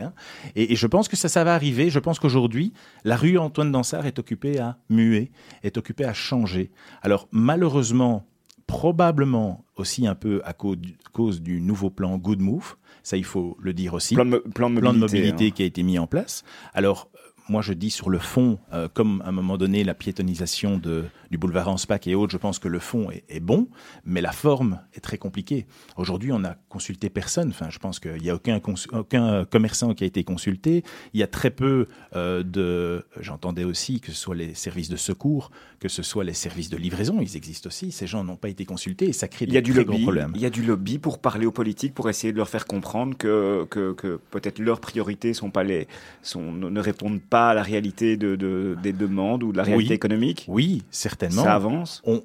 et 0.56 0.76
je 0.76 0.88
pense 0.88 1.08
que 1.08 1.16
ça, 1.16 1.30
ça 1.30 1.44
va 1.44 1.54
arriver. 1.54 1.90
Je 1.90 2.00
pense 2.00 2.20
qu'aujourd'hui, 2.20 2.74
la 3.04 3.16
rue 3.16 3.38
Antoine 3.38 3.72
Dansard 3.72 4.06
est 4.06 4.20
occupée 4.20 4.60
à 4.60 4.78
muer, 4.90 5.32
est 5.64 5.78
occupée 5.78 6.06
à 6.06 6.14
changer. 6.14 6.72
Alors 7.02 7.28
malheureusement, 7.32 8.26
probablement 8.68 9.66
aussi 9.78 10.06
un 10.06 10.16
peu 10.16 10.42
à 10.44 10.54
cause 10.54 11.42
du, 11.42 11.62
nouveau 11.62 11.90
plan 11.90 12.18
Good 12.18 12.42
Move, 12.42 12.76
ça 13.02 13.18
il 13.18 13.24
faut 13.24 13.58
le 13.62 13.74
dire 13.74 13.94
aussi 13.94 14.16
plan, 14.16 14.26
de, 14.26 14.38
plan 14.38 14.70
de 14.70 14.80
plan 14.80 14.94
de 14.94 15.00
mobilité. 15.00 15.32
mobilité 15.32 15.48
hein. 15.48 15.52
qui 15.56 15.64
a 15.64 15.66
été 15.66 15.84
mis 15.84 15.98
en 15.98 16.08
place. 16.08 16.44
Alors, 16.74 17.10
moi, 17.50 17.62
je 17.62 17.74
dis 17.74 17.90
sur 17.90 18.10
le 18.10 18.20
fond, 18.20 18.60
euh, 18.74 18.88
comme 18.94 19.22
à 19.26 19.30
un 19.30 19.32
moment 19.32 19.58
donné 19.58 19.84
la 19.84 19.94
piétonisation 19.94 20.78
de, 20.78 21.06
du 21.32 21.38
boulevard 21.38 21.70
Anspach 21.70 22.08
et 22.08 22.16
autres, 22.16 22.32
je 22.32 22.38
pense 22.38 22.60
que 22.60 22.68
le 22.68 22.80
fond 22.80 23.12
est, 23.12 23.24
est 23.30 23.40
bon, 23.40 23.68
mais 24.06 24.22
la 24.22 24.32
forme 24.32 24.80
est 24.94 25.00
très 25.00 25.18
compliquée. 25.18 25.66
Aujourd'hui, 25.98 26.32
on 26.32 26.40
n'a 26.40 26.58
consulté 26.70 27.10
personne. 27.10 27.50
Enfin, 27.50 27.70
je 27.70 27.80
pense 27.80 28.00
qu'il 28.00 28.22
n'y 28.22 28.30
a 28.30 28.36
aucun, 28.36 28.60
commerçant 29.46 29.94
qui 29.94 30.04
a 30.04 30.08
été 30.08 30.24
consulté. 30.24 30.84
Il 31.14 31.20
y 31.20 31.24
a 31.24 31.28
très 31.28 31.52
peu 31.52 31.88
euh, 32.16 32.44
de. 32.44 33.06
J'entendais 33.20 33.64
aussi 33.64 34.00
que 34.00 34.12
ce 34.12 34.18
soit 34.18 34.36
les 34.36 34.54
services 34.54 34.90
de 34.90 34.98
secours, 34.98 35.52
que 35.80 35.90
ce 35.90 36.04
soit 36.04 36.24
les 36.24 36.34
services 36.34 36.70
de 36.70 36.78
livraison, 36.78 37.20
ils 37.22 37.36
existent 37.36 37.68
aussi. 37.68 37.92
Ces 37.92 38.08
gens 38.08 38.24
n'ont 38.24 38.36
pas 38.36 38.50
été 38.50 38.66
consultés 38.66 39.10
et 39.10 39.14
ça 39.14 39.28
crée 39.28 39.46
Il 39.46 39.54
y 39.54 39.58
a 39.58 39.62
des 39.62 39.66
du 39.66 39.74
très 39.74 39.86
gros 39.86 40.00
problèmes. 40.00 40.32
Il 40.36 40.42
y 40.42 40.46
a 40.46 40.50
du 40.50 40.64
lobby 40.64 41.00
pour 41.00 41.20
parler 41.20 41.46
aux 41.46 41.52
politiques, 41.52 41.94
pour 41.94 42.10
essayer 42.10 42.32
de 42.32 42.38
leur 42.38 42.50
faire 42.50 42.66
comprendre 42.66 43.18
que, 43.18 43.66
que, 43.70 43.94
que 43.94 44.20
peut-être 44.32 44.60
leurs 44.60 44.80
priorités 44.80 45.34
sont 45.34 45.52
pas 45.52 45.64
les, 45.64 45.88
sont, 46.22 46.52
ne 46.52 46.70
ne 46.70 46.82
répondent 46.82 47.22
pas 47.22 47.37
à 47.46 47.54
la 47.54 47.64
réalité 47.64 48.18
de, 48.18 48.36
de- 48.36 48.76
des 48.84 48.94
demandes 48.94 49.44
ou 49.44 49.52
de 49.52 49.58
la 49.58 49.64
réalité 49.64 49.90
Oui. 49.92 49.96
économique. 49.96 50.46
Oui, 50.48 50.84
certainement. 50.92 51.44
Ça 51.44 51.56
avance? 51.56 52.02
On, 52.06 52.24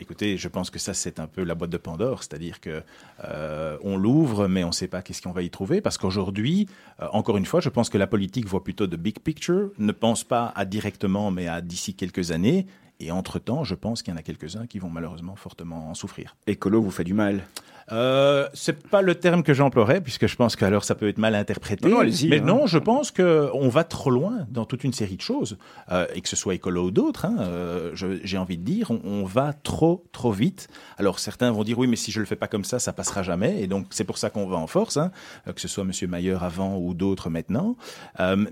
écoutez, 0.00 0.36
je 0.36 0.48
pense 0.48 0.70
que 0.70 0.78
ça 0.78 0.94
c'est 0.94 1.18
un 1.18 1.26
peu 1.26 1.42
la 1.44 1.54
boîte 1.54 1.70
de 1.70 1.76
Pandore, 1.78 2.22
c'est-à-dire 2.22 2.60
que 2.60 2.82
euh, 3.24 3.76
on 3.82 3.96
l'ouvre, 3.96 4.48
mais 4.48 4.64
on 4.64 4.68
ne 4.68 4.72
sait 4.72 4.88
pas 4.88 5.02
qu'est-ce 5.02 5.22
qu'on 5.22 5.32
va 5.32 5.42
y 5.42 5.50
trouver, 5.50 5.80
parce 5.80 5.98
qu'aujourd'hui, 5.98 6.66
euh, 7.00 7.06
encore 7.12 7.36
une 7.36 7.46
fois, 7.46 7.60
je 7.60 7.68
pense 7.68 7.88
que 7.90 7.98
la 7.98 8.06
politique 8.06 8.46
voit 8.46 8.62
plutôt 8.62 8.86
de 8.86 8.96
big 8.96 9.18
picture, 9.18 9.70
ne 9.78 9.92
pense 9.92 10.24
pas 10.24 10.52
à 10.54 10.64
directement, 10.64 11.30
mais 11.30 11.48
à 11.48 11.60
d'ici 11.60 11.94
quelques 11.94 12.30
années. 12.30 12.66
Et 13.02 13.10
entre-temps, 13.10 13.64
je 13.64 13.74
pense 13.74 14.02
qu'il 14.02 14.12
y 14.12 14.16
en 14.16 14.18
a 14.18 14.22
quelques-uns 14.22 14.66
qui 14.66 14.78
vont 14.78 14.88
malheureusement 14.90 15.36
fortement 15.36 15.90
en 15.90 15.94
souffrir. 15.94 16.36
Écolo 16.46 16.80
vous 16.80 16.90
fait 16.90 17.04
du 17.04 17.14
mal. 17.14 17.42
Euh, 17.90 18.48
c'est 18.54 18.86
pas 18.88 19.02
le 19.02 19.16
terme 19.16 19.42
que 19.42 19.52
j'emploierais, 19.52 20.00
puisque 20.00 20.28
je 20.28 20.36
pense 20.36 20.54
que 20.54 20.64
alors 20.64 20.84
ça 20.84 20.94
peut 20.94 21.08
être 21.08 21.18
mal 21.18 21.34
interprété. 21.34 21.88
Non, 21.88 21.96
non, 21.96 22.00
allez-y, 22.02 22.28
mais 22.28 22.38
hein. 22.38 22.44
non, 22.44 22.66
je 22.66 22.78
pense 22.78 23.10
que 23.10 23.50
on 23.54 23.68
va 23.68 23.82
trop 23.82 24.08
loin 24.10 24.46
dans 24.50 24.64
toute 24.64 24.84
une 24.84 24.92
série 24.92 25.16
de 25.16 25.20
choses, 25.20 25.58
euh, 25.90 26.06
et 26.14 26.20
que 26.20 26.28
ce 26.28 26.36
soit 26.36 26.54
écolo 26.54 26.84
ou 26.86 26.90
d'autres. 26.92 27.24
hein, 27.24 27.38
euh, 27.40 27.90
J'ai 27.94 28.38
envie 28.38 28.56
de 28.56 28.62
dire, 28.62 28.92
on, 28.92 29.00
on 29.04 29.24
va 29.24 29.52
trop, 29.52 30.04
trop 30.12 30.30
vite. 30.30 30.68
Alors 30.96 31.18
certains 31.18 31.50
vont 31.50 31.64
dire 31.64 31.76
oui, 31.76 31.88
mais 31.88 31.96
si 31.96 32.12
je 32.12 32.20
le 32.20 32.24
fais 32.26 32.36
pas 32.36 32.46
comme 32.46 32.64
ça, 32.64 32.78
ça 32.78 32.92
passera 32.92 33.24
jamais. 33.24 33.60
Et 33.60 33.66
donc 33.66 33.86
c'est 33.90 34.04
pour 34.04 34.16
ça 34.16 34.30
qu'on 34.30 34.46
va 34.46 34.56
en 34.56 34.68
force, 34.68 34.96
hein, 34.96 35.10
euh, 35.48 35.52
que 35.52 35.60
ce 35.60 35.66
soit 35.66 35.82
Monsieur 35.82 36.06
Mayer 36.06 36.38
avant 36.40 36.76
ou 36.78 36.94
d'autres 36.94 37.30
maintenant. 37.30 37.76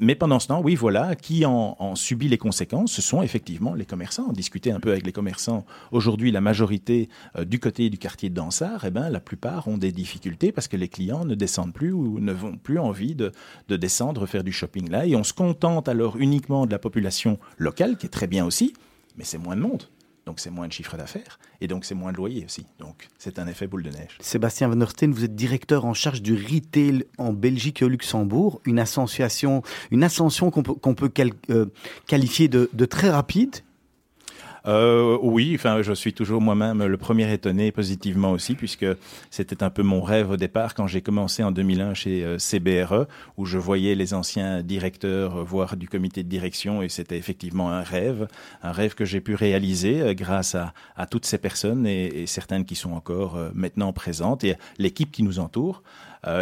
Mais 0.01 0.17
pendant 0.17 0.41
ce 0.41 0.49
temps, 0.49 0.61
oui, 0.61 0.75
voilà, 0.75 1.15
qui 1.15 1.47
en, 1.47 1.77
en 1.79 1.95
subit 1.95 2.29
les 2.29 2.37
conséquences, 2.39 2.91
ce 2.93 3.01
sont 3.01 3.23
effectivement 3.23 3.75
les 3.75 3.85
commerçants. 3.87 4.33
Discuter 4.41 4.73
un 4.73 4.81
peu 4.81 4.91
avec 4.91 5.05
les 5.05 5.13
commerçants. 5.13 5.67
Aujourd'hui, 5.93 6.31
la 6.31 6.41
majorité 6.41 7.11
euh, 7.37 7.45
du 7.45 7.61
côté 7.61 7.91
du 7.91 7.99
quartier 7.99 8.31
de 8.31 8.35
Dansard, 8.35 8.87
eh 8.87 8.91
ben, 8.91 9.11
la 9.11 9.21
plupart 9.21 9.69
ont 9.69 9.77
des 9.77 9.93
difficultés 9.93 10.51
parce 10.51 10.67
que 10.67 10.79
les 10.79 10.89
clients 10.89 11.27
ne 11.27 11.35
descendent 11.35 11.75
plus 11.75 11.93
ou 11.93 12.21
ne 12.21 12.33
vont 12.33 12.57
plus 12.57 12.79
envie 12.79 13.15
de, 13.15 13.33
de 13.69 13.77
descendre 13.77 14.25
faire 14.25 14.43
du 14.43 14.51
shopping 14.51 14.89
là. 14.89 15.07
Et 15.07 15.15
on 15.15 15.25
se 15.25 15.35
contente 15.35 15.91
alors 15.91 16.17
uniquement 16.17 16.65
de 16.65 16.71
la 16.71 16.79
population 16.79 17.39
locale, 17.59 17.99
qui 17.99 18.07
est 18.07 18.09
très 18.09 18.29
bien 18.29 18.47
aussi, 18.47 18.73
mais 19.19 19.25
c'est 19.25 19.37
moins 19.37 19.57
de 19.57 19.61
monde. 19.61 19.83
Donc 20.25 20.41
c'est 20.41 20.51
moins 20.51 20.69
de 20.69 20.73
chiffre 20.73 20.97
d'affaires. 20.97 21.39
Et 21.61 21.67
donc 21.67 21.85
c'est 21.85 21.95
moins 21.95 22.13
de 22.13 22.17
loyer 22.17 22.47
aussi. 22.47 22.65
Donc 22.79 23.09
c'est 23.19 23.39
un 23.39 23.47
effet 23.47 23.67
boule 23.67 23.83
de 23.83 23.91
neige. 23.91 24.17
Sébastien 24.21 24.69
Van 24.69 24.81
Orsten, 24.81 25.13
vous 25.13 25.25
êtes 25.25 25.35
directeur 25.35 25.85
en 25.85 25.93
charge 25.93 26.23
du 26.23 26.35
retail 26.35 27.05
en 27.19 27.35
Belgique 27.35 27.83
et 27.83 27.85
au 27.85 27.89
Luxembourg, 27.89 28.63
une 28.65 28.79
ascension, 28.79 29.61
qu'on 30.51 30.63
peut, 30.63 31.11
euh, 31.51 31.67
qualifier 32.07 32.49
de 32.49 32.85
très 32.87 33.11
rapide. 33.11 33.57
Euh, 34.67 35.19
oui, 35.23 35.53
enfin, 35.55 35.83
je 35.83 35.93
suis 35.93 36.13
toujours 36.13 36.41
moi-même 36.41 36.85
le 36.85 36.97
premier 36.97 37.33
étonné 37.33 37.73
positivement 37.73 38.33
aussi, 38.33 38.55
puisque 38.55 38.87
c'était 39.31 39.63
un 39.63 39.71
peu 39.71 39.83
mon 39.83 40.03
rêve 40.03 40.31
au 40.31 40.37
départ 40.37 40.75
quand 40.75 40.87
j'ai 40.87 41.01
commencé 41.01 41.43
en 41.43 41.51
2001 41.51 41.95
chez 41.95 42.25
euh, 42.25 42.39
CBRE, 42.39 43.07
où 43.37 43.47
je 43.47 43.59
voyais 43.59 43.95
les 43.95 44.15
anciens 44.15 44.63
directeurs, 44.63 45.37
euh, 45.37 45.43
voire 45.43 45.77
du 45.77 45.89
comité 45.89 46.23
de 46.23 46.29
direction, 46.29 46.83
et 46.83 46.89
c'était 46.89 47.17
effectivement 47.17 47.71
un 47.71 47.83
rêve, 47.83 48.29
un 48.63 48.73
rêve 48.73 48.95
que 48.95 49.05
j'ai 49.05 49.21
pu 49.21 49.35
réaliser 49.35 50.01
euh, 50.01 50.15
grâce 50.15 50.55
à, 50.55 50.73
toutes 51.11 51.27
ces 51.27 51.39
personnes 51.39 51.87
et, 51.87 52.27
certaines 52.27 52.65
qui 52.65 52.75
sont 52.75 52.93
encore 52.93 53.37
maintenant 53.55 53.93
présentes 53.93 54.45
et 54.45 54.55
l'équipe 54.79 55.11
qui 55.11 55.23
nous 55.23 55.39
entoure. 55.39 55.83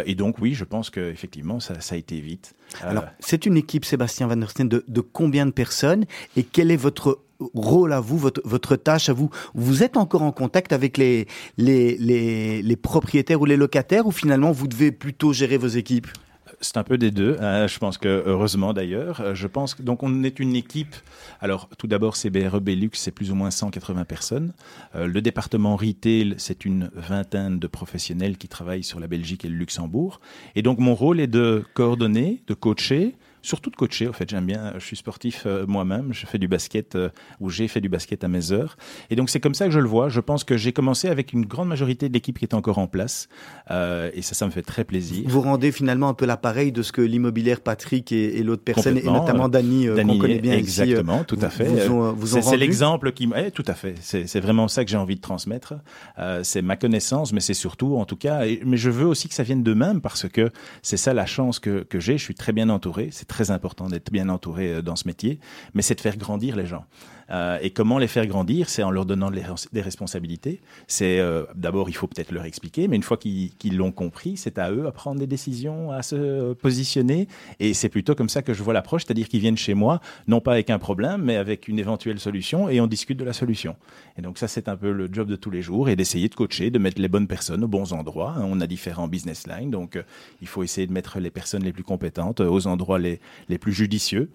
Et 0.05 0.13
donc, 0.13 0.39
oui, 0.39 0.53
je 0.53 0.65
pense 0.65 0.89
que 0.89 0.99
effectivement, 0.99 1.59
ça, 1.59 1.79
ça 1.79 1.95
a 1.95 1.97
été 1.97 2.19
vite. 2.19 2.53
Alors, 2.81 3.05
c'est 3.19 3.45
une 3.45 3.55
équipe, 3.55 3.85
Sébastien 3.85 4.27
Van 4.27 4.41
Orsten, 4.41 4.67
de, 4.67 4.83
de 4.87 5.01
combien 5.01 5.45
de 5.45 5.51
personnes 5.51 6.05
et 6.35 6.43
quel 6.43 6.69
est 6.69 6.77
votre 6.77 7.19
rôle 7.53 7.93
à 7.93 7.99
vous, 7.99 8.17
votre, 8.17 8.75
tâche 8.75 9.09
à 9.09 9.13
vous 9.13 9.29
Vous 9.53 9.83
êtes 9.83 9.97
encore 9.97 10.23
en 10.23 10.31
contact 10.31 10.73
avec 10.73 10.97
les, 10.97 11.25
propriétaires 12.81 13.41
ou 13.41 13.45
les 13.45 13.57
locataires 13.57 14.07
ou 14.07 14.11
finalement 14.11 14.51
vous 14.51 14.67
devez 14.67 14.91
plutôt 14.91 15.33
gérer 15.33 15.57
vos 15.57 15.67
équipes? 15.67 16.07
C'est 16.61 16.75
un 16.75 16.83
peu 16.83 16.97
des 16.97 17.11
deux. 17.11 17.37
hein, 17.39 17.67
je 17.67 17.79
pense 17.79 17.97
que 17.97 18.23
heureusement 18.25 18.73
d'ailleurs. 18.73 19.21
Euh, 19.21 19.33
Je 19.33 19.47
pense 19.47 19.79
donc 19.79 20.03
on 20.03 20.23
est 20.23 20.39
une 20.39 20.55
équipe. 20.57 20.93
Alors 21.39 21.69
tout 21.77 21.87
d'abord 21.87 22.17
CBRE 22.17 22.59
Belux, 22.59 22.89
c'est 22.93 23.11
plus 23.11 23.31
ou 23.31 23.35
moins 23.35 23.49
180 23.49 24.03
personnes. 24.03 24.53
Euh, 24.95 25.07
le 25.07 25.21
département 25.21 25.77
retail, 25.77 26.35
c'est 26.37 26.65
une 26.65 26.91
vingtaine 26.93 27.59
de 27.59 27.67
professionnels 27.67 28.37
qui 28.37 28.49
travaillent 28.49 28.83
sur 28.83 28.99
la 28.99 29.07
Belgique 29.07 29.45
et 29.45 29.47
le 29.47 29.55
Luxembourg. 29.55 30.19
Et 30.55 30.61
donc 30.61 30.79
mon 30.79 30.95
rôle 30.95 31.21
est 31.21 31.27
de 31.27 31.63
coordonner, 31.75 32.41
de 32.47 32.53
coacher 32.53 33.15
surtout 33.41 33.69
de 33.69 33.75
coacher. 33.75 34.07
En 34.07 34.13
fait, 34.13 34.29
j'aime 34.29 34.45
bien. 34.45 34.73
Je 34.77 34.85
suis 34.85 34.95
sportif 34.97 35.43
euh, 35.45 35.65
moi-même. 35.67 36.13
Je 36.13 36.25
fais 36.25 36.37
du 36.37 36.47
basket 36.47 36.95
euh, 36.95 37.09
ou 37.39 37.49
j'ai 37.49 37.67
fait 37.67 37.81
du 37.81 37.89
basket 37.89 38.23
à 38.23 38.27
mes 38.27 38.51
heures. 38.51 38.77
Et 39.09 39.15
donc 39.15 39.29
c'est 39.29 39.39
comme 39.39 39.53
ça 39.53 39.65
que 39.65 39.71
je 39.71 39.79
le 39.79 39.87
vois. 39.87 40.09
Je 40.09 40.19
pense 40.19 40.43
que 40.43 40.57
j'ai 40.57 40.73
commencé 40.73 41.07
avec 41.07 41.33
une 41.33 41.45
grande 41.45 41.67
majorité 41.67 42.09
de 42.09 42.13
l'équipe 42.13 42.37
qui 42.39 42.45
est 42.45 42.53
encore 42.53 42.77
en 42.77 42.87
place, 42.87 43.27
euh, 43.71 44.09
et 44.13 44.21
ça, 44.21 44.35
ça 44.35 44.45
me 44.45 44.51
fait 44.51 44.61
très 44.61 44.83
plaisir. 44.83 45.23
Vous 45.27 45.41
rendez 45.41 45.71
finalement 45.71 46.09
un 46.09 46.13
peu 46.13 46.25
l'appareil 46.25 46.71
de 46.71 46.81
ce 46.81 46.91
que 46.91 47.01
l'immobilière 47.01 47.61
Patrick 47.61 48.11
et, 48.11 48.37
et 48.37 48.43
l'autre 48.43 48.63
personne, 48.63 48.97
et 48.97 49.03
notamment 49.03 49.45
euh, 49.45 49.49
Dany, 49.49 49.87
euh, 49.87 49.95
qu'on 50.03 50.17
connaît 50.17 50.39
bien 50.39 50.53
exactement, 50.53 51.17
ici, 51.17 51.25
tout 51.27 51.39
à 51.41 51.49
fait. 51.49 51.65
Vous, 51.87 52.15
vous 52.15 52.27
C'est- 52.27 52.57
l'exemple 52.57 53.11
qui, 53.13 53.29
eh, 53.35 53.51
tout 53.51 53.63
à 53.67 53.73
fait. 53.73 53.95
C'est 54.01 54.39
vraiment 54.39 54.67
ça 54.67 54.83
que 54.83 54.91
j'ai 54.91 54.97
envie 54.97 55.15
de 55.15 55.21
transmettre. 55.21 55.75
Euh, 56.17 56.41
c'est 56.43 56.61
ma 56.61 56.75
connaissance, 56.75 57.31
mais 57.33 57.39
c'est 57.39 57.53
surtout, 57.53 57.95
en 57.97 58.05
tout 58.05 58.15
cas, 58.17 58.45
et- 58.45 58.61
mais 58.65 58.77
je 58.77 58.89
veux 58.89 59.05
aussi 59.05 59.29
que 59.29 59.33
ça 59.35 59.43
vienne 59.43 59.63
d'eux-mêmes 59.63 60.01
parce 60.01 60.27
que 60.27 60.49
c'est 60.81 60.97
ça 60.97 61.13
la 61.13 61.25
chance 61.25 61.59
que, 61.59 61.83
que 61.83 61.99
j'ai. 61.99 62.17
Je 62.17 62.23
suis 62.23 62.35
très 62.35 62.51
bien 62.53 62.69
entouré. 62.69 63.09
C'est 63.11 63.27
très 63.29 63.51
important 63.51 63.87
d'être 63.87 64.11
bien 64.11 64.27
entouré 64.27 64.73
euh, 64.73 64.81
dans 64.81 64.97
ce 64.97 65.07
métier, 65.07 65.39
mais 65.73 65.81
c'est 65.81 65.95
de 65.95 66.01
faire 66.01 66.17
grandir 66.17 66.57
les 66.57 66.65
gens. 66.65 66.85
Euh, 67.31 67.59
et 67.61 67.69
comment 67.69 67.97
les 67.97 68.07
faire 68.07 68.25
grandir 68.27 68.69
C'est 68.69 68.83
en 68.83 68.91
leur 68.91 69.05
donnant 69.05 69.31
des 69.31 69.81
responsabilités. 69.81 70.61
C'est 70.87 71.19
euh, 71.19 71.45
d'abord, 71.55 71.89
il 71.89 71.93
faut 71.93 72.07
peut-être 72.07 72.31
leur 72.31 72.45
expliquer, 72.45 72.87
mais 72.87 72.95
une 72.95 73.03
fois 73.03 73.17
qu'ils 73.17 73.77
l'ont 73.77 73.91
compris, 73.91 74.37
c'est 74.37 74.57
à 74.57 74.71
eux 74.71 74.87
à 74.87 74.91
prendre 74.91 75.19
des 75.19 75.27
décisions, 75.27 75.91
à 75.91 76.01
se 76.01 76.53
positionner. 76.53 77.27
Et 77.59 77.73
c'est 77.73 77.89
plutôt 77.89 78.15
comme 78.15 78.29
ça 78.29 78.41
que 78.41 78.53
je 78.53 78.63
vois 78.63 78.73
l'approche, 78.73 79.05
c'est-à-dire 79.05 79.27
qu'ils 79.27 79.41
viennent 79.41 79.57
chez 79.57 79.73
moi, 79.73 80.01
non 80.27 80.41
pas 80.41 80.53
avec 80.53 80.69
un 80.69 80.79
problème, 80.79 81.23
mais 81.23 81.35
avec 81.35 81.67
une 81.67 81.79
éventuelle 81.79 82.19
solution, 82.19 82.69
et 82.69 82.81
on 82.81 82.87
discute 82.87 83.17
de 83.17 83.25
la 83.25 83.33
solution. 83.33 83.75
Et 84.17 84.21
donc 84.21 84.37
ça, 84.37 84.47
c'est 84.47 84.67
un 84.67 84.75
peu 84.75 84.91
le 84.91 85.09
job 85.11 85.29
de 85.29 85.35
tous 85.35 85.51
les 85.51 85.61
jours, 85.61 85.89
et 85.89 85.95
d'essayer 85.95 86.29
de 86.29 86.35
coacher, 86.35 86.71
de 86.71 86.79
mettre 86.79 87.01
les 87.01 87.07
bonnes 87.07 87.27
personnes 87.27 87.63
aux 87.63 87.67
bons 87.67 87.93
endroits. 87.93 88.35
On 88.39 88.59
a 88.61 88.67
différents 88.67 89.07
business 89.07 89.47
lines, 89.47 89.71
donc 89.71 89.95
euh, 89.95 90.03
il 90.41 90.47
faut 90.47 90.63
essayer 90.63 90.87
de 90.87 90.93
mettre 90.93 91.19
les 91.19 91.29
personnes 91.29 91.63
les 91.63 91.73
plus 91.73 91.83
compétentes 91.83 92.41
euh, 92.41 92.49
aux 92.49 92.67
endroits 92.67 92.99
les 92.99 93.19
plus 93.59 93.73
judicieux. 93.73 94.29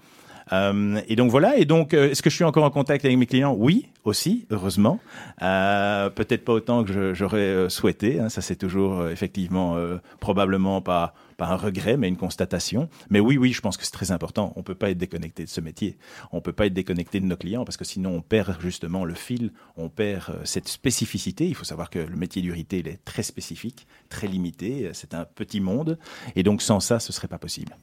Euh, 0.53 1.01
et 1.09 1.17
donc 1.17 1.31
voilà. 1.31 1.57
Et 1.57 1.65
donc, 1.65 1.95
euh, 1.95 2.11
est-ce 2.11 2.23
que 2.23 2.31
je 2.31 2.35
suis 2.35 2.45
encore 2.45 2.65
en 2.65 2.71
contact 2.71 3.05
avec 3.05 3.17
mes 3.17 3.27
clients? 3.27 3.55
Oui, 3.59 3.89
aussi, 4.05 4.47
heureusement. 4.51 5.01
Euh, 5.43 6.11
Peut-être 6.11 6.45
pas 6.45 6.53
autant 6.53 6.85
que 6.85 7.15
j'aurais 7.15 7.69
souhaité. 7.71 8.21
hein. 8.21 8.29
Ça, 8.29 8.43
c'est 8.43 8.57
toujours 8.57 9.09
effectivement 9.09 9.77
probablement 10.21 10.81
pas 10.81 11.15
pas 11.37 11.49
un 11.49 11.57
regret, 11.57 11.97
mais 11.97 12.07
une 12.07 12.17
constatation. 12.17 12.89
Mais 13.11 13.19
oui, 13.19 13.37
oui, 13.37 13.53
je 13.53 13.61
pense 13.61 13.77
que 13.77 13.85
c'est 13.85 13.91
très 13.91 14.13
important. 14.13 14.53
On 14.55 14.63
peut 14.63 14.77
pas 14.77 14.91
être 14.91 14.99
déconnecté 14.99 15.43
de 15.45 15.49
ce 15.49 15.61
métier. 15.61 15.97
On 16.31 16.41
peut 16.41 16.53
pas 16.53 16.67
être 16.67 16.75
déconnecté 16.75 17.19
de 17.19 17.27
nos 17.27 17.37
clients 17.37 17.65
parce 17.65 17.77
que 17.77 17.85
sinon 17.85 18.11
on 18.15 18.21
perd 18.21 18.57
justement 18.61 19.05
le 19.05 19.15
fil, 19.15 19.51
on 19.77 19.89
perd 19.89 20.39
cette 20.45 20.69
spécificité. 20.69 21.49
Il 21.49 21.57
faut 21.57 21.65
savoir 21.65 21.91
que 21.91 21.99
le 21.99 22.17
métier 22.17 22.41
du 22.41 22.53
retail 22.53 22.85
est 22.87 23.05
très 23.05 23.25
spécifique, 23.25 23.89
très 24.11 24.29
limité. 24.29 24.91
C'est 24.93 25.13
un 25.13 25.25
petit 25.25 25.61
monde, 25.61 25.99
et 26.37 26.45
donc 26.45 26.63
sans 26.63 26.79
ça, 26.79 27.01
ce 27.01 27.13
serait 27.13 27.27
pas 27.27 27.39
possible. 27.39 27.77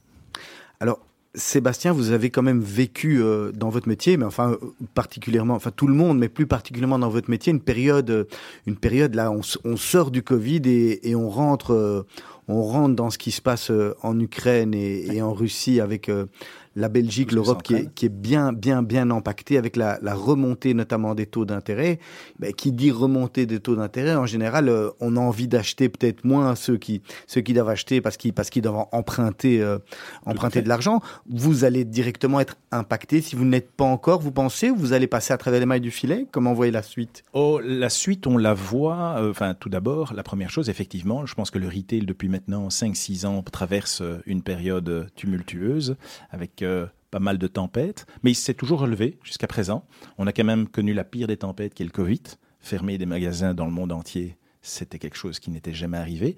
Alors, 0.80 1.00
Sébastien, 1.34 1.92
vous 1.92 2.10
avez 2.10 2.28
quand 2.28 2.42
même 2.42 2.60
vécu 2.60 3.22
euh, 3.22 3.52
dans 3.52 3.70
votre 3.70 3.88
métier, 3.88 4.18
mais 4.18 4.26
enfin 4.26 4.52
euh, 4.52 4.56
particulièrement, 4.94 5.54
enfin 5.54 5.70
tout 5.70 5.86
le 5.86 5.94
monde, 5.94 6.18
mais 6.18 6.28
plus 6.28 6.46
particulièrement 6.46 6.98
dans 6.98 7.08
votre 7.08 7.30
métier, 7.30 7.50
une 7.52 7.60
période, 7.60 8.10
euh, 8.10 8.24
une 8.66 8.76
période 8.76 9.14
là, 9.14 9.30
on, 9.30 9.40
on 9.64 9.76
sort 9.78 10.10
du 10.10 10.22
Covid 10.22 10.60
et, 10.66 11.08
et 11.08 11.14
on 11.14 11.30
rentre, 11.30 11.72
euh, 11.72 12.02
on 12.48 12.62
rentre 12.62 12.96
dans 12.96 13.10
ce 13.10 13.18
qui 13.18 13.30
se 13.30 13.40
passe 13.42 13.70
euh, 13.70 13.94
en 14.02 14.18
Ukraine 14.18 14.74
et, 14.74 15.14
et 15.16 15.22
en 15.22 15.32
Russie 15.32 15.80
avec 15.80 16.08
euh, 16.08 16.26
la 16.74 16.88
Belgique, 16.88 17.32
l'Europe 17.32 17.62
qui 17.62 17.74
est, 17.74 17.76
entraîne. 17.76 17.92
qui 17.94 18.06
est 18.06 18.08
bien, 18.08 18.52
bien, 18.54 18.82
bien 18.82 19.10
impactée 19.10 19.58
avec 19.58 19.76
la, 19.76 19.98
la 20.00 20.14
remontée 20.14 20.72
notamment 20.72 21.14
des 21.14 21.26
taux 21.26 21.44
d'intérêt. 21.44 21.98
Ben, 22.38 22.52
qui 22.54 22.72
dit 22.72 22.90
remontée 22.90 23.44
des 23.44 23.60
taux 23.60 23.76
d'intérêt, 23.76 24.14
en 24.16 24.24
général, 24.24 24.70
euh, 24.70 24.88
on 24.98 25.16
a 25.16 25.20
envie 25.20 25.48
d'acheter 25.48 25.90
peut-être 25.90 26.24
moins 26.24 26.54
ceux 26.54 26.78
qui, 26.78 27.02
ceux 27.26 27.42
qui 27.42 27.52
doivent 27.52 27.68
acheter 27.68 28.00
parce 28.00 28.16
qu'ils, 28.16 28.32
parce 28.32 28.48
qu'ils 28.48 28.62
doivent 28.62 28.86
emprunter, 28.92 29.60
euh, 29.60 29.78
emprunter 30.24 30.62
de 30.62 30.68
l'argent. 30.68 31.02
Vous 31.28 31.64
allez 31.64 31.84
directement 31.84 32.40
être 32.40 32.56
impacté 32.70 33.20
si 33.20 33.36
vous 33.36 33.44
n'êtes 33.44 33.70
pas 33.70 33.84
encore, 33.84 34.20
vous 34.22 34.32
pensez, 34.32 34.70
ou 34.70 34.76
vous 34.76 34.94
allez 34.94 35.06
passer 35.06 35.34
à 35.34 35.36
travers 35.36 35.60
les 35.60 35.66
mailles 35.66 35.80
du 35.82 35.90
filet? 35.90 36.26
Comment 36.32 36.54
voyez 36.54 36.72
la 36.72 36.82
suite? 36.82 37.22
Oh, 37.34 37.60
la 37.62 37.90
suite, 37.90 38.26
on 38.26 38.38
la 38.38 38.54
voit. 38.54 39.16
euh, 39.18 39.30
Enfin, 39.30 39.52
tout 39.52 39.68
d'abord, 39.68 40.14
la 40.14 40.22
première 40.22 40.48
chose, 40.48 40.70
effectivement, 40.70 41.26
je 41.26 41.34
pense 41.34 41.50
que 41.50 41.58
le 41.58 41.68
retail, 41.68 42.06
depuis 42.06 42.30
maintenant 42.32 42.68
5-6 42.68 43.26
ans, 43.26 43.42
traverse 43.42 44.00
euh, 44.00 44.20
une 44.26 44.42
période 44.42 44.88
euh, 44.88 45.06
tumultueuse 45.14 45.96
avec 46.30 46.62
euh, 46.62 46.86
pas 47.10 47.20
mal 47.20 47.38
de 47.38 47.46
tempêtes, 47.46 48.06
mais 48.22 48.32
il 48.32 48.34
s'est 48.34 48.54
toujours 48.54 48.80
relevé 48.80 49.18
jusqu'à 49.22 49.46
présent. 49.46 49.84
On 50.18 50.26
a 50.26 50.32
quand 50.32 50.44
même 50.44 50.66
connu 50.66 50.94
la 50.94 51.04
pire 51.04 51.28
des 51.28 51.36
tempêtes 51.36 51.74
qui 51.74 51.82
est 51.82 51.86
le 51.86 51.92
Covid. 51.92 52.22
Fermer 52.60 52.96
des 52.96 53.06
magasins 53.06 53.54
dans 53.54 53.66
le 53.66 53.70
monde 53.70 53.92
entier, 53.92 54.38
c'était 54.62 54.98
quelque 54.98 55.16
chose 55.16 55.40
qui 55.40 55.50
n'était 55.50 55.74
jamais 55.74 55.98
arrivé. 55.98 56.36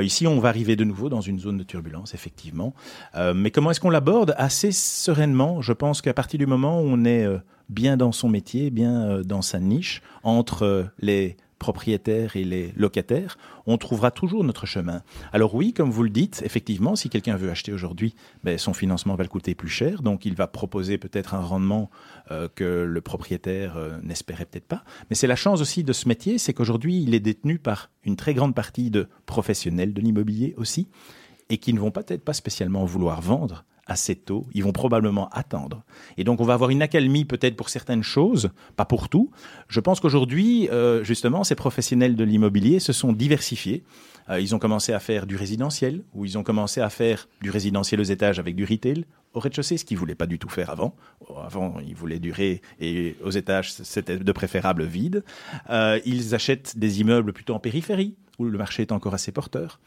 Ici, 0.00 0.26
on 0.28 0.38
va 0.38 0.48
arriver 0.48 0.76
de 0.76 0.84
nouveau 0.84 1.08
dans 1.08 1.20
une 1.20 1.40
zone 1.40 1.58
de 1.58 1.64
turbulence, 1.64 2.14
effectivement. 2.14 2.74
Mais 3.34 3.50
comment 3.50 3.72
est-ce 3.72 3.80
qu'on 3.80 3.90
l'aborde? 3.90 4.36
Assez 4.38 4.70
sereinement. 4.70 5.62
Je 5.62 5.72
pense 5.72 6.00
qu'à 6.00 6.14
partir 6.14 6.38
du 6.38 6.46
moment 6.46 6.80
où 6.80 6.84
on 6.84 7.04
est 7.04 7.26
bien 7.68 7.96
dans 7.96 8.12
son 8.12 8.28
métier, 8.28 8.70
bien 8.70 9.20
dans 9.22 9.42
sa 9.42 9.58
niche, 9.58 10.00
entre 10.22 10.86
les 11.00 11.36
propriétaires 11.64 12.36
et 12.36 12.44
les 12.44 12.74
locataires, 12.76 13.38
on 13.64 13.78
trouvera 13.78 14.10
toujours 14.10 14.44
notre 14.44 14.66
chemin. 14.66 15.00
Alors 15.32 15.54
oui, 15.54 15.72
comme 15.72 15.90
vous 15.90 16.02
le 16.02 16.10
dites, 16.10 16.42
effectivement, 16.44 16.94
si 16.94 17.08
quelqu'un 17.08 17.36
veut 17.36 17.48
acheter 17.48 17.72
aujourd'hui, 17.72 18.14
ben, 18.42 18.58
son 18.58 18.74
financement 18.74 19.14
va 19.14 19.22
le 19.22 19.30
coûter 19.30 19.54
plus 19.54 19.70
cher, 19.70 20.02
donc 20.02 20.26
il 20.26 20.34
va 20.34 20.46
proposer 20.46 20.98
peut-être 20.98 21.32
un 21.32 21.40
rendement 21.40 21.88
euh, 22.30 22.48
que 22.54 22.84
le 22.84 23.00
propriétaire 23.00 23.78
euh, 23.78 23.96
n'espérait 24.02 24.44
peut-être 24.44 24.68
pas. 24.68 24.84
Mais 25.08 25.16
c'est 25.16 25.26
la 25.26 25.36
chance 25.36 25.62
aussi 25.62 25.84
de 25.84 25.94
ce 25.94 26.06
métier, 26.06 26.36
c'est 26.36 26.52
qu'aujourd'hui, 26.52 27.02
il 27.02 27.14
est 27.14 27.20
détenu 27.20 27.58
par 27.58 27.88
une 28.04 28.16
très 28.16 28.34
grande 28.34 28.54
partie 28.54 28.90
de 28.90 29.08
professionnels 29.24 29.94
de 29.94 30.02
l'immobilier 30.02 30.52
aussi, 30.58 30.88
et 31.50 31.58
qui 31.58 31.72
ne 31.72 31.80
vont 31.80 31.90
peut-être 31.90 32.24
pas 32.24 32.32
spécialement 32.32 32.84
vouloir 32.84 33.20
vendre 33.20 33.64
assez 33.86 34.16
tôt, 34.16 34.46
ils 34.54 34.64
vont 34.64 34.72
probablement 34.72 35.28
attendre. 35.28 35.84
Et 36.16 36.24
donc 36.24 36.40
on 36.40 36.44
va 36.44 36.54
avoir 36.54 36.70
une 36.70 36.82
accalmie 36.82 37.24
peut-être 37.24 37.56
pour 37.56 37.68
certaines 37.68 38.02
choses, 38.02 38.50
pas 38.76 38.84
pour 38.84 39.08
tout. 39.08 39.30
Je 39.68 39.80
pense 39.80 40.00
qu'aujourd'hui, 40.00 40.68
euh, 40.70 41.04
justement, 41.04 41.44
ces 41.44 41.54
professionnels 41.54 42.16
de 42.16 42.24
l'immobilier 42.24 42.78
se 42.78 42.92
sont 42.92 43.12
diversifiés. 43.12 43.84
Euh, 44.30 44.40
ils 44.40 44.54
ont 44.54 44.58
commencé 44.58 44.92
à 44.92 45.00
faire 45.00 45.26
du 45.26 45.36
résidentiel, 45.36 46.02
ou 46.14 46.24
ils 46.24 46.38
ont 46.38 46.42
commencé 46.42 46.80
à 46.80 46.88
faire 46.88 47.28
du 47.42 47.50
résidentiel 47.50 48.00
aux 48.00 48.04
étages 48.04 48.38
avec 48.38 48.56
du 48.56 48.64
retail 48.64 49.04
au 49.34 49.40
rez-de-chaussée, 49.40 49.76
ce 49.76 49.84
qu'ils 49.84 49.96
ne 49.96 50.00
voulaient 50.00 50.14
pas 50.14 50.26
du 50.26 50.38
tout 50.38 50.48
faire 50.48 50.70
avant. 50.70 50.94
Avant, 51.44 51.76
ils 51.86 51.96
voulaient 51.96 52.20
du 52.20 52.30
ré, 52.30 52.62
et 52.80 53.16
aux 53.22 53.32
étages, 53.32 53.72
c'était 53.72 54.16
de 54.16 54.32
préférable 54.32 54.84
vide. 54.84 55.24
Euh, 55.70 55.98
ils 56.06 56.34
achètent 56.34 56.78
des 56.78 57.00
immeubles 57.00 57.32
plutôt 57.32 57.54
en 57.54 57.58
périphérie, 57.58 58.14
où 58.38 58.44
le 58.44 58.58
marché 58.58 58.82
est 58.82 58.92
encore 58.92 59.14
assez 59.14 59.32
porteur 59.32 59.78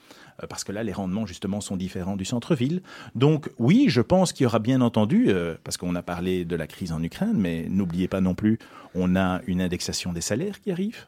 euh, 0.44 0.48
parce 0.48 0.64
que 0.64 0.72
là, 0.72 0.84
les 0.84 0.94
rendements, 0.94 1.26
justement, 1.26 1.62
sont 1.62 1.78
différents 1.78 2.16
du 2.16 2.26
centre-ville. 2.26 2.82
Donc, 3.16 3.50
oui, 3.58 3.86
je 3.90 4.02
pense 4.02 4.34
qu'il 4.34 4.44
y 4.44 4.48
aura 4.48 4.60
bien 4.60 4.82
entendu, 4.82 5.26
euh, 5.30 5.56
parce 5.64 5.78
qu'on 5.78 5.96
a 5.96 6.02
parlé 6.04 6.46
de 6.46 6.56
la 6.56 6.68
crise 6.68 6.92
en 6.92 7.02
Ukraine, 7.04 7.36
mais 7.36 7.66
n'oubliez 7.70 8.08
pas 8.08 8.22
non 8.22 8.36
plus, 8.36 8.60
on 8.96 9.16
a 9.16 9.42
une 9.48 9.62
indexation 9.62 10.14
des 10.14 10.22
salaires 10.22 10.62
qui 10.62 10.72
arrive. 10.72 11.06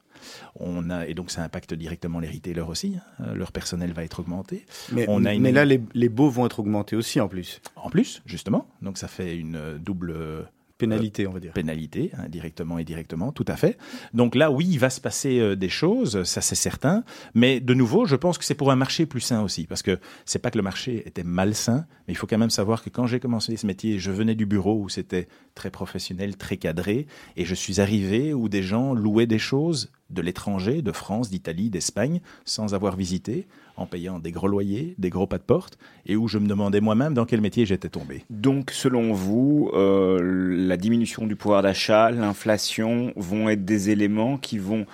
On 0.60 0.90
a, 0.90 1.08
et 1.08 1.14
donc, 1.14 1.32
ça 1.32 1.42
impacte 1.44 1.74
directement 1.74 2.20
les 2.20 2.28
retailers 2.30 2.68
aussi. 2.68 2.98
hein. 3.20 3.34
Leur 3.36 3.52
personnel 3.54 3.94
va 3.94 4.04
être 4.04 4.20
augmenté. 4.20 4.66
Mais, 4.92 5.06
On 5.08 5.24
a 5.26 5.34
une- 5.34 5.42
mais 5.42 5.52
là, 5.54 5.64
les, 5.64 5.80
les 5.94 6.10
baux 6.10 6.30
vont 6.30 6.46
être 6.46 6.60
augmentés 6.60 6.96
aussi 6.98 7.22
en 7.22 7.30
plus. 7.30 7.62
En 7.78 7.90
plus, 7.90 8.22
justement, 8.26 8.68
donc 8.82 8.98
ça 8.98 9.08
fait 9.08 9.38
une 9.38 9.56
euh, 9.56 9.78
double 9.78 10.12
euh, 10.12 10.42
Pénalité, 10.80 11.28
on 11.28 11.32
va 11.32 11.42
dire. 11.42 11.52
pénalité, 11.52 12.12
hein, 12.18 12.30
directement 12.30 12.80
et 12.80 12.86
directement, 12.86 13.34
tout 13.34 13.46
à 13.50 13.58
fait. 13.58 13.78
Donc 14.14 14.34
là, 14.34 14.50
oui, 14.50 14.66
il 14.72 14.80
va 14.80 14.90
se 14.90 15.02
passer 15.02 15.40
euh, 15.40 15.56
des 15.56 15.68
choses, 15.68 16.24
ça 16.24 16.40
c'est 16.40 16.56
certain. 16.56 17.04
Mais 17.36 17.60
de 17.60 17.74
nouveau, 17.74 18.06
je 18.06 18.16
pense 18.16 18.38
que 18.38 18.46
c'est 18.46 18.56
pour 18.56 18.72
un 18.72 18.78
marché 18.78 19.06
plus 19.06 19.20
sain 19.20 19.44
aussi, 19.44 19.68
parce 19.68 19.84
que 19.84 20.00
c'est 20.26 20.40
pas 20.40 20.52
que 20.52 20.58
le 20.58 20.64
marché 20.64 21.04
était 21.06 21.26
malsain, 21.26 21.86
mais 22.08 22.14
il 22.14 22.16
faut 22.16 22.28
quand 22.28 22.38
même 22.38 22.50
savoir 22.50 22.82
que 22.82 22.90
quand 22.90 23.08
j'ai 23.08 23.20
commencé 23.20 23.58
ce 23.58 23.68
métier, 23.68 24.00
je 24.00 24.10
venais 24.10 24.36
du 24.36 24.46
bureau 24.46 24.80
où 24.82 24.88
c'était 24.88 25.28
très 25.54 25.70
professionnel, 25.70 26.38
très 26.38 26.56
cadré, 26.56 27.08
et 27.36 27.44
je 27.44 27.56
suis 27.56 27.82
arrivé 27.82 28.34
où 28.34 28.48
des 28.48 28.64
gens 28.64 28.94
louaient 28.94 29.28
des 29.28 29.38
choses 29.38 29.92
de 30.10 30.22
l'étranger, 30.22 30.82
de 30.82 30.92
France, 30.92 31.30
d'Italie, 31.30 31.70
d'Espagne, 31.70 32.22
sans 32.46 32.74
avoir 32.74 32.96
visité, 32.96 33.48
en 33.78 33.86
payant 33.86 34.20
des 34.20 34.32
gros 34.32 34.48
loyers, 34.48 34.96
des 34.98 35.10
gros 35.10 35.28
pas 35.28 35.38
de 35.38 35.44
porte, 35.44 35.78
et 36.06 36.16
où 36.16 36.28
je 36.28 36.38
me 36.38 36.48
demandais 36.48 36.82
moi-même 36.82 37.14
dans 37.14 37.26
quel 37.26 37.42
métier 37.42 37.66
j'étais 37.66 37.90
tombé. 37.90 38.26
Donc, 38.30 38.72
selon 38.72 39.14
vous, 39.14 39.72
euh, 39.74 40.20
la 40.22 40.78
diminution 40.78 41.28
du 41.28 41.36
pouvoir 41.36 41.64
d'achat, 41.64 42.12
l'inflation 42.12 43.14
vont 43.16 43.50
être 43.50 43.66
des 43.66 43.90
éléments 43.90 44.38
qui 44.38 44.58
vont 44.58 44.86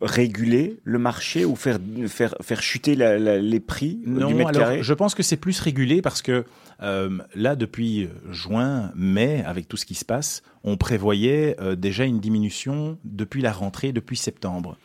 réguler 0.00 0.78
le 0.84 0.98
marché 0.98 1.44
ou 1.44 1.54
faire, 1.56 1.78
faire, 2.08 2.34
faire 2.40 2.62
chuter 2.62 2.94
la- 2.96 3.18
la- 3.18 3.38
les 3.38 3.60
prix 3.60 4.00
euh, 4.06 4.10
Non, 4.10 4.26
du 4.28 4.34
mètre 4.34 4.48
alors 4.50 4.62
carré? 4.62 4.82
je 4.82 4.94
pense 4.94 5.14
que 5.14 5.22
c'est 5.22 5.36
plus 5.36 5.60
régulé 5.60 6.02
parce 6.02 6.22
que 6.22 6.44
euh, 6.82 7.18
là, 7.34 7.56
depuis 7.56 8.08
juin, 8.30 8.92
mai, 8.96 9.42
avec 9.46 9.68
tout 9.68 9.76
ce 9.76 9.84
qui 9.86 9.94
se 9.94 10.04
passe, 10.04 10.42
on 10.64 10.76
prévoyait 10.76 11.56
euh, 11.60 11.76
déjà 11.76 12.04
une 12.04 12.20
diminution 12.20 12.98
depuis 13.04 13.42
la 13.42 13.52
rentrée, 13.52 13.92
depuis 13.92 14.16
septembre. 14.16 14.76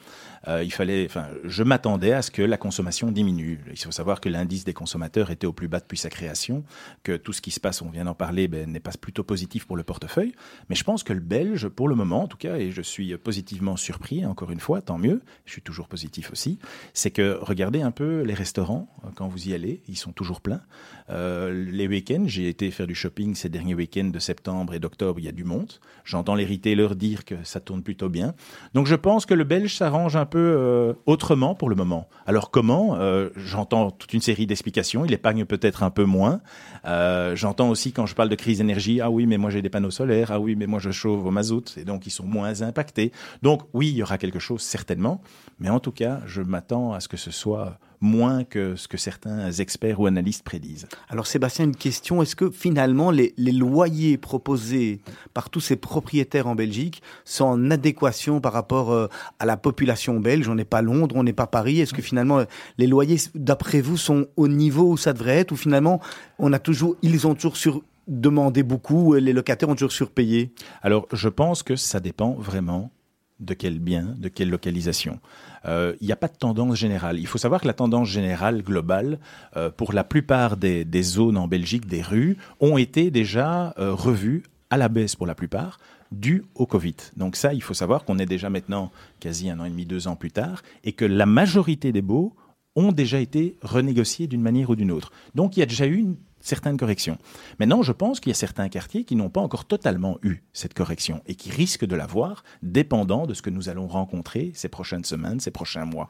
Euh, 0.47 0.63
il 0.63 0.71
fallait, 0.71 1.05
enfin, 1.05 1.27
je 1.43 1.63
m'attendais 1.63 2.13
à 2.13 2.21
ce 2.21 2.31
que 2.31 2.41
la 2.41 2.57
consommation 2.57 3.11
diminue. 3.11 3.59
Il 3.71 3.77
faut 3.77 3.91
savoir 3.91 4.19
que 4.19 4.29
l'indice 4.29 4.65
des 4.65 4.73
consommateurs 4.73 5.31
était 5.31 5.47
au 5.47 5.53
plus 5.53 5.67
bas 5.67 5.79
depuis 5.79 5.97
sa 5.97 6.09
création, 6.09 6.63
que 7.03 7.15
tout 7.15 7.33
ce 7.33 7.41
qui 7.41 7.51
se 7.51 7.59
passe, 7.59 7.81
on 7.81 7.89
vient 7.89 8.05
d'en 8.05 8.13
parler, 8.13 8.47
ben, 8.47 8.69
n'est 8.69 8.79
pas 8.79 8.91
plutôt 8.99 9.23
positif 9.23 9.65
pour 9.65 9.77
le 9.77 9.83
portefeuille. 9.83 10.33
Mais 10.69 10.75
je 10.75 10.83
pense 10.83 11.03
que 11.03 11.13
le 11.13 11.19
Belge, 11.19 11.67
pour 11.67 11.87
le 11.87 11.95
moment 11.95 12.23
en 12.23 12.27
tout 12.27 12.37
cas, 12.37 12.57
et 12.57 12.71
je 12.71 12.81
suis 12.81 13.15
positivement 13.17 13.77
surpris, 13.77 14.25
encore 14.25 14.51
une 14.51 14.59
fois, 14.59 14.81
tant 14.81 14.97
mieux, 14.97 15.21
je 15.45 15.51
suis 15.51 15.61
toujours 15.61 15.87
positif 15.87 16.31
aussi, 16.31 16.59
c'est 16.93 17.11
que 17.11 17.37
regardez 17.41 17.81
un 17.81 17.91
peu 17.91 18.21
les 18.21 18.33
restaurants, 18.33 18.89
euh, 19.05 19.09
quand 19.15 19.27
vous 19.27 19.47
y 19.47 19.53
allez, 19.53 19.81
ils 19.87 19.97
sont 19.97 20.11
toujours 20.11 20.41
pleins. 20.41 20.61
Euh, 21.09 21.65
les 21.71 21.87
week-ends, 21.87 22.23
j'ai 22.25 22.49
été 22.49 22.69
faire 22.71 22.87
du 22.87 22.95
shopping 22.95 23.35
ces 23.35 23.49
derniers 23.49 23.75
week-ends 23.75 24.09
de 24.09 24.19
septembre 24.19 24.73
et 24.73 24.79
d'octobre, 24.79 25.19
il 25.19 25.25
y 25.25 25.29
a 25.29 25.33
du 25.33 25.43
monde. 25.43 25.71
J'entends 26.03 26.35
les 26.35 26.45
retailers 26.45 26.95
dire 26.95 27.25
que 27.25 27.35
ça 27.43 27.59
tourne 27.59 27.83
plutôt 27.83 28.09
bien. 28.09 28.33
Donc 28.73 28.87
je 28.87 28.95
pense 28.95 29.25
que 29.25 29.33
le 29.33 29.43
Belge 29.43 29.75
s'arrange 29.75 30.15
un 30.15 30.25
peu 30.25 30.32
euh, 30.39 30.93
autrement 31.05 31.55
pour 31.55 31.69
le 31.69 31.75
moment. 31.75 32.07
Alors 32.25 32.51
comment 32.51 32.95
Euh, 32.95 33.29
J'entends 33.35 33.91
toute 33.91 34.13
une 34.13 34.21
série 34.21 34.45
d'explications. 34.45 35.05
Il 35.05 35.13
épargne 35.13 35.45
peut-être 35.45 35.83
un 35.83 35.89
peu 35.89 36.03
moins. 36.05 36.41
Euh, 36.85 37.35
J'entends 37.35 37.69
aussi 37.69 37.91
quand 37.91 38.05
je 38.05 38.15
parle 38.15 38.29
de 38.29 38.35
crise 38.35 38.57
d'énergie, 38.59 39.01
ah 39.01 39.09
oui, 39.09 39.25
mais 39.25 39.37
moi 39.37 39.49
j'ai 39.49 39.61
des 39.61 39.69
panneaux 39.69 39.91
solaires, 39.91 40.31
ah 40.31 40.39
oui, 40.39 40.55
mais 40.55 40.67
moi 40.67 40.79
je 40.79 40.91
chauffe 40.91 41.25
au 41.25 41.31
mazout, 41.31 41.75
et 41.77 41.85
donc 41.85 42.05
ils 42.07 42.11
sont 42.11 42.25
moins 42.25 42.61
impactés. 42.61 43.11
Donc 43.41 43.61
oui, 43.73 43.89
il 43.89 43.95
y 43.95 44.03
aura 44.03 44.17
quelque 44.17 44.39
chose 44.39 44.61
certainement, 44.61 45.21
mais 45.59 45.69
en 45.69 45.79
tout 45.79 45.91
cas, 45.91 46.19
je 46.25 46.41
m'attends 46.41 46.93
à 46.93 46.99
ce 46.99 47.07
que 47.07 47.17
ce 47.17 47.31
soit 47.31 47.79
moins 48.03 48.43
que 48.43 48.75
ce 48.75 48.87
que 48.89 48.97
certains 48.97 49.49
experts 49.51 49.99
ou 50.01 50.05
analystes 50.05 50.43
prédisent. 50.43 50.87
Alors 51.07 51.25
Sébastien, 51.25 51.65
une 51.65 51.75
question, 51.75 52.21
est-ce 52.21 52.35
que 52.35 52.51
finalement 52.51 53.11
les, 53.11 53.33
les 53.37 53.53
loyers 53.53 54.17
proposés 54.17 54.99
par 55.33 55.49
tous 55.49 55.61
ces 55.61 55.77
propriétaires 55.77 56.47
en 56.47 56.53
Belgique 56.53 57.01
sont 57.23 57.45
en 57.45 57.71
adéquation 57.71 58.41
par 58.41 58.51
rapport 58.51 58.91
euh, 58.91 59.07
à 59.39 59.45
la 59.45 59.55
population 59.55 60.19
belge? 60.19 60.49
On 60.49 60.55
n'est 60.55 60.65
pas 60.65 60.81
Londres, 60.81 61.15
on 61.17 61.23
n'est 61.23 61.31
pas 61.31 61.47
Paris. 61.47 61.79
Est-ce 61.79 61.93
que 61.93 62.01
finalement 62.01 62.43
les 62.77 62.87
loyers, 62.87 63.17
d'après 63.35 63.79
vous, 63.79 63.95
sont 63.95 64.27
au 64.35 64.49
niveau 64.49 64.91
où 64.91 64.97
ça 64.97 65.13
devrait 65.13 65.37
être? 65.37 65.53
Ou 65.53 65.55
finalement, 65.55 66.01
on 66.39 66.51
a 66.51 66.59
toujours, 66.59 66.97
ils 67.01 67.25
ont 67.25 67.35
toujours 67.35 67.55
sur 67.55 67.81
demandé 68.07 68.63
beaucoup, 68.63 69.15
et 69.15 69.21
les 69.21 69.31
locataires 69.31 69.69
ont 69.69 69.75
toujours 69.75 69.93
surpayé? 69.93 70.51
Alors, 70.81 71.07
je 71.13 71.29
pense 71.29 71.63
que 71.63 71.77
ça 71.77 72.01
dépend 72.01 72.33
vraiment 72.33 72.91
de 73.39 73.53
quel 73.53 73.79
bien, 73.79 74.15
de 74.17 74.29
quelle 74.29 74.49
localisation. 74.49 75.19
Euh, 75.65 75.95
Il 76.01 76.07
n'y 76.07 76.13
a 76.13 76.17
pas 76.17 76.27
de 76.27 76.37
tendance 76.37 76.75
générale. 76.75 77.19
Il 77.19 77.27
faut 77.27 77.37
savoir 77.37 77.61
que 77.61 77.67
la 77.67 77.73
tendance 77.73 78.07
générale, 78.07 78.61
globale, 78.61 79.19
euh, 79.57 79.69
pour 79.69 79.93
la 79.93 80.03
plupart 80.03 80.57
des, 80.57 80.85
des 80.85 81.03
zones 81.03 81.37
en 81.37 81.47
Belgique, 81.47 81.87
des 81.87 82.01
rues, 82.01 82.37
ont 82.59 82.77
été 82.77 83.11
déjà 83.11 83.73
euh, 83.77 83.93
revues 83.93 84.43
à 84.69 84.77
la 84.77 84.89
baisse 84.89 85.15
pour 85.15 85.27
la 85.27 85.35
plupart, 85.35 85.79
dû 86.11 86.45
au 86.55 86.65
Covid. 86.65 86.95
Donc 87.17 87.35
ça, 87.35 87.53
il 87.53 87.61
faut 87.61 87.73
savoir 87.73 88.05
qu'on 88.05 88.19
est 88.19 88.25
déjà 88.25 88.49
maintenant 88.49 88.91
quasi 89.19 89.49
un 89.49 89.59
an 89.59 89.65
et 89.65 89.69
demi, 89.69 89.85
deux 89.85 90.07
ans 90.07 90.15
plus 90.15 90.31
tard, 90.31 90.63
et 90.83 90.93
que 90.93 91.05
la 91.05 91.25
majorité 91.25 91.91
des 91.91 92.01
baux 92.01 92.35
ont 92.75 92.91
déjà 92.91 93.19
été 93.19 93.57
renégociés 93.61 94.27
d'une 94.27 94.41
manière 94.41 94.69
ou 94.69 94.75
d'une 94.75 94.91
autre. 94.91 95.11
Donc 95.35 95.57
il 95.57 95.59
y 95.59 95.63
a 95.63 95.67
déjà 95.67 95.85
eu 95.85 95.97
une 95.97 96.15
certaines 96.43 96.77
corrections. 96.77 97.17
Maintenant, 97.59 97.81
je 97.81 97.91
pense 97.91 98.19
qu'il 98.19 98.29
y 98.29 98.31
a 98.31 98.35
certains 98.35 98.69
quartiers 98.69 99.05
qui 99.05 99.15
n'ont 99.15 99.29
pas 99.29 99.41
encore 99.41 99.65
totalement 99.65 100.19
eu 100.21 100.43
cette 100.53 100.73
correction 100.75 101.21
et 101.25 101.33
qui 101.35 101.49
risquent 101.49 101.85
de 101.85 101.95
l'avoir, 101.95 102.43
dépendant 102.61 103.25
de 103.25 103.33
ce 103.33 103.41
que 103.41 103.49
nous 103.49 103.69
allons 103.69 103.87
rencontrer 103.87 104.51
ces 104.53 104.67
prochaines 104.69 105.05
semaines, 105.05 105.39
ces 105.39 105.49
prochains 105.51 105.85
mois. 105.85 106.09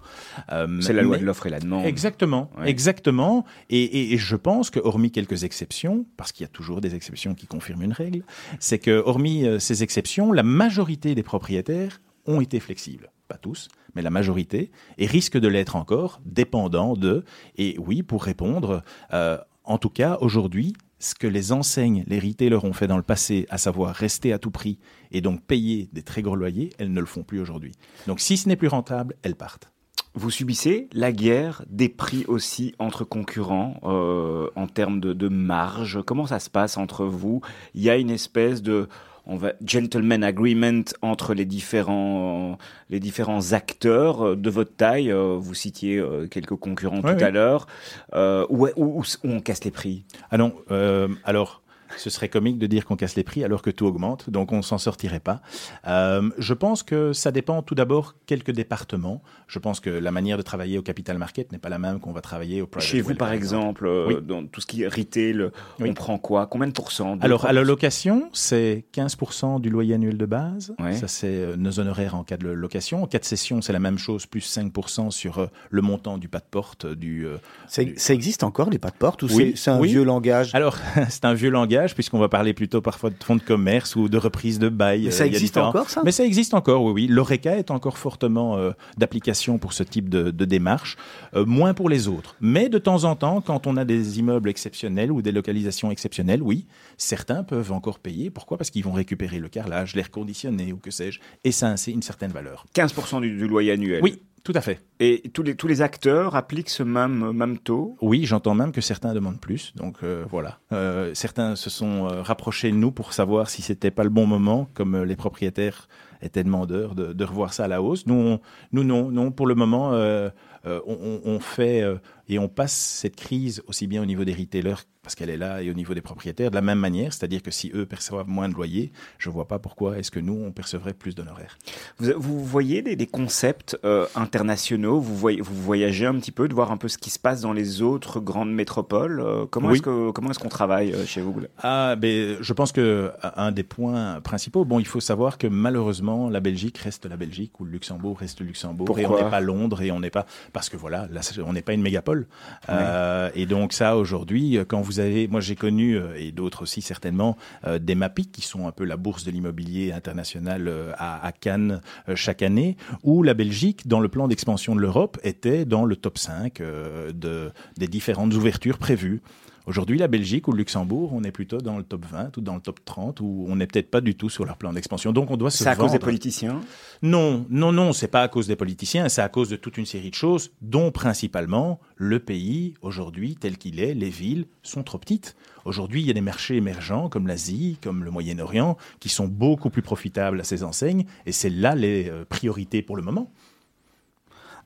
Euh, 0.51 0.81
C'est 0.81 0.91
la 0.91 1.03
loi 1.03 1.15
mais- 1.15 1.21
de 1.21 1.25
l'offre 1.25 1.47
et 1.47 1.49
la 1.51 1.59
demande. 1.59 1.85
Exactement, 1.85 2.49
Ouais. 2.57 2.69
exactement. 2.69 3.45
Et, 3.69 3.81
et- 3.83 4.13
et 4.13 4.17
je 4.17 4.35
pense 4.35 4.69
que, 4.69 4.79
hormis 4.79 5.11
quelques 5.11 5.43
exceptions, 5.43 6.05
parce 6.17 6.31
qu'il 6.31 6.43
y 6.43 6.45
a 6.45 6.49
toujours 6.51 6.81
des 6.81 6.95
exceptions 6.95 7.35
qui 7.35 7.47
confirment 7.47 7.83
une 7.83 7.93
règle, 7.93 8.23
c'est 8.59 8.79
que, 8.79 9.01
hormis 9.05 9.45
euh, 9.45 9.59
ces 9.59 9.83
exceptions, 9.83 10.31
la 10.31 10.43
majorité 10.43 11.13
des 11.15 11.23
propriétaires 11.23 12.01
ont 12.25 12.41
été 12.41 12.59
flexibles. 12.59 13.11
Pas 13.27 13.37
tous, 13.37 13.67
mais 13.95 14.01
la 14.01 14.09
majorité, 14.09 14.71
et 14.97 15.05
risquent 15.05 15.37
de 15.39 15.47
l'être 15.47 15.75
encore, 15.75 16.21
dépendant 16.25 16.95
de. 16.95 17.23
Et 17.57 17.75
oui, 17.79 18.01
pour 18.03 18.23
répondre, 18.23 18.81
euh, 19.13 19.37
en 19.63 19.77
tout 19.77 19.89
cas, 19.89 20.17
aujourd'hui, 20.21 20.73
ce 20.99 21.15
que 21.15 21.27
les 21.27 21.51
enseignes, 21.51 22.03
les 22.07 22.19
retailers 22.19 22.63
ont 22.63 22.73
fait 22.73 22.87
dans 22.87 22.97
le 22.97 23.03
passé, 23.03 23.45
à 23.49 23.57
savoir 23.57 23.93
rester 23.93 24.31
à 24.31 24.39
tout 24.39 24.51
prix 24.51 24.79
et 25.11 25.21
donc 25.21 25.43
payer 25.43 25.89
des 25.91 26.01
très 26.01 26.21
gros 26.21 26.35
loyers, 26.35 26.69
elles 26.77 26.93
ne 26.93 26.99
le 26.99 27.05
font 27.05 27.23
plus 27.23 27.41
aujourd'hui. 27.41 27.73
Donc 28.07 28.19
si 28.19 28.37
ce 28.37 28.47
n'est 28.47 28.55
plus 28.55 28.69
rentable, 28.69 29.15
elles 29.21 29.35
partent. 29.35 29.69
Vous 30.15 30.29
subissez 30.29 30.87
la 30.93 31.11
guerre 31.11 31.63
des 31.67 31.89
prix 31.89 32.23
aussi 32.27 32.75
entre 32.77 33.03
concurrents 33.03 33.79
euh, 33.83 34.47
en 34.55 34.67
termes 34.67 34.99
de, 34.99 35.11
de 35.11 35.27
marge. 35.27 35.99
Comment 36.05 36.27
ça 36.27 36.39
se 36.39 36.49
passe 36.49 36.77
entre 36.77 37.05
vous? 37.05 37.41
Il 37.73 37.81
y 37.81 37.89
a 37.89 37.97
une 37.97 38.11
espèce 38.11 38.61
de 38.61 38.87
on 39.25 39.37
va, 39.37 39.53
gentleman 39.65 40.23
agreement 40.23 40.83
entre 41.01 41.33
les 41.33 41.45
différents, 41.45 42.57
les 42.89 42.99
différents 42.99 43.53
acteurs 43.53 44.21
euh, 44.29 44.35
de 44.35 44.49
votre 44.49 44.75
taille. 44.75 45.11
Euh, 45.11 45.37
Vous 45.39 45.53
citiez 45.53 45.97
euh, 45.97 46.27
quelques 46.27 46.55
concurrents 46.55 47.01
Ouais, 47.01 47.13
tout 47.13 47.17
oui. 47.19 47.23
à 47.23 47.31
l'heure. 47.31 47.67
Euh, 48.13 48.45
où, 48.49 48.67
où- 48.75 48.99
où 49.01 49.03
on 49.23 49.39
casse 49.39 49.63
les 49.63 49.71
prix? 49.71 50.03
Ah 50.29 50.37
non, 50.37 50.53
euh, 50.71 51.07
alors 51.23 51.61
ce 51.97 52.09
serait 52.09 52.29
comique 52.29 52.57
de 52.57 52.67
dire 52.67 52.85
qu'on 52.85 52.95
casse 52.95 53.15
les 53.15 53.23
prix 53.23 53.43
alors 53.43 53.61
que 53.61 53.69
tout 53.69 53.85
augmente, 53.85 54.29
donc 54.29 54.51
on 54.51 54.61
s'en 54.61 54.77
sortirait 54.77 55.19
pas. 55.19 55.41
Euh, 55.87 56.29
je 56.37 56.53
pense 56.53 56.83
que 56.83 57.13
ça 57.13 57.31
dépend 57.31 57.61
tout 57.61 57.75
d'abord 57.75 58.15
quelques 58.25 58.51
départements. 58.51 59.21
Je 59.47 59.59
pense 59.59 59.79
que 59.79 59.89
la 59.89 60.11
manière 60.11 60.37
de 60.37 60.41
travailler 60.41 60.77
au 60.77 60.81
capital 60.81 61.17
market 61.17 61.51
n'est 61.51 61.57
pas 61.59 61.69
la 61.69 61.79
même 61.79 61.99
qu'on 61.99 62.11
va 62.13 62.21
travailler 62.21 62.61
au 62.61 62.67
private 62.67 62.87
Chez 62.89 63.01
vous, 63.01 63.15
par 63.15 63.31
exemple, 63.31 63.85
euh, 63.85 64.07
Oui. 64.07 64.15
dans 64.21 64.45
tout 64.45 64.61
ce 64.61 64.65
qui 64.65 64.83
est 64.83 64.87
retail, 64.87 65.49
Oui. 65.79 65.89
on 65.89 65.93
prend 65.93 66.17
quoi? 66.17 66.47
Combien 66.47 66.67
de 66.67 66.73
pourcents 66.73 67.17
Alors, 67.21 67.45
à 67.45 67.53
la 67.53 67.63
location, 67.63 68.29
c'est 68.33 68.85
15% 68.93 69.59
du 69.59 69.69
loyer 69.69 69.93
annuel 69.95 70.17
de 70.17 70.25
base. 70.25 70.73
Ouais. 70.79 70.93
Ça, 70.93 71.07
c'est 71.07 71.27
euh, 71.27 71.55
nos 71.55 71.79
honoraires 71.79 72.15
en 72.15 72.23
cas 72.23 72.37
de 72.37 72.47
location. 72.49 73.03
En 73.03 73.07
cas 73.07 73.19
de 73.19 73.25
cession, 73.25 73.61
c'est 73.61 73.73
la 73.73 73.79
même 73.79 73.97
chose, 73.97 74.25
plus 74.25 74.41
5% 74.57 75.11
sur 75.11 75.39
euh, 75.39 75.47
le 75.69 75.81
montant 75.81 76.17
du 76.17 76.27
pas 76.29 76.39
de 76.39 76.45
porte. 76.49 76.85
Du, 76.85 77.25
euh, 77.25 77.37
ça, 77.67 77.81
ça 77.97 78.13
existe 78.13 78.43
encore 78.43 78.69
les 78.69 78.79
pas 78.79 78.89
de 78.89 78.95
porte 78.95 79.23
ou 79.23 79.27
Oui, 79.27 79.53
c'est 79.55 79.63
c'est 79.63 79.71
un 79.71 79.79
oui. 79.79 79.89
vieux 79.89 80.03
langage? 80.03 80.53
Alors, 80.55 80.77
c'est 81.09 81.25
un 81.25 81.33
vieux 81.33 81.49
langage, 81.49 81.82
puisqu'on 81.93 82.19
va 82.19 82.29
parler 82.29 82.53
plutôt 82.53 82.81
parfois 82.81 83.09
de 83.09 83.15
fonds 83.21 83.35
de 83.35 83.41
commerce 83.41 83.95
ou 83.95 84.07
de 84.07 84.17
reprise 84.17 84.59
de 84.59 84.69
bail. 84.69 85.01
Mais 85.01 85.07
Euh, 85.07 85.11
ça 85.11 85.25
existe 85.25 85.57
encore 85.57 85.89
ça? 85.89 86.01
Mais 86.05 86.11
ça 86.11 86.23
existe 86.23 86.53
encore, 86.53 86.83
oui, 86.83 86.91
oui. 86.93 87.07
L'ORECA 87.07 87.57
est 87.57 87.71
encore 87.71 87.97
fortement 87.97 88.57
euh, 88.57 88.71
d'application 88.97 89.57
pour 89.57 89.73
ce 89.73 89.83
type 89.83 90.07
de, 90.07 90.31
de 90.31 90.45
démarche, 90.45 90.95
euh, 91.35 91.45
moins 91.45 91.73
pour 91.73 91.89
les 91.89 92.07
autres. 92.07 92.35
Mais 92.39 92.69
de 92.69 92.77
temps 92.77 93.03
en 93.03 93.15
temps, 93.15 93.41
quand 93.41 93.67
on 93.67 93.75
a 93.75 93.83
des 93.85 94.19
immeubles 94.19 94.49
exceptionnels 94.49 95.11
ou 95.11 95.21
des 95.21 95.31
localisations 95.31 95.91
exceptionnelles, 95.91 96.41
oui, 96.41 96.65
certains 96.97 97.43
peuvent 97.43 97.71
encore 97.71 97.99
payer. 97.99 98.29
Pourquoi? 98.29 98.57
Parce 98.57 98.69
qu'ils 98.69 98.83
vont 98.83 98.93
récupérer 98.93 99.39
le 99.39 99.49
carrelage, 99.49 99.95
l'air 99.95 100.11
conditionné 100.11 100.71
ou 100.71 100.77
que 100.77 100.91
sais-je, 100.91 101.19
et 101.43 101.51
ça 101.51 101.69
a 101.71 101.75
une 101.89 102.01
certaine 102.03 102.31
valeur. 102.31 102.65
15% 102.75 103.21
du, 103.21 103.35
du 103.35 103.47
loyer 103.47 103.71
annuel. 103.71 104.01
Oui, 104.03 104.19
tout 104.43 104.51
à 104.55 104.61
fait. 104.61 104.81
Et 104.99 105.29
tous 105.33 105.41
les, 105.43 105.55
tous 105.55 105.67
les 105.67 105.81
acteurs 105.81 106.35
appliquent 106.35 106.69
ce 106.69 106.83
même, 106.83 107.31
même 107.31 107.57
taux 107.57 107.97
Oui, 108.01 108.25
j'entends 108.25 108.55
même 108.55 108.71
que 108.71 108.81
certains 108.81 109.13
demandent 109.13 109.39
plus. 109.39 109.73
Donc 109.75 109.97
euh, 110.03 110.25
voilà. 110.29 110.59
Euh, 110.71 111.13
certains 111.13 111.55
se 111.55 111.69
sont 111.69 112.07
euh, 112.09 112.21
rapprochés 112.21 112.69
de 112.71 112.75
nous 112.75 112.91
pour 112.91 113.13
savoir 113.13 113.49
si 113.49 113.61
c'était 113.61 113.91
pas 113.91 114.03
le 114.03 114.09
bon 114.09 114.25
moment, 114.27 114.67
comme 114.73 115.01
les 115.03 115.15
propriétaires 115.15 115.87
étaient 116.21 116.43
demandeurs 116.43 116.95
de, 116.95 117.13
de 117.13 117.23
revoir 117.25 117.53
ça 117.53 117.65
à 117.65 117.67
la 117.67 117.81
hausse. 117.81 118.05
Nous, 118.07 118.13
on- 118.15 118.39
nous 118.71 118.83
non, 118.83 119.11
non. 119.11 119.31
Pour 119.31 119.47
le 119.47 119.55
moment, 119.55 119.91
on, 119.91 121.21
on- 121.25 121.39
fait 121.39 121.83
et 122.29 122.39
on 122.39 122.47
passe 122.47 122.73
cette 122.73 123.15
crise 123.17 123.61
aussi 123.67 123.87
bien 123.87 124.01
au 124.01 124.05
niveau 124.05 124.23
des 124.23 124.33
retailers 124.33 124.83
parce 125.03 125.15
qu'elle 125.15 125.29
est 125.29 125.37
là 125.37 125.61
et 125.61 125.69
au 125.69 125.73
niveau 125.73 125.93
des 125.93 126.01
propriétaires 126.01 126.49
de 126.49 126.55
la 126.55 126.61
même 126.61 126.79
manière. 126.79 127.13
C'est-à-dire 127.13 127.43
que 127.43 127.51
si 127.51 127.71
eux 127.75 127.85
perçoivent 127.85 128.27
moins 128.29 128.49
de 128.49 128.53
loyer, 128.55 128.91
je 129.19 129.29
vois 129.29 129.47
pas 129.47 129.59
pourquoi 129.59 129.97
est-ce 129.99 130.09
que 130.11 130.19
nous 130.19 130.41
on 130.45 130.51
percevrait 130.51 130.93
plus 130.93 131.13
d'honoraires. 131.13 131.57
Vous, 131.99 132.13
vous 132.17 132.43
voyez 132.45 132.81
des, 132.81 132.95
des 132.95 133.07
concepts 133.07 133.77
euh, 133.83 134.07
internationaux? 134.15 134.99
Vous, 134.99 135.15
voyez, 135.15 135.41
vous 135.41 135.55
voyagez 135.61 136.05
un 136.05 136.15
petit 136.15 136.31
peu, 136.31 136.47
de 136.47 136.53
voir 136.53 136.71
un 136.71 136.77
peu 136.77 136.87
ce 136.87 136.97
qui 136.97 137.09
se 137.09 137.19
passe 137.19 137.41
dans 137.41 137.53
les 137.53 137.81
autres 137.81 138.19
grandes 138.19 138.53
métropoles? 138.53 139.19
Euh, 139.19 139.45
Comment 139.45 139.67
Oui. 139.67 139.73
est-ce 139.75 139.81
que 139.83 140.11
comment 140.11 140.31
est-ce 140.31 140.39
qu'on 140.39 140.49
travaille 140.49 140.93
euh, 140.93 141.05
chez 141.05 141.21
vous 141.21 141.35
Ah, 141.61 141.95
ben, 141.97 142.37
je 142.39 142.53
pense 142.53 142.71
que 142.71 143.11
un 143.35 143.51
des 143.51 143.63
points 143.63 144.21
principaux, 144.21 144.63
bon, 144.65 144.79
il 144.79 144.87
faut 144.87 144.99
savoir 145.01 145.37
que 145.37 145.47
malheureusement, 145.47 146.29
la 146.29 146.39
Belgique 146.39 146.77
reste 146.77 147.05
la 147.05 147.17
Belgique 147.17 147.59
ou 147.59 147.65
le 147.65 147.71
Luxembourg 147.71 148.19
reste 148.19 148.39
le 148.39 148.45
Luxembourg 148.47 148.97
et 148.99 149.05
on 149.05 149.17
n'est 149.21 149.29
pas 149.29 149.41
Londres 149.41 149.81
et 149.81 149.91
on 149.91 149.99
n'est 149.99 150.09
pas 150.09 150.25
parce 150.53 150.69
que 150.69 150.77
voilà, 150.77 151.07
là, 151.11 151.21
on 151.45 151.51
n'est 151.53 151.61
pas 151.61 151.73
une 151.73 151.81
mégapole. 151.81 152.27
Euh, 152.69 153.29
et 153.35 153.45
donc 153.45 153.73
ça, 153.73 153.97
aujourd'hui, 153.97 154.57
quand 154.67 154.81
vous 154.81 154.92
moi 155.29 155.41
j'ai 155.41 155.55
connu 155.55 155.97
euh, 155.97 156.15
et 156.17 156.31
d'autres 156.31 156.63
aussi 156.63 156.81
certainement 156.81 157.37
euh, 157.65 157.79
des 157.79 157.95
MAPIC 157.95 158.31
qui 158.31 158.41
sont 158.41 158.67
un 158.67 158.71
peu 158.71 158.83
la 158.83 158.97
bourse 158.97 159.23
de 159.23 159.31
l'immobilier 159.31 159.91
international 159.91 160.67
euh, 160.67 160.91
à, 160.97 161.31
Cannes 161.31 161.81
chaque 162.15 162.41
année, 162.41 162.77
où 163.03 163.23
la 163.23 163.33
Belgique, 163.33 163.87
dans 163.87 163.99
le 163.99 164.07
plan 164.07 164.27
d'expansion 164.27 164.75
de 164.75 164.81
l'Europe, 164.81 165.17
était 165.23 165.65
dans 165.65 165.85
le 165.85 165.95
top 165.95 166.17
5 166.17 166.61
euh, 166.61 167.11
de, 167.11 167.51
des 167.77 167.87
différentes 167.87 168.33
ouvertures 168.33 168.77
prévues. 168.77 169.21
Aujourd'hui, 169.65 169.97
la 169.97 170.09
Belgique 170.09 170.49
ou 170.49 170.51
le 170.51 170.57
Luxembourg, 170.57 171.13
on 171.13 171.23
est 171.23 171.31
plutôt 171.31 171.59
dans 171.59 171.77
le 171.77 171.83
top 171.83 172.05
20 172.05 172.35
ou 172.35 172.41
dans 172.41 172.55
le 172.55 172.61
top 172.61 172.83
30, 172.83 173.21
ou 173.21 173.45
on 173.47 173.55
n'est 173.55 173.65
peut-être 173.65 173.89
pas 173.89 174.01
du 174.01 174.15
tout 174.15 174.29
sur 174.29 174.43
leur 174.43 174.57
plan 174.57 174.73
d'expansion. 174.73 175.13
Donc 175.13 175.31
on 175.31 175.37
doit 175.37 175.51
se 175.51 175.63
C'est 175.63 175.69
à 175.69 175.75
cause 175.77 175.93
des 175.93 175.99
politiciens? 175.99 176.59
Non, 177.01 177.45
non, 177.49 177.71
non, 177.71 177.93
c'est 177.93 178.09
pas 178.09 178.23
à 178.23 178.27
cause 178.27 178.47
des 178.47 178.57
politiciens, 178.57 179.07
c'est 179.07 179.21
à 179.21 179.29
cause 179.29 179.47
de 179.47 179.55
toute 179.55 179.77
une 179.77 179.85
série 179.85 180.09
de 180.09 180.15
choses, 180.15 180.51
dont 180.61 180.91
principalement 180.91 181.79
le 181.95 182.19
pays, 182.19 182.73
aujourd'hui, 182.81 183.37
tel 183.39 183.57
qu'il 183.57 183.79
est, 183.79 183.93
les 183.93 184.09
villes 184.09 184.47
sont 184.63 184.83
trop 184.83 184.97
petites. 184.97 185.37
Aujourd'hui, 185.63 186.01
il 186.01 186.07
y 186.07 186.11
a 186.11 186.13
des 186.13 186.21
marchés 186.21 186.57
émergents 186.57 187.07
comme 187.07 187.27
l'Asie, 187.27 187.77
comme 187.81 188.03
le 188.03 188.11
Moyen-Orient, 188.11 188.75
qui 188.99 189.07
sont 189.07 189.27
beaucoup 189.29 189.69
plus 189.69 189.81
profitables 189.81 190.41
à 190.41 190.43
ces 190.43 190.63
enseignes, 190.63 191.05
et 191.25 191.31
c'est 191.31 191.49
là 191.49 191.73
les 191.73 192.09
euh, 192.09 192.25
priorités 192.25 192.81
pour 192.81 192.97
le 192.97 193.01
moment. 193.01 193.31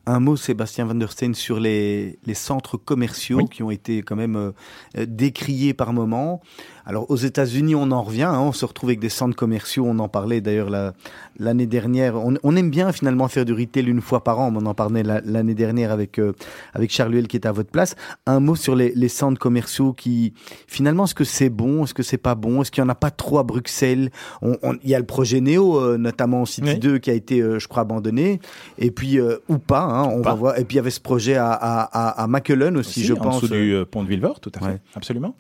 Un 0.09 0.21
mot, 0.21 0.37
Sébastien 0.37 0.85
Van 0.85 0.95
der 0.95 1.11
Steen, 1.11 1.35
sur 1.35 1.59
les, 1.59 2.17
les 2.25 2.33
centres 2.33 2.77
commerciaux 2.77 3.39
Oui. 3.39 3.49
qui 3.49 3.61
ont 3.61 3.71
été 3.71 4.01
quand 4.03 4.15
même 4.15 4.37
euh, 4.37 4.51
euh, 4.97 5.05
décriés 5.05 5.73
par 5.73 5.91
moments. 5.91 6.41
Alors 6.89 7.11
aux 7.11 7.17
États-Unis, 7.17 7.75
on 7.75 7.91
en 7.91 8.01
revient, 8.01 8.23
hein, 8.23 8.39
on 8.39 8.53
se 8.53 8.63
retrouve 8.63 8.89
avec 8.91 8.99
des 9.01 9.09
centres 9.09 9.35
commerciaux, 9.35 9.85
on 9.85 9.99
en 9.99 10.07
parlait 10.07 10.39
d'ailleurs 10.39 10.69
la- 10.69 10.93
l'année 11.37 11.65
dernière. 11.65 12.15
On, 12.15 12.35
on 12.43 12.55
aime 12.55 12.69
bien 12.71 12.93
finalement 12.93 13.27
faire 13.27 13.43
du 13.43 13.51
retail 13.51 13.85
une 13.87 13.99
fois 13.99 14.23
par 14.23 14.39
an, 14.39 14.53
on 14.55 14.65
en 14.65 14.73
parlait 14.73 15.03
la- 15.03 15.19
l'année 15.19 15.53
dernière 15.53 15.91
avec, 15.91 16.17
euh, 16.17 16.31
avec 16.73 16.89
Charles 16.91 17.13
Huel 17.13 17.27
qui 17.27 17.35
était 17.35 17.47
à 17.49 17.51
votre 17.51 17.69
place. 17.69 17.95
Un 18.25 18.39
mot 18.39 18.55
sur 18.55 18.73
les, 18.75 18.93
les 18.95 19.09
centres 19.09 19.37
commerciaux 19.37 19.91
qui, 19.91 20.33
finalement, 20.65 21.03
est-ce 21.03 21.13
que 21.13 21.25
c'est 21.25 21.49
bon, 21.49 21.83
est-ce 21.83 21.93
que 21.93 22.03
c'est 22.03 22.17
pas 22.17 22.35
bon, 22.35 22.61
est-ce 22.61 22.71
qu'il 22.71 22.81
n'y 22.81 22.87
en 22.87 22.91
a 22.91 22.95
pas 22.95 23.11
trop 23.11 23.37
à 23.39 23.43
Bruxelles? 23.43 24.09
Il 24.41 24.89
y 24.89 24.95
a 24.95 24.99
le 24.99 25.05
projet 25.05 25.41
Néo, 25.41 25.77
euh, 25.81 25.97
notamment 25.97 26.45
City 26.45 26.69
Oui. 26.69 26.79
2, 26.79 26.99
qui 26.99 27.09
a 27.09 27.13
été, 27.13 27.41
euh, 27.41 27.59
je 27.59 27.67
crois, 27.67 27.81
abandonné, 27.81 28.39
et 28.77 28.91
puis, 28.91 29.19
euh, 29.19 29.39
ou 29.49 29.57
pas, 29.57 29.81
hein, 29.81 30.03
on 30.05 30.21
Pas. 30.21 30.29
va 30.29 30.35
voir. 30.35 30.57
Et 30.57 30.63
puis 30.63 30.75
il 30.75 30.77
y 30.77 30.79
avait 30.79 30.89
ce 30.89 31.01
projet 31.01 31.35
à, 31.35 31.51
à, 31.51 31.81
à, 31.81 32.23
à 32.23 32.27
Mackelen 32.27 32.77
aussi, 32.77 33.01
Aussi, 33.01 33.03
je 33.03 33.13
en 33.13 33.17
pense. 33.17 33.41
dessous 33.41 33.53
du 33.53 33.73
euh, 33.75 33.83
pont 33.83 34.03
de 34.03 34.07
Villevort, 34.09 34.39
tout 34.39 34.51
à 34.55 34.59
fait, 34.59 34.65
Ouais. 34.65 34.81
absolument. 34.95 35.35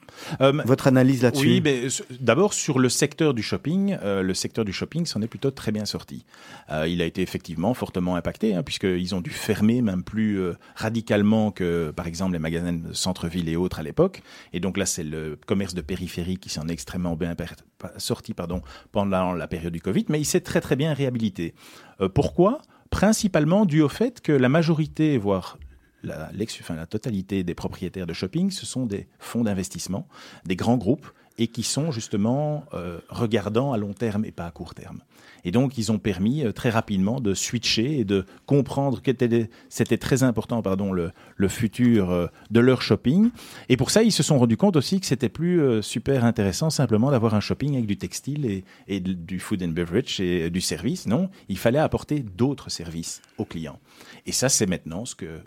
Votre 0.65 0.87
analyse 0.87 1.23
là-dessus 1.43 1.53
Oui, 1.53 1.61
mais 2.09 2.17
d'abord 2.19 2.53
sur 2.53 2.79
le 2.79 2.89
secteur 2.89 3.33
du 3.33 3.43
shopping, 3.43 3.97
euh, 4.01 4.21
le 4.21 4.33
secteur 4.33 4.65
du 4.65 4.73
shopping 4.73 5.05
s'en 5.05 5.21
est 5.21 5.27
plutôt 5.27 5.51
très 5.51 5.71
bien 5.71 5.85
sorti. 5.85 6.25
Euh, 6.71 6.87
il 6.87 7.01
a 7.01 7.05
été 7.05 7.21
effectivement 7.21 7.73
fortement 7.73 8.15
impacté, 8.15 8.55
hein, 8.55 8.63
puisqu'ils 8.63 9.15
ont 9.15 9.21
dû 9.21 9.29
fermer 9.29 9.81
même 9.81 10.03
plus 10.03 10.39
euh, 10.39 10.53
radicalement 10.75 11.51
que, 11.51 11.91
par 11.95 12.07
exemple, 12.07 12.33
les 12.33 12.39
magasins 12.39 12.73
de 12.73 12.93
centre-ville 12.93 13.49
et 13.49 13.55
autres 13.55 13.79
à 13.79 13.83
l'époque. 13.83 14.21
Et 14.53 14.59
donc 14.59 14.77
là, 14.77 14.85
c'est 14.85 15.03
le 15.03 15.37
commerce 15.45 15.73
de 15.73 15.81
périphérie 15.81 16.37
qui 16.37 16.49
s'en 16.49 16.67
est 16.67 16.73
extrêmement 16.73 17.15
bien 17.15 17.35
sorti 17.97 18.33
pardon, 18.33 18.61
pendant 18.91 19.33
la 19.33 19.47
période 19.47 19.73
du 19.73 19.81
Covid, 19.81 20.05
mais 20.09 20.19
il 20.19 20.25
s'est 20.25 20.41
très 20.41 20.61
très 20.61 20.75
bien 20.75 20.93
réhabilité. 20.93 21.53
Pourquoi? 22.13 22.61
Principalement 22.89 23.65
dû 23.65 23.81
au 23.81 23.89
fait 23.89 24.21
que 24.21 24.31
la 24.31 24.49
majorité, 24.49 25.17
voire 25.17 25.57
la, 26.03 26.31
enfin, 26.61 26.75
la 26.75 26.85
totalité 26.85 27.43
des 27.43 27.55
propriétaires 27.55 28.07
de 28.07 28.13
shopping, 28.13 28.51
ce 28.51 28.65
sont 28.65 28.85
des 28.85 29.07
fonds 29.19 29.43
d'investissement, 29.43 30.07
des 30.45 30.55
grands 30.55 30.77
groupes, 30.77 31.07
et 31.37 31.47
qui 31.47 31.63
sont 31.63 31.91
justement 31.91 32.65
euh, 32.73 32.99
regardants 33.09 33.71
à 33.73 33.77
long 33.77 33.93
terme 33.93 34.25
et 34.25 34.31
pas 34.31 34.45
à 34.45 34.51
court 34.51 34.73
terme. 34.73 35.01
Et 35.43 35.51
donc, 35.51 35.77
ils 35.77 35.91
ont 35.91 35.99
permis 35.99 36.43
euh, 36.43 36.51
très 36.51 36.69
rapidement 36.69 37.21
de 37.21 37.33
switcher 37.33 37.99
et 37.99 38.03
de 38.05 38.25
comprendre 38.47 39.01
que 39.01 39.11
était- 39.11 39.49
c'était 39.69 39.97
très 39.99 40.23
important, 40.23 40.61
pardon, 40.61 40.91
le, 40.91 41.11
le 41.35 41.47
futur 41.47 42.09
euh, 42.09 42.27
de 42.49 42.59
leur 42.59 42.81
shopping. 42.81 43.29
Et 43.69 43.77
pour 43.77 43.91
ça, 43.91 44.03
ils 44.03 44.11
se 44.11 44.23
sont 44.23 44.39
rendus 44.39 44.57
compte 44.57 44.75
aussi 44.75 44.99
que 44.99 45.05
c'était 45.05 45.29
plus 45.29 45.61
euh, 45.61 45.81
super 45.81 46.25
intéressant 46.25 46.69
simplement 46.69 47.11
d'avoir 47.11 47.35
un 47.35 47.39
shopping 47.39 47.75
avec 47.75 47.85
du 47.85 47.97
textile 47.97 48.45
et, 48.45 48.63
et 48.87 48.99
du 48.99 49.39
food 49.39 49.61
and 49.63 49.69
beverage 49.69 50.19
et 50.19 50.49
du 50.49 50.59
service. 50.59 51.05
Non, 51.07 51.29
il 51.49 51.57
fallait 51.57 51.79
apporter 51.79 52.19
d'autres 52.21 52.69
services 52.69 53.21
aux 53.37 53.45
clients. 53.45 53.79
Et 54.25 54.31
ça, 54.31 54.49
c'est 54.49 54.65
maintenant 54.65 55.05
ce 55.05 55.15
que, 55.15 55.39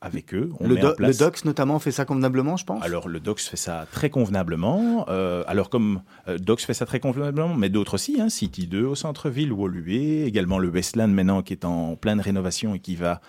avec 0.00 0.32
eux, 0.32 0.50
on 0.60 0.68
le, 0.68 0.74
met 0.76 0.80
do- 0.80 0.88
en 0.88 0.94
place. 0.94 1.18
le 1.20 1.24
Docs 1.26 1.44
notamment 1.44 1.78
fait 1.80 1.90
ça 1.90 2.04
convenablement, 2.04 2.56
je 2.56 2.64
pense? 2.64 2.84
Alors 2.84 3.08
le 3.08 3.18
Docs 3.18 3.40
fait 3.40 3.56
ça 3.56 3.86
très 3.90 4.10
convenablement. 4.10 5.06
Euh, 5.08 5.42
alors 5.48 5.70
comme 5.70 6.02
euh, 6.28 6.38
Docs 6.38 6.60
fait 6.60 6.74
ça 6.74 6.86
très 6.86 7.00
convenablement, 7.00 7.54
mais 7.54 7.68
d'autres 7.68 7.94
aussi, 7.94 8.20
hein, 8.20 8.28
City 8.28 8.66
2 8.68 8.84
au 8.84 8.94
centre-ville, 8.94 9.52
Woluwe, 9.52 10.24
également 10.26 10.58
le 10.58 10.68
Westland 10.68 11.08
maintenant 11.08 11.42
qui 11.42 11.52
est 11.52 11.64
en 11.64 11.96
pleine 11.96 12.20
rénovation 12.20 12.74
et 12.74 12.78
qui 12.78 12.94
va 12.94 13.20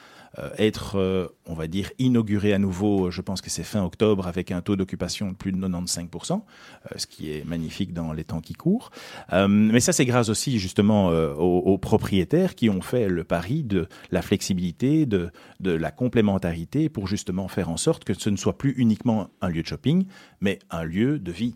être, 0.57 0.97
euh, 0.97 1.27
on 1.45 1.53
va 1.53 1.67
dire, 1.67 1.91
inauguré 1.97 2.53
à 2.53 2.59
nouveau, 2.59 3.11
je 3.11 3.21
pense 3.21 3.41
que 3.41 3.49
c'est 3.49 3.63
fin 3.63 3.83
octobre, 3.83 4.27
avec 4.27 4.51
un 4.51 4.61
taux 4.61 4.75
d'occupation 4.75 5.31
de 5.31 5.35
plus 5.35 5.51
de 5.51 5.57
95%, 5.57 6.33
euh, 6.33 6.97
ce 6.97 7.07
qui 7.07 7.31
est 7.31 7.45
magnifique 7.45 7.93
dans 7.93 8.13
les 8.13 8.23
temps 8.23 8.41
qui 8.41 8.53
courent. 8.53 8.91
Euh, 9.33 9.47
mais 9.47 9.79
ça, 9.79 9.91
c'est 9.93 10.05
grâce 10.05 10.29
aussi 10.29 10.59
justement 10.59 11.09
euh, 11.09 11.33
aux, 11.33 11.59
aux 11.59 11.77
propriétaires 11.77 12.55
qui 12.55 12.69
ont 12.69 12.81
fait 12.81 13.07
le 13.07 13.23
pari 13.23 13.63
de 13.63 13.87
la 14.11 14.21
flexibilité, 14.21 15.05
de, 15.05 15.31
de 15.59 15.71
la 15.71 15.91
complémentarité 15.91 16.89
pour 16.89 17.07
justement 17.07 17.47
faire 17.47 17.69
en 17.69 17.77
sorte 17.77 18.03
que 18.03 18.13
ce 18.13 18.29
ne 18.29 18.37
soit 18.37 18.57
plus 18.57 18.73
uniquement 18.77 19.29
un 19.41 19.49
lieu 19.49 19.61
de 19.61 19.67
shopping, 19.67 20.05
mais 20.41 20.59
un 20.69 20.83
lieu 20.83 21.19
de 21.19 21.31
vie 21.31 21.55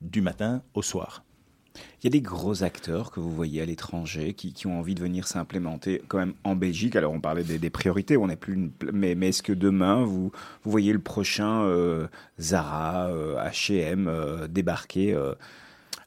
du 0.00 0.20
matin 0.20 0.62
au 0.74 0.82
soir. 0.82 1.25
Il 2.00 2.04
y 2.04 2.06
a 2.06 2.10
des 2.10 2.20
gros 2.20 2.62
acteurs 2.62 3.10
que 3.10 3.20
vous 3.20 3.30
voyez 3.30 3.62
à 3.62 3.66
l'étranger 3.66 4.34
qui, 4.34 4.52
qui 4.52 4.66
ont 4.66 4.78
envie 4.78 4.94
de 4.94 5.00
venir 5.00 5.26
s'implémenter 5.26 6.02
quand 6.08 6.18
même 6.18 6.34
en 6.44 6.56
Belgique. 6.56 6.96
Alors 6.96 7.12
on 7.12 7.20
parlait 7.20 7.44
des, 7.44 7.70
priorités, 7.70 8.16
on 8.16 8.28
n'est 8.28 8.36
plus 8.36 8.70
mais, 8.92 9.14
mais 9.14 9.28
est-ce 9.28 9.42
que 9.42 9.52
demain 9.52 10.04
vous, 10.04 10.32
vous 10.62 10.70
voyez 10.70 10.92
le 10.92 10.98
prochain 10.98 11.62
euh, 11.62 12.06
Zara, 12.38 13.10
H&M 13.10 14.46
débarquer 14.48 15.16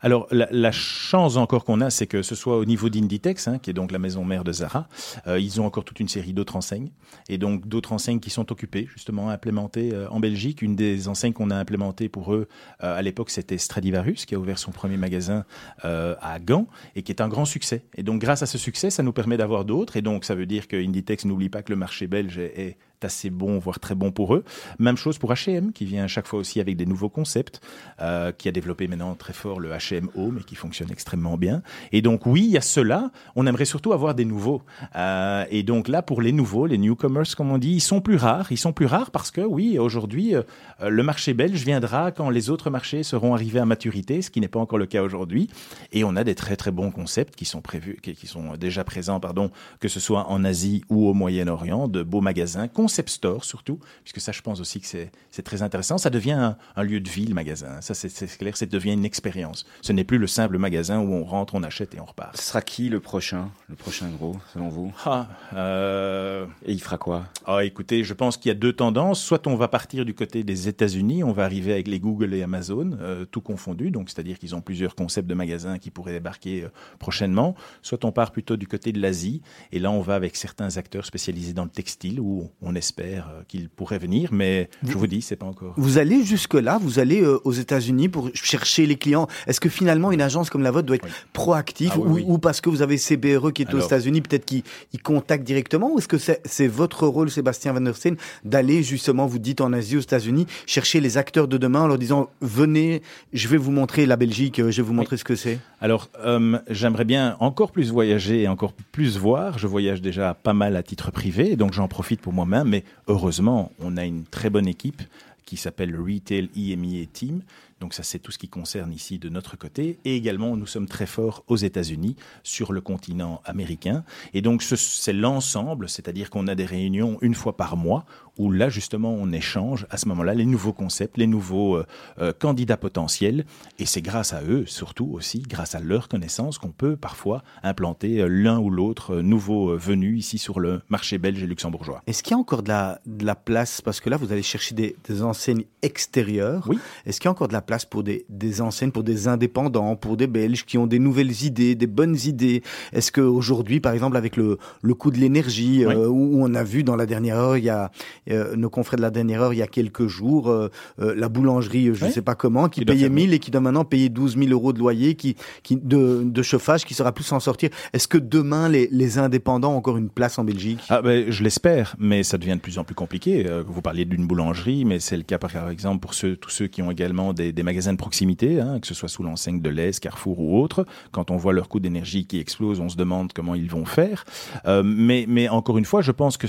Alors, 0.01 0.27
la, 0.31 0.47
la 0.51 0.71
chance 0.71 1.35
encore 1.35 1.65
qu'on 1.65 1.81
a, 1.81 1.89
c'est 1.89 2.07
que 2.07 2.21
ce 2.21 2.35
soit 2.35 2.57
au 2.57 2.65
niveau 2.65 2.89
d'Inditex, 2.89 3.47
hein, 3.47 3.59
qui 3.59 3.69
est 3.69 3.73
donc 3.73 3.91
la 3.91 3.99
maison 3.99 4.23
mère 4.23 4.43
de 4.43 4.51
Zara, 4.51 4.87
euh, 5.27 5.39
ils 5.39 5.59
ont 5.59 5.65
encore 5.65 5.83
toute 5.83 5.99
une 5.99 6.07
série 6.07 6.33
d'autres 6.33 6.55
enseignes, 6.55 6.91
et 7.27 7.37
donc 7.37 7.67
d'autres 7.67 7.91
enseignes 7.91 8.19
qui 8.19 8.29
sont 8.29 8.51
occupées, 8.51 8.87
justement, 8.93 9.29
implémentées 9.29 9.93
euh, 9.93 10.07
en 10.09 10.19
Belgique. 10.19 10.61
Une 10.61 10.75
des 10.75 11.07
enseignes 11.09 11.33
qu'on 11.33 11.49
a 11.49 11.55
implémentées 11.55 12.07
pour 12.07 12.33
eux, 12.33 12.47
euh, 12.83 12.97
à 12.97 13.01
l'époque, 13.01 13.29
c'était 13.29 13.57
Stradivarius, 13.57 14.25
qui 14.25 14.35
a 14.35 14.39
ouvert 14.39 14.57
son 14.57 14.71
premier 14.71 14.97
magasin 14.97 15.43
euh, 15.83 16.15
à 16.21 16.39
Gand, 16.39 16.67
et 16.95 17.03
qui 17.03 17.11
est 17.11 17.21
un 17.21 17.27
grand 17.27 17.45
succès. 17.45 17.83
Et 17.95 18.03
donc, 18.03 18.21
grâce 18.21 18.41
à 18.41 18.45
ce 18.45 18.57
succès, 18.57 18.89
ça 18.89 19.03
nous 19.03 19.13
permet 19.13 19.37
d'avoir 19.37 19.65
d'autres, 19.65 19.97
et 19.97 20.01
donc 20.01 20.23
ça 20.23 20.35
veut 20.35 20.45
dire 20.45 20.67
que 20.67 20.77
Inditex 20.77 21.25
n'oublie 21.25 21.49
pas 21.49 21.61
que 21.61 21.71
le 21.71 21.77
marché 21.77 22.07
belge 22.07 22.37
est, 22.37 22.57
est 22.57 22.77
assez 23.05 23.29
bon, 23.29 23.59
voire 23.59 23.79
très 23.79 23.95
bon 23.95 24.11
pour 24.11 24.35
eux. 24.35 24.43
Même 24.79 24.97
chose 24.97 25.17
pour 25.17 25.31
H&M, 25.31 25.71
qui 25.71 25.85
vient 25.85 26.03
à 26.03 26.07
chaque 26.07 26.27
fois 26.27 26.39
aussi 26.39 26.59
avec 26.59 26.77
des 26.77 26.85
nouveaux 26.85 27.09
concepts, 27.09 27.61
euh, 28.01 28.31
qui 28.31 28.47
a 28.47 28.51
développé 28.51 28.87
maintenant 28.87 29.15
très 29.15 29.33
fort 29.33 29.59
le 29.59 29.71
H&M 29.71 30.09
Home 30.15 30.39
et 30.41 30.43
qui 30.43 30.55
fonctionne 30.55 30.91
extrêmement 30.91 31.37
bien. 31.37 31.61
Et 31.91 32.01
donc 32.01 32.25
oui, 32.25 32.43
il 32.45 32.51
y 32.51 32.57
a 32.57 32.61
cela. 32.61 33.11
On 33.35 33.47
aimerait 33.47 33.65
surtout 33.65 33.93
avoir 33.93 34.15
des 34.15 34.25
nouveaux. 34.25 34.61
Euh, 34.95 35.45
et 35.49 35.63
donc 35.63 35.87
là, 35.87 36.01
pour 36.01 36.21
les 36.21 36.31
nouveaux, 36.31 36.65
les 36.65 36.77
newcomers, 36.77 37.35
comme 37.35 37.51
on 37.51 37.57
dit, 37.57 37.71
ils 37.71 37.81
sont 37.81 38.01
plus 38.01 38.15
rares. 38.15 38.51
Ils 38.51 38.57
sont 38.57 38.73
plus 38.73 38.85
rares 38.85 39.11
parce 39.11 39.31
que 39.31 39.41
oui, 39.41 39.77
aujourd'hui, 39.79 40.35
euh, 40.35 40.43
le 40.89 41.03
marché 41.03 41.33
belge 41.33 41.63
viendra 41.63 42.11
quand 42.11 42.29
les 42.29 42.49
autres 42.49 42.69
marchés 42.69 43.03
seront 43.03 43.33
arrivés 43.33 43.59
à 43.59 43.65
maturité, 43.65 44.21
ce 44.21 44.29
qui 44.29 44.41
n'est 44.41 44.47
pas 44.47 44.59
encore 44.59 44.77
le 44.77 44.85
cas 44.85 45.03
aujourd'hui. 45.03 45.49
Et 45.91 46.03
on 46.03 46.15
a 46.15 46.23
des 46.23 46.35
très 46.35 46.55
très 46.55 46.71
bons 46.71 46.91
concepts 46.91 47.35
qui 47.35 47.45
sont 47.45 47.61
prévus, 47.61 47.99
qui, 48.01 48.27
sont 48.27 48.55
déjà 48.55 48.83
présents, 48.83 49.19
pardon, 49.19 49.51
que 49.79 49.87
ce 49.87 49.99
soit 49.99 50.29
en 50.29 50.43
Asie 50.43 50.83
ou 50.89 51.07
au 51.07 51.13
Moyen-Orient, 51.13 51.87
de 51.87 52.03
beaux 52.03 52.21
magasins, 52.21 52.67
concept 52.89 53.09
store 53.09 53.45
surtout, 53.45 53.79
puisque 54.03 54.19
ça, 54.19 54.31
je 54.31 54.41
pense 54.41 54.59
aussi 54.59 54.81
que 54.81 54.87
c'est 54.87 55.43
très 55.43 55.61
intéressant. 55.61 55.99
Ça 55.99 56.09
devient 56.09 56.31
un, 56.31 56.57
un 56.75 56.83
lieu 56.83 56.99
de 56.99 57.07
vie, 57.07 57.27
le 57.27 57.35
magasin. 57.35 57.81
Ça, 57.81 57.93
c'est 57.93 58.37
clair, 58.39 58.57
ça 58.57 58.65
devient 58.65 58.93
une 58.93 59.05
expérience. 59.05 59.67
Ce 59.81 59.93
n'est 59.93 60.03
plus 60.03 60.17
le 60.17 60.25
simple 60.25 60.57
magasin 60.57 60.99
où 60.99 61.13
on 61.13 61.23
rentre, 61.23 61.53
on 61.53 61.61
achète 61.61 61.93
et 61.93 61.99
on 61.99 62.05
repart. 62.05 62.35
Ce 62.35 62.43
sera 62.43 62.63
qui 62.63 62.89
le 62.89 62.99
prochain, 62.99 63.51
le 63.67 63.75
prochain 63.75 64.09
gros, 64.09 64.37
selon 64.53 64.69
vous? 64.69 64.91
Ah, 65.05 65.27
euh, 65.53 66.47
Et 66.65 66.73
il 66.73 66.81
fera 66.81 66.97
quoi? 66.97 67.27
Ah, 67.45 67.63
écoutez, 67.63 68.03
je 68.03 68.15
pense 68.15 68.37
qu'il 68.37 68.49
y 68.49 68.51
a 68.51 68.55
deux 68.55 68.73
tendances. 68.73 69.21
Soit 69.21 69.45
on 69.45 69.55
va 69.55 69.67
partir 69.67 70.03
du 70.03 70.15
côté 70.15 70.43
des 70.43 70.67
États-Unis, 70.67 71.23
on 71.23 71.31
va 71.31 71.43
arriver 71.43 71.73
avec 71.73 71.87
les 71.87 71.99
Google 71.99 72.33
et 72.33 72.41
Amazon, 72.41 72.97
euh, 72.99 73.25
tout 73.25 73.41
confondu, 73.41 73.91
donc 73.91 74.09
c'est-à-dire 74.09 74.39
qu'ils 74.39 74.55
ont 74.55 74.61
plusieurs 74.61 74.95
concepts 74.95 75.27
de 75.27 75.35
magasins 75.35 75.77
qui 75.77 75.91
pourraient 75.91 76.13
débarquer 76.13 76.63
euh, 76.63 76.69
prochainement. 76.97 77.53
Soit 77.83 78.03
on 78.03 78.11
part 78.11 78.31
plutôt 78.31 78.57
du 78.57 78.67
côté 78.67 78.91
de 78.91 78.99
l'Asie, 78.99 79.43
et 79.71 79.77
là 79.77 79.91
on 79.91 80.01
va 80.01 80.15
avec 80.15 80.35
certains 80.35 80.77
acteurs 80.77 81.05
spécialisés 81.05 81.53
dans 81.53 81.65
le 81.65 81.69
textile, 81.69 82.19
où 82.19 82.49
on 82.63 82.75
espère 82.79 83.29
euh, 83.31 83.41
qu'ils 83.47 83.69
pourraient 83.69 83.99
venir, 83.99 84.29
mais 84.31 84.69
je 84.83 84.93
vous 84.97 85.05
dis, 85.07 85.21
c'est 85.21 85.35
pas 85.35 85.45
encore. 85.45 85.73
Vous 85.77 85.97
allez 85.99 86.23
jusque-là, 86.23 86.79
vous 86.81 86.97
allez 86.99 87.21
euh, 87.21 87.39
aux 87.43 87.51
États-Unis 87.51 88.09
pour 88.09 88.29
chercher 88.33 88.85
les 88.87 88.95
clients. 88.95 89.27
Est-ce 89.45 89.59
que 89.59 89.69
finalement 89.69 90.11
une 90.11 90.21
agence 90.21 90.49
comme 90.49 90.63
la 90.63 90.71
vôtre 90.71 90.87
doit 90.87 90.95
être 90.95 91.05
Oui. 91.05 91.11
proactive 91.33 91.91
Ah 91.93 91.99
oui, 91.99 92.07
ou, 92.07 92.13
oui. 92.15 92.23
ou 92.27 92.37
parce 92.39 92.59
que 92.61 92.69
vous 92.69 92.81
avez 92.81 92.97
CBRE 92.97 93.53
qui 93.53 93.61
est 93.61 93.73
aux 93.73 93.79
États-Unis, 93.79 94.21
peut-être 94.21 94.45
qu'ils 94.45 94.63
ils 94.93 95.01
contactent 95.01 95.43
directement 95.45 95.93
Ou 95.93 95.99
est-ce 95.99 96.07
que 96.07 96.17
c'est 96.17 96.41
c'est 96.45 96.67
votre 96.67 97.05
rôle, 97.07 97.29
Sébastien 97.29 97.73
Van 97.73 97.81
der 97.81 97.95
Steen, 97.95 98.15
d'aller 98.43 98.81
justement, 98.81 99.27
vous 99.27 99.39
dites 99.39 99.61
en 99.61 99.71
Asie, 99.73 99.97
aux 99.97 100.01
États-Unis, 100.01 100.47
chercher 100.65 100.99
les 101.01 101.17
acteurs 101.17 101.47
de 101.47 101.57
demain 101.57 101.81
en 101.81 101.87
leur 101.87 101.97
disant 101.97 102.29
venez, 102.41 103.01
je 103.33 103.47
vais 103.47 103.57
vous 103.57 103.71
montrer 103.71 104.05
la 104.05 104.15
Belgique, 104.15 104.59
euh, 104.59 104.71
je 104.71 104.81
vais 104.81 104.87
vous 104.87 104.93
montrer 104.93 105.17
ce 105.17 105.23
que 105.23 105.35
c'est? 105.35 105.59
Alors, 105.81 106.09
euh, 106.25 106.57
j'aimerais 106.69 107.05
bien 107.05 107.35
encore 107.39 107.71
plus 107.71 107.91
voyager 107.91 108.43
et 108.43 108.47
encore 108.47 108.73
plus 108.91 109.17
voir. 109.17 109.57
Je 109.59 109.67
voyage 109.67 110.01
déjà 110.01 110.33
pas 110.33 110.53
mal 110.53 110.75
à 110.75 110.83
titre 110.83 111.11
privé, 111.11 111.55
donc 111.55 111.73
j'en 111.73 111.87
profite 111.87 112.21
pour 112.21 112.33
moi-même. 112.33 112.68
Mais 112.69 112.83
heureusement, 113.07 113.71
on 113.79 113.97
a 113.97 114.05
une 114.05 114.23
très 114.25 114.49
bonne 114.49 114.67
équipe 114.67 115.01
qui 115.45 115.57
s'appelle 115.57 115.89
le 115.89 115.99
Retail 116.01 116.49
EMEA 116.55 117.07
Team. 117.11 117.41
Donc 117.81 117.93
ça, 117.95 118.03
c'est 118.03 118.19
tout 118.19 118.31
ce 118.31 118.37
qui 118.37 118.47
concerne 118.49 118.91
ici 118.93 119.17
de 119.17 119.29
notre 119.29 119.57
côté. 119.57 119.97
Et 120.05 120.15
également, 120.15 120.55
nous 120.55 120.67
sommes 120.67 120.87
très 120.87 121.07
forts 121.07 121.43
aux 121.47 121.55
États-Unis, 121.55 122.15
sur 122.43 122.71
le 122.71 122.81
continent 122.81 123.41
américain. 123.45 124.03
Et 124.33 124.41
donc, 124.41 124.61
ce- 124.61 124.75
c'est 124.75 125.13
l'ensemble, 125.13 125.89
c'est-à-dire 125.89 126.29
qu'on 126.29 126.47
a 126.47 126.55
des 126.55 126.65
réunions 126.65 127.17
une 127.21 127.33
fois 127.33 127.57
par 127.57 127.77
mois 127.77 128.05
où 128.39 128.51
là, 128.51 128.69
justement, 128.69 129.13
on 129.13 129.31
échange 129.31 129.85
à 129.91 129.97
ce 129.97 130.07
moment-là 130.07 130.33
les 130.33 130.45
nouveaux 130.45 130.73
concepts, 130.73 131.17
les 131.17 131.27
nouveaux 131.27 131.75
euh, 131.75 131.85
euh, 132.19 132.33
candidats 132.37 132.77
potentiels. 132.77 133.45
Et 133.77 133.85
c'est 133.85 134.01
grâce 134.01 134.33
à 134.33 134.41
eux, 134.43 134.63
surtout 134.65 135.11
aussi, 135.13 135.43
grâce 135.47 135.75
à 135.75 135.79
leurs 135.81 136.07
connaissances, 136.07 136.57
qu'on 136.57 136.71
peut 136.71 136.95
parfois 136.95 137.43
implanter 137.63 138.21
euh, 138.21 138.27
l'un 138.27 138.57
ou 138.57 138.71
l'autre 138.71 139.17
nouveau 139.17 139.77
venu 139.77 140.17
ici 140.17 140.37
sur 140.39 140.59
le 140.59 140.81
marché 140.89 141.17
belge 141.19 141.43
et 141.43 141.47
luxembourgeois. 141.47 142.01
Est-ce 142.07 142.23
qu'il 142.23 142.31
y 142.31 142.35
a 142.35 142.39
encore 142.39 142.63
de 142.63 142.69
la, 142.69 142.99
de 143.05 143.25
la 143.25 143.35
place? 143.35 143.81
Parce 143.81 143.99
que 143.99 144.09
là, 144.09 144.17
vous 144.17 144.31
allez 144.31 144.41
chercher 144.41 144.73
des, 144.73 144.95
des 145.07 145.21
enseignes 145.21 145.65
extérieures. 145.81 146.65
Oui. 146.69 146.79
Est-ce 147.05 147.19
qu'il 147.19 147.27
y 147.27 147.27
a 147.27 147.31
encore 147.31 147.49
de 147.49 147.53
la 147.53 147.61
place 147.61 147.83
pour 147.85 148.03
des, 148.03 148.25
des 148.29 148.61
enseignes, 148.61 148.91
pour 148.91 149.03
des 149.03 149.27
indépendants, 149.27 149.95
pour 149.97 150.15
des 150.15 150.27
Belges 150.27 150.65
qui 150.65 150.77
ont 150.77 150.87
des 150.87 150.99
nouvelles 150.99 151.43
idées, 151.43 151.75
des 151.75 151.87
bonnes 151.87 152.17
idées? 152.25 152.63
Est-ce 152.93 153.11
qu'aujourd'hui, 153.11 153.81
par 153.81 153.91
exemple, 153.91 154.15
avec 154.15 154.37
le, 154.37 154.57
le 154.81 154.93
coût 154.93 155.11
de 155.11 155.17
l'énergie, 155.17 155.85
Oui. 155.85 155.93
euh, 155.93 156.07
où 156.07 156.41
on 156.41 156.53
a 156.55 156.63
vu 156.63 156.83
dans 156.83 156.95
la 156.95 157.05
dernière 157.05 157.37
heure, 157.37 157.57
il 157.57 157.65
y 157.65 157.69
a 157.69 157.91
euh, 158.31 158.55
nos 158.55 158.69
confrères 158.69 158.97
de 158.97 159.01
la 159.01 159.09
dernière 159.11 159.41
heure, 159.41 159.53
il 159.53 159.57
y 159.57 159.61
a 159.61 159.67
quelques 159.67 160.07
jours, 160.07 160.49
euh, 160.49 160.69
euh, 161.01 161.13
la 161.15 161.29
boulangerie, 161.29 161.85
je 161.93 162.03
ne 162.03 162.07
Oui. 162.09 162.13
sais 162.13 162.21
pas 162.21 162.35
comment, 162.35 162.69
qui 162.69 162.85
payait 162.85 163.01
fermer. 163.01 163.21
1000 163.23 163.33
et 163.33 163.39
qui 163.39 163.51
doit 163.51 163.61
maintenant 163.61 163.85
payer 163.85 164.09
12 164.09 164.37
000 164.37 164.49
euros 164.51 164.73
de 164.73 164.79
loyer, 164.79 165.15
qui, 165.15 165.35
qui, 165.63 165.75
de, 165.75 166.21
de 166.23 166.41
chauffage, 166.41 166.85
qui 166.85 166.93
sera 166.93 167.11
plus 167.11 167.23
s'en 167.23 167.39
sortir. 167.39 167.69
Est-ce 167.93 168.07
que 168.07 168.17
demain, 168.17 168.69
les, 168.69 168.87
les 168.91 169.17
indépendants 169.17 169.73
ont 169.73 169.77
encore 169.77 169.97
une 169.97 170.09
place 170.09 170.37
en 170.39 170.43
Belgique? 170.43 170.79
Ah 170.89 171.01
ben, 171.01 171.29
je 171.31 171.43
l'espère, 171.43 171.95
mais 171.99 172.23
ça 172.23 172.37
devient 172.37 172.55
de 172.55 172.61
plus 172.61 172.77
en 172.79 172.83
plus 172.83 172.95
compliqué. 172.95 173.45
Euh, 173.47 173.63
Vous 173.67 173.81
parliez 173.81 174.05
d'une 174.05 174.25
boulangerie, 174.27 174.85
mais 174.85 174.99
c'est 174.99 175.17
le 175.17 175.23
cas 175.23 175.37
par 175.37 175.69
exemple 175.69 175.99
pour 175.99 176.13
ceux, 176.13 176.35
tous 176.35 176.49
ceux 176.49 176.67
qui 176.67 176.81
ont 176.81 176.91
également 176.91 177.33
des, 177.33 177.51
des 177.51 177.63
magasins 177.63 177.93
de 177.93 177.97
proximité, 177.97 178.59
hein, 178.61 178.79
que 178.79 178.87
ce 178.87 178.93
soit 178.93 179.09
sous 179.09 179.23
l'enseigne 179.23 179.61
de 179.61 179.69
l'Est, 179.69 179.99
Carrefour 179.99 180.39
ou 180.39 180.61
autre. 180.61 180.85
Quand 181.11 181.31
on 181.31 181.37
voit 181.37 181.53
leur 181.53 181.69
coût 181.69 181.79
d'énergie 181.79 182.25
qui 182.25 182.39
explose, 182.39 182.79
on 182.79 182.89
se 182.89 182.97
demande 182.97 183.33
comment 183.33 183.55
ils 183.55 183.69
vont 183.69 183.85
faire. 183.85 184.25
Euh, 184.65 184.83
mais, 184.83 185.25
mais 185.27 185.49
encore 185.49 185.77
une 185.77 185.85
fois, 185.85 186.01
je 186.01 186.11
pense 186.11 186.37
que 186.37 186.47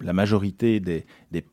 la 0.00 0.12
majorité 0.12 0.80
des, 0.80 1.06
des 1.32 1.44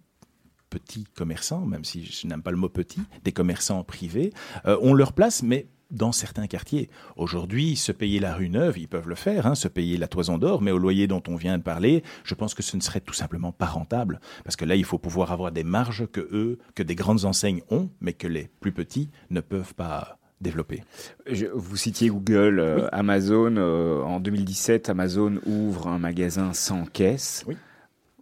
petits 0.70 1.06
commerçants, 1.16 1.66
même 1.66 1.84
si 1.84 2.04
je 2.06 2.28
n'aime 2.28 2.42
pas 2.42 2.52
le 2.52 2.58
mot 2.58 2.70
petit, 2.70 3.02
des 3.24 3.32
commerçants 3.32 3.84
privés, 3.84 4.34
euh, 4.66 4.78
ont 4.82 4.94
leur 4.94 5.14
place, 5.14 5.44
mais 5.44 5.68
dans 5.92 6.12
certains 6.12 6.48
quartiers. 6.48 6.90
Aujourd'hui, 7.18 7.76
se 7.76 7.92
payer 7.92 8.20
la 8.20 8.34
rue 8.34 8.50
neuve, 8.50 8.80
ils 8.80 8.88
peuvent 8.88 9.08
le 9.08 9.14
faire, 9.14 9.46
hein, 9.46 9.54
se 9.54 9.68
payer 9.68 9.98
la 9.98 10.08
toison 10.08 10.40
d'or, 10.40 10.64
mais 10.64 10.72
au 10.72 10.80
loyer 10.80 11.06
dont 11.06 11.22
on 11.28 11.36
vient 11.36 11.60
de 11.60 11.64
parler, 11.64 12.02
je 12.24 12.34
pense 12.34 12.56
que 12.56 12.64
ce 12.64 12.76
ne 12.76 12.82
serait 12.82 13.02
tout 13.02 13.14
simplement 13.14 13.52
pas 13.52 13.68
rentable. 13.68 14.20
Parce 14.44 14.56
que 14.56 14.66
là, 14.66 14.76
il 14.76 14.86
faut 14.86 14.98
pouvoir 14.98 15.32
avoir 15.32 15.52
des 15.52 15.64
marges 15.64 16.08
que 16.08 16.22
eux, 16.22 16.58
que 16.74 16.82
des 16.82 16.96
grandes 16.96 17.26
enseignes 17.26 17.62
ont, 17.70 17.92
mais 18.02 18.14
que 18.14 18.26
les 18.28 18.50
plus 18.60 18.72
petits 18.72 19.12
ne 19.30 19.40
peuvent 19.42 19.76
pas 19.76 20.18
développer. 20.42 20.84
Je- 21.30 21.46
vous 21.54 21.78
citiez 21.78 22.10
Google, 22.10 22.60
euh, 22.60 22.88
Amazon. 22.92 23.56
euh, 23.58 24.02
en 24.02 24.20
2017, 24.20 24.90
Amazon 24.90 25.40
ouvre 25.46 25.88
un 25.88 26.00
magasin 26.00 26.54
sans 26.54 26.86
caisse. 26.86 27.44
Oui. 27.48 27.56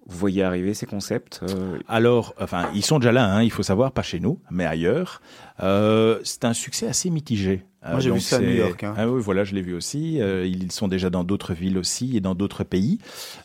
Vous 0.08 0.18
voyez 0.18 0.44
arriver 0.44 0.74
ces 0.74 0.86
concepts 0.86 1.42
euh, 1.44 1.78
Alors, 1.88 2.34
enfin, 2.40 2.70
ils 2.74 2.84
sont 2.84 3.00
déjà 3.00 3.12
là, 3.12 3.26
hein, 3.26 3.44
il 3.44 3.52
faut 3.52 3.64
savoir, 3.64 3.92
pas 3.92 4.02
chez 4.02 4.20
nous, 4.20 4.40
mais 4.50 4.66
ailleurs. 4.66 5.22
Euh, 5.62 6.20
c'est 6.24 6.44
un 6.46 6.54
succès 6.54 6.88
assez 6.88 7.10
mitigé. 7.10 7.64
Moi, 7.90 8.00
j'ai 8.00 8.10
donc 8.10 8.20
vu 8.20 8.24
ça 8.24 8.36
à 8.36 8.40
New 8.40 8.52
York, 8.52 8.84
hein. 8.84 8.94
Ah 8.96 9.10
oui, 9.10 9.20
voilà, 9.24 9.44
je 9.44 9.56
l'ai 9.56 9.62
vu 9.64 9.74
aussi. 9.74 10.22
Euh, 10.22 10.46
ils 10.46 10.72
sont 10.72 10.88
déjà 10.88 11.10
dans 11.10 11.24
d'autres 11.24 11.54
villes 11.54 11.80
aussi 11.80 12.16
et 12.16 12.22
dans 12.22 12.36
d'autres 12.36 12.64
pays. 12.64 13.00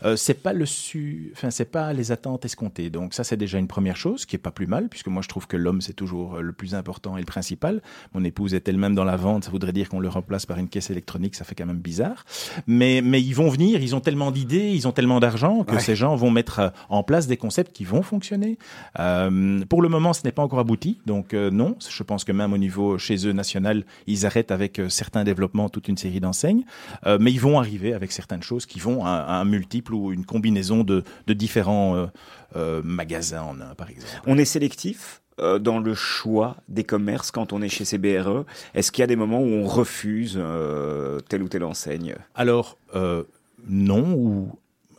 Euh, 0.05 0.14
c'est 0.16 0.34
pas 0.43 0.53
le 0.53 0.66
su, 0.66 1.32
enfin, 1.34 1.51
c'est 1.51 1.64
pas 1.70 1.95
les 1.95 2.12
attentes 2.12 2.45
escomptées. 2.45 2.91
Donc 2.91 3.14
ça, 3.14 3.24
c'est 3.24 3.39
déjà 3.39 3.59
une 3.59 3.66
première 3.66 3.97
chose 3.97 4.26
qui 4.26 4.37
est 4.37 4.39
pas 4.39 4.51
plus 4.51 4.66
mal, 4.66 4.89
puisque 4.91 5.07
moi, 5.09 5.22
je 5.22 5.28
trouve 5.28 5.47
que 5.47 5.57
l'homme 5.57 5.80
c'est 5.80 5.95
toujours 5.95 6.34
euh, 6.37 6.41
le 6.43 6.53
plus 6.53 6.74
important 6.74 7.16
et 7.16 7.20
le 7.20 7.26
principal. 7.26 7.80
Mon 8.12 8.24
épouse 8.24 8.53
est 8.53 8.68
elle-même 8.68 8.95
dans 8.95 9.05
la 9.05 9.16
vente, 9.16 9.45
ça 9.45 9.51
voudrait 9.51 9.72
dire 9.72 9.89
qu'on 9.89 10.01
le 10.01 10.09
remplace 10.09 10.45
par 10.45 10.59
une 10.59 10.68
caisse 10.68 10.91
électronique, 10.91 11.34
ça 11.34 11.45
fait 11.45 11.55
quand 11.55 11.66
même 11.66 11.78
bizarre. 11.78 12.24
Mais 12.66 13.01
mais 13.03 13.22
ils 13.22 13.34
vont 13.34 13.49
venir, 13.49 13.80
ils 13.82 13.95
ont 13.97 14.01
tellement 14.01 14.30
d'idées, 14.32 14.70
ils 14.74 14.87
ont 14.87 14.93
tellement 14.93 15.18
d'argent 15.18 15.64
que 15.64 15.76
Ouais. 15.76 15.80
ces 15.80 15.97
gens 15.97 16.14
vont 16.14 16.30
mettre 16.30 16.59
euh, 16.59 16.68
en 16.91 17.03
place 17.03 17.26
des 17.26 17.39
concepts 17.39 17.72
qui 17.72 17.84
vont 17.84 18.03
fonctionner. 18.03 18.59
Euh, 18.99 19.64
pour 19.68 19.80
le 19.80 19.89
moment, 19.89 20.12
ce 20.12 20.22
n'est 20.24 20.32
pas 20.32 20.43
encore 20.43 20.59
abouti, 20.59 20.99
donc 21.07 21.32
euh, 21.32 21.51
non. 21.51 21.76
Je 21.89 22.03
pense 22.03 22.24
que 22.24 22.32
même 22.32 22.53
au 22.53 22.59
niveau 22.59 22.99
chez 22.99 23.26
eux 23.26 23.32
national, 23.32 23.84
ils 24.07 24.26
arrêtent 24.27 24.51
avec 24.51 24.79
euh, 24.79 24.89
certains 24.89 25.24
développements 25.24 25.68
toute 25.68 25.89
une 25.89 25.97
série 25.97 26.20
d'enseignes, 26.20 26.64
Euh, 27.07 27.18
mais 27.20 27.33
ils 27.33 27.41
vont 27.41 27.59
arriver 27.59 27.95
avec 27.95 28.12
certaines 28.12 28.43
choses 28.43 28.66
qui 28.66 28.81
vont 28.81 29.05
à, 29.05 29.11
à 29.11 29.35
un 29.41 29.45
multiple 29.45 29.95
ou 29.95 30.12
une 30.12 30.24
combinaison 30.24 30.85
de, 30.85 31.05
de 31.27 31.35
différents 31.35 32.09
euh, 32.57 32.83
magasins 32.85 33.43
en 33.43 33.61
un, 33.61 33.74
par 33.74 33.91
exemple. 33.91 34.12
On 34.27 34.37
est 34.39 34.45
sélectif 34.45 35.22
dans 35.39 35.81
le 35.81 35.95
choix 35.95 36.57
des 36.68 36.85
commerces 36.85 37.31
quand 37.31 37.53
on 37.53 37.61
est 37.61 37.68
chez 37.68 37.85
CBRE. 37.85 38.47
Est-ce 38.74 38.91
qu'il 38.91 39.03
y 39.03 39.05
a 39.05 39.07
des 39.07 39.16
moments 39.16 39.41
où 39.41 39.53
on 39.62 39.66
refuse 39.66 40.39
euh, 40.39 41.20
telle 41.29 41.43
ou 41.43 41.49
telle 41.49 41.64
enseigne? 41.64 42.14
Alors, 42.35 42.79
euh, 42.95 43.22
non 43.68 44.14
ou 44.16 44.59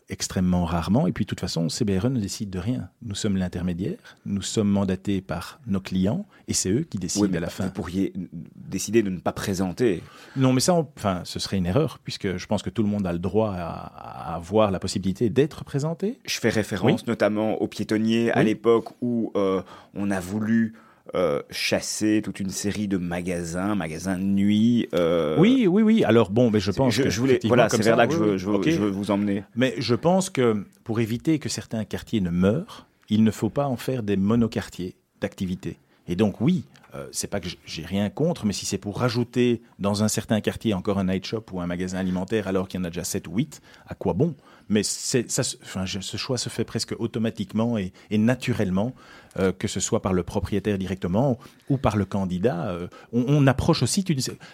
extrêmement 0.09 0.63
rarement. 0.65 1.07
Et 1.07 1.11
puis, 1.11 1.25
de 1.25 1.27
toute 1.29 1.39
façon, 1.39 1.69
CBRE 1.69 2.09
ne 2.09 2.19
décide 2.19 2.49
de 2.49 2.59
rien. 2.59 2.89
Nous 3.01 3.15
sommes 3.15 3.37
l'intermédiaire, 3.37 3.97
nous 4.25 4.41
sommes 4.41 4.69
mandatés 4.69 5.21
par 5.21 5.59
nos 5.67 5.79
clients 5.81 6.25
et 6.47 6.53
c'est 6.53 6.69
eux 6.69 6.81
qui 6.89 6.97
décident 6.97 7.23
Oui, 7.25 7.29
mais 7.31 7.37
à 7.37 7.41
la 7.41 7.49
fin. 7.49 7.65
Vous 7.65 7.71
pourriez 7.71 8.13
décider 8.55 9.03
de 9.03 9.09
ne 9.09 9.19
pas 9.19 9.33
présenter. 9.33 10.01
Non, 10.35 10.53
mais 10.53 10.59
ça, 10.61 10.73
on- 10.75 10.87
enfin, 10.97 11.21
ce 11.25 11.39
serait 11.39 11.57
une 11.57 11.65
erreur 11.65 11.99
puisque 12.03 12.37
je 12.37 12.45
pense 12.47 12.63
que 12.63 12.69
tout 12.69 12.83
le 12.83 12.89
monde 12.89 13.05
a 13.05 13.11
le 13.13 13.19
droit 13.19 13.51
à, 13.53 14.31
à 14.31 14.35
avoir 14.35 14.71
la 14.71 14.79
possibilité 14.79 15.29
d'être 15.29 15.63
présenté. 15.65 16.19
Je 16.25 16.39
fais 16.39 16.49
référence 16.49 17.05
notamment 17.07 17.61
aux 17.61 17.67
piétonniers 17.67 18.31
à 18.31 18.43
l'époque 18.43 18.89
où 19.01 19.31
euh, 19.35 19.61
on 19.93 20.09
a 20.11 20.19
voulu 20.19 20.73
euh, 21.15 21.41
chasser 21.49 22.21
toute 22.23 22.39
une 22.39 22.49
série 22.49 22.87
de 22.87 22.97
magasins, 22.97 23.75
magasins 23.75 24.17
de 24.17 24.23
nuit. 24.23 24.87
euh, 24.93 25.37
Oui, 25.39 25.67
oui, 25.67 25.81
oui. 25.83 26.03
Alors 26.03 26.29
bon, 26.31 26.49
mais 26.51 26.59
je 26.59 26.71
pense 26.71 26.93
je, 26.93 27.03
que 27.03 27.09
je 27.09 27.19
voulais, 27.19 27.33
effectivement, 27.33 27.55
voilà, 27.55 27.69
c'est 27.69 27.81
vers 27.83 27.95
là 27.95 28.07
que 28.07 28.13
oui, 28.13 28.17
je 28.17 28.23
veux, 28.23 28.31
oui. 28.33 28.37
je 28.39 28.45
veux- 28.47 28.53
Ok. 28.55 28.69
je 28.69 28.79
veux 28.79 28.89
vous 28.89 29.11
emmener. 29.11 29.43
Mais 29.55 29.73
je 29.77 29.95
pense 29.95 30.29
que 30.29 30.65
pour 30.83 30.99
éviter 30.99 31.39
que 31.39 31.49
certains 31.49 31.85
quartiers 31.85 32.21
ne 32.21 32.29
meurent, 32.29 32.87
il 33.09 33.23
ne 33.23 33.31
faut 33.31 33.49
pas 33.49 33.67
en 33.67 33.77
faire 33.77 34.03
des 34.03 34.17
monoquartiers 34.17 34.95
d'activité. 35.21 35.77
Et 36.09 36.15
donc 36.15 36.39
oui, 36.41 36.63
euh, 36.95 37.07
c'est 37.11 37.27
pas 37.27 37.39
que 37.41 37.47
j'ai 37.65 37.85
rien 37.85 38.09
contre, 38.09 38.45
mais 38.45 38.53
si 38.53 38.65
c'est 38.65 38.77
pour 38.77 38.99
rajouter 38.99 39.61
dans 39.79 40.03
un 40.03 40.07
certain 40.07 40.39
quartier 40.41 40.73
encore 40.73 40.99
un 40.99 41.05
night 41.05 41.25
shop 41.25 41.43
ou 41.51 41.59
un 41.59 41.67
magasin 41.67 41.97
alimentaire 41.97 42.47
alors 42.47 42.67
qu'il 42.67 42.79
y 42.79 42.81
en 42.81 42.85
a 42.85 42.89
déjà 42.89 43.03
7 43.03 43.27
ou 43.27 43.35
8, 43.35 43.61
à 43.87 43.93
quoi 43.95 44.13
bon? 44.13 44.35
Mais 44.69 44.83
ce 44.83 46.17
choix 46.17 46.37
se 46.37 46.49
fait 46.49 46.63
presque 46.63 46.93
automatiquement 46.99 47.77
et, 47.77 47.91
naturellement, 48.11 48.93
euh, 49.39 49.51
que 49.51 49.67
ce 49.67 49.79
soit 49.79 50.01
par 50.01 50.13
le 50.13 50.23
propriétaire 50.23 50.77
directement 50.77 51.37
ou 51.69 51.77
par 51.77 51.95
le 51.95 52.05
candidat. 52.05 52.69
euh, 52.69 52.87
on, 53.13 53.45
approche 53.47 53.83
aussi, 53.83 54.03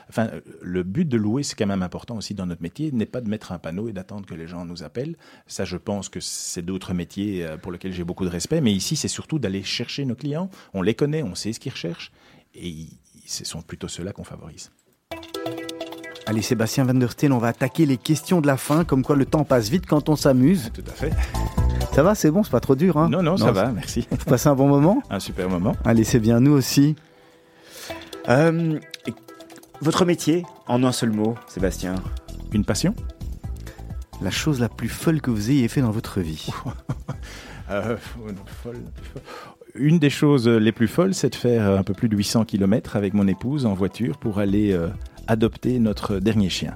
enfin, 0.10 0.30
le 0.62 0.84
but 0.84 1.08
de 1.08 1.18
louer, 1.18 1.44
c'est 1.44 1.56
quand 1.56 1.68
même 1.68 1.84
important 1.84 2.18
aussi 2.18 2.34
dans 2.34 2.46
notre 2.46 2.62
métier, 2.62 2.92
n'est 2.92 3.06
pas 3.06 3.22
de 3.22 3.30
mettre 3.30 3.52
un 3.52 3.60
panneau 3.60 3.88
et 3.88 3.94
d'attendre 3.94 4.26
que 4.26 4.36
les 4.36 4.48
gens 4.48 4.66
nous 4.66 4.84
appellent. 4.84 5.16
Ça, 5.48 5.66
je 5.66 5.78
pense 5.78 6.10
que 6.10 6.20
c'est 6.20 6.62
d'autres 6.62 6.94
métiers 6.94 7.46
euh, 7.46 7.58
pour 7.58 7.72
lesquels 7.72 7.94
j'ai 7.94 8.04
beaucoup 8.04 8.26
de 8.26 8.30
respect, 8.30 8.62
mais 8.62 8.74
ici, 8.74 8.96
c'est 8.96 9.08
surtout 9.08 9.40
d'aller 9.40 9.64
chercher 9.64 10.06
nos 10.06 10.16
clients. 10.16 10.50
On 10.74 10.82
les 10.82 10.94
connaît, 10.96 11.24
on 11.24 11.36
sait 11.36 11.54
ce 11.54 11.60
qu'ils 11.60 11.72
recherchent, 11.72 12.12
et 12.54 12.88
ce 13.26 13.46
sont 13.46 13.62
plutôt 13.62 13.88
ceux-là 13.88 14.12
qu'on 14.12 14.24
favorise. 14.24 14.72
Allez, 16.34 16.42
Sébastien 16.42 16.84
Van 16.84 16.96
der 16.96 17.12
Steen, 17.12 17.32
on 17.32 17.38
va 17.38 17.50
attaquer 17.50 17.86
les 17.86 17.98
questions 17.98 18.42
de 18.42 18.48
la 18.48 18.58
fin, 18.58 18.86
comme 18.86 19.04
quoi 19.04 19.16
le 19.16 19.24
temps 19.24 19.44
passe 19.44 19.70
vite 19.70 19.86
quand 19.86 20.10
on 20.10 20.16
s'amuse. 20.16 20.72
Tout 20.74 20.82
à 20.90 20.92
fait. 20.92 21.12
Ça 21.94 22.02
va, 22.02 22.16
c'est 22.16 22.32
bon, 22.32 22.42
c'est 22.42 22.50
pas 22.50 22.60
trop 22.60 22.74
dur, 22.76 22.98
hein? 22.98 23.08
Non, 23.08 23.22
non, 23.22 23.38
ça 23.38 23.52
va, 23.52 23.68
merci. 23.68 24.08
Vous 24.10 24.26
passez 24.26 24.50
un 24.50 24.56
bon 24.56 24.68
moment? 24.68 25.04
Un 25.12 25.20
super 25.20 25.48
moment. 25.48 25.76
Allez, 25.86 26.04
c'est 26.04 26.20
bien, 26.20 26.40
nous 26.40 26.54
aussi. 26.54 26.96
Euh, 28.30 28.80
votre 29.80 30.06
métier, 30.06 30.44
en 30.66 30.84
un 30.84 30.92
seul 30.92 31.12
mot, 31.12 31.36
Sébastien? 31.48 31.94
Une 32.52 32.66
passion? 32.66 32.96
La 34.20 34.32
chose 34.32 34.60
la 34.60 34.70
plus 34.70 34.90
folle 34.90 35.22
que 35.22 35.30
vous 35.30 35.52
ayez 35.52 35.68
fait 35.68 35.82
dans 35.82 35.92
votre 35.92 36.20
vie. 36.20 36.48
Euh, 37.72 37.96
folle. 38.62 38.76
Une 39.74 39.98
des 39.98 40.10
choses 40.10 40.50
les 40.50 40.74
plus 40.74 40.90
folles, 40.90 41.14
c'est 41.14 41.30
de 41.30 41.36
faire 41.36 41.70
un 41.70 41.82
peu 41.84 41.94
plus 41.94 42.10
de 42.10 42.16
800 42.16 42.44
km 42.44 42.98
avec 42.98 43.14
mon 43.14 43.26
épouse 43.26 43.66
en 43.66 43.74
voiture 43.74 44.18
pour 44.18 44.40
aller 44.40 44.74
euh, 44.74 44.90
adopter 45.28 45.80
notre 45.80 46.20
dernier 46.20 46.50
chien. 46.50 46.76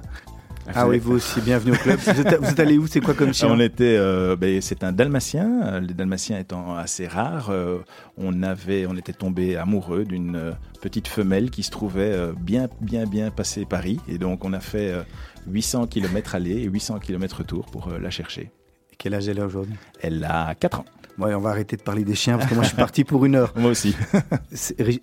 Ah 0.74 0.86
oui, 0.86 0.98
vous 0.98 1.14
aussi, 1.14 1.40
bienvenue 1.40 1.72
au 1.72 1.76
club. 1.78 1.98
Vous 1.98 2.10
êtes, 2.10 2.34
vous 2.40 2.50
êtes 2.50 2.60
allé 2.60 2.76
où 2.76 2.86
C'est 2.86 3.00
quoi 3.00 3.14
comme 3.14 3.32
chien 3.32 3.48
On 3.50 3.58
était, 3.58 3.96
euh, 3.96 4.36
ben, 4.36 4.60
c'est 4.60 4.84
un 4.84 4.92
dalmatien. 4.92 5.62
euh, 5.64 5.80
Les 5.80 5.94
dalmatiens 5.94 6.38
étant 6.38 6.76
assez 6.76 7.06
rares, 7.06 7.48
euh, 7.48 7.78
on 8.18 8.42
avait, 8.42 8.86
on 8.86 8.94
était 8.94 9.14
tombé 9.14 9.56
amoureux 9.56 10.04
d'une 10.04 10.54
petite 10.82 11.08
femelle 11.08 11.48
qui 11.50 11.62
se 11.62 11.70
trouvait 11.70 12.12
euh, 12.12 12.32
bien, 12.38 12.68
bien, 12.82 13.06
bien 13.06 13.30
passé 13.30 13.64
Paris, 13.64 13.98
et 14.08 14.18
donc 14.18 14.44
on 14.44 14.52
a 14.52 14.60
fait 14.60 14.90
euh, 14.92 15.02
800 15.46 15.86
km 15.86 16.34
aller 16.34 16.56
et 16.58 16.64
800 16.64 16.98
km 16.98 17.38
retour 17.38 17.64
pour 17.66 17.88
euh, 17.88 17.98
la 17.98 18.10
chercher. 18.10 18.50
Quel 18.98 19.14
âge 19.14 19.26
elle 19.26 19.40
a 19.40 19.46
aujourd'hui? 19.46 19.76
Elle 20.02 20.22
a 20.24 20.54
4 20.54 20.80
ans. 20.80 20.84
Ouais, 21.18 21.34
on 21.34 21.40
va 21.40 21.50
arrêter 21.50 21.76
de 21.76 21.82
parler 21.82 22.04
des 22.04 22.14
chiens 22.14 22.38
parce 22.38 22.48
que 22.48 22.54
moi 22.54 22.62
je 22.62 22.68
suis 22.68 22.76
parti 22.76 23.02
pour 23.02 23.24
une 23.24 23.34
heure. 23.34 23.52
Moi 23.56 23.70
aussi. 23.72 23.94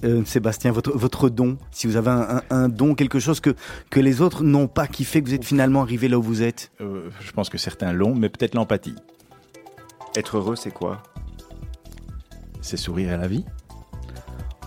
Euh, 0.03 0.23
Sébastien, 0.25 0.71
votre, 0.71 0.91
votre 0.97 1.29
don, 1.29 1.57
si 1.71 1.87
vous 1.87 1.95
avez 1.97 2.09
un, 2.09 2.37
un- 2.37 2.41
un 2.63 2.69
don, 2.69 2.93
quelque 2.95 3.19
chose 3.19 3.39
que, 3.39 3.53
que 3.89 3.99
les 3.99 4.21
autres 4.21 4.43
n'ont 4.43 4.67
pas, 4.67 4.87
qui 4.87 5.03
fait 5.03 5.21
que 5.21 5.27
vous 5.27 5.33
êtes 5.33 5.43
finalement 5.45 5.81
arrivé 5.81 6.07
là 6.07 6.17
où 6.17 6.21
vous 6.21 6.41
êtes. 6.41 6.71
Euh, 6.81 7.09
je 7.19 7.31
pense 7.31 7.49
que 7.49 7.57
certains 7.57 7.91
l'ont, 7.93 8.15
mais 8.15 8.29
peut-être 8.29 8.55
l'empathie. 8.55 8.95
Être 10.15 10.37
heureux, 10.37 10.55
c'est 10.55 10.71
quoi? 10.71 11.03
C'est 12.61 12.77
sourire 12.77 13.13
à 13.13 13.17
la 13.17 13.27
vie? 13.27 13.45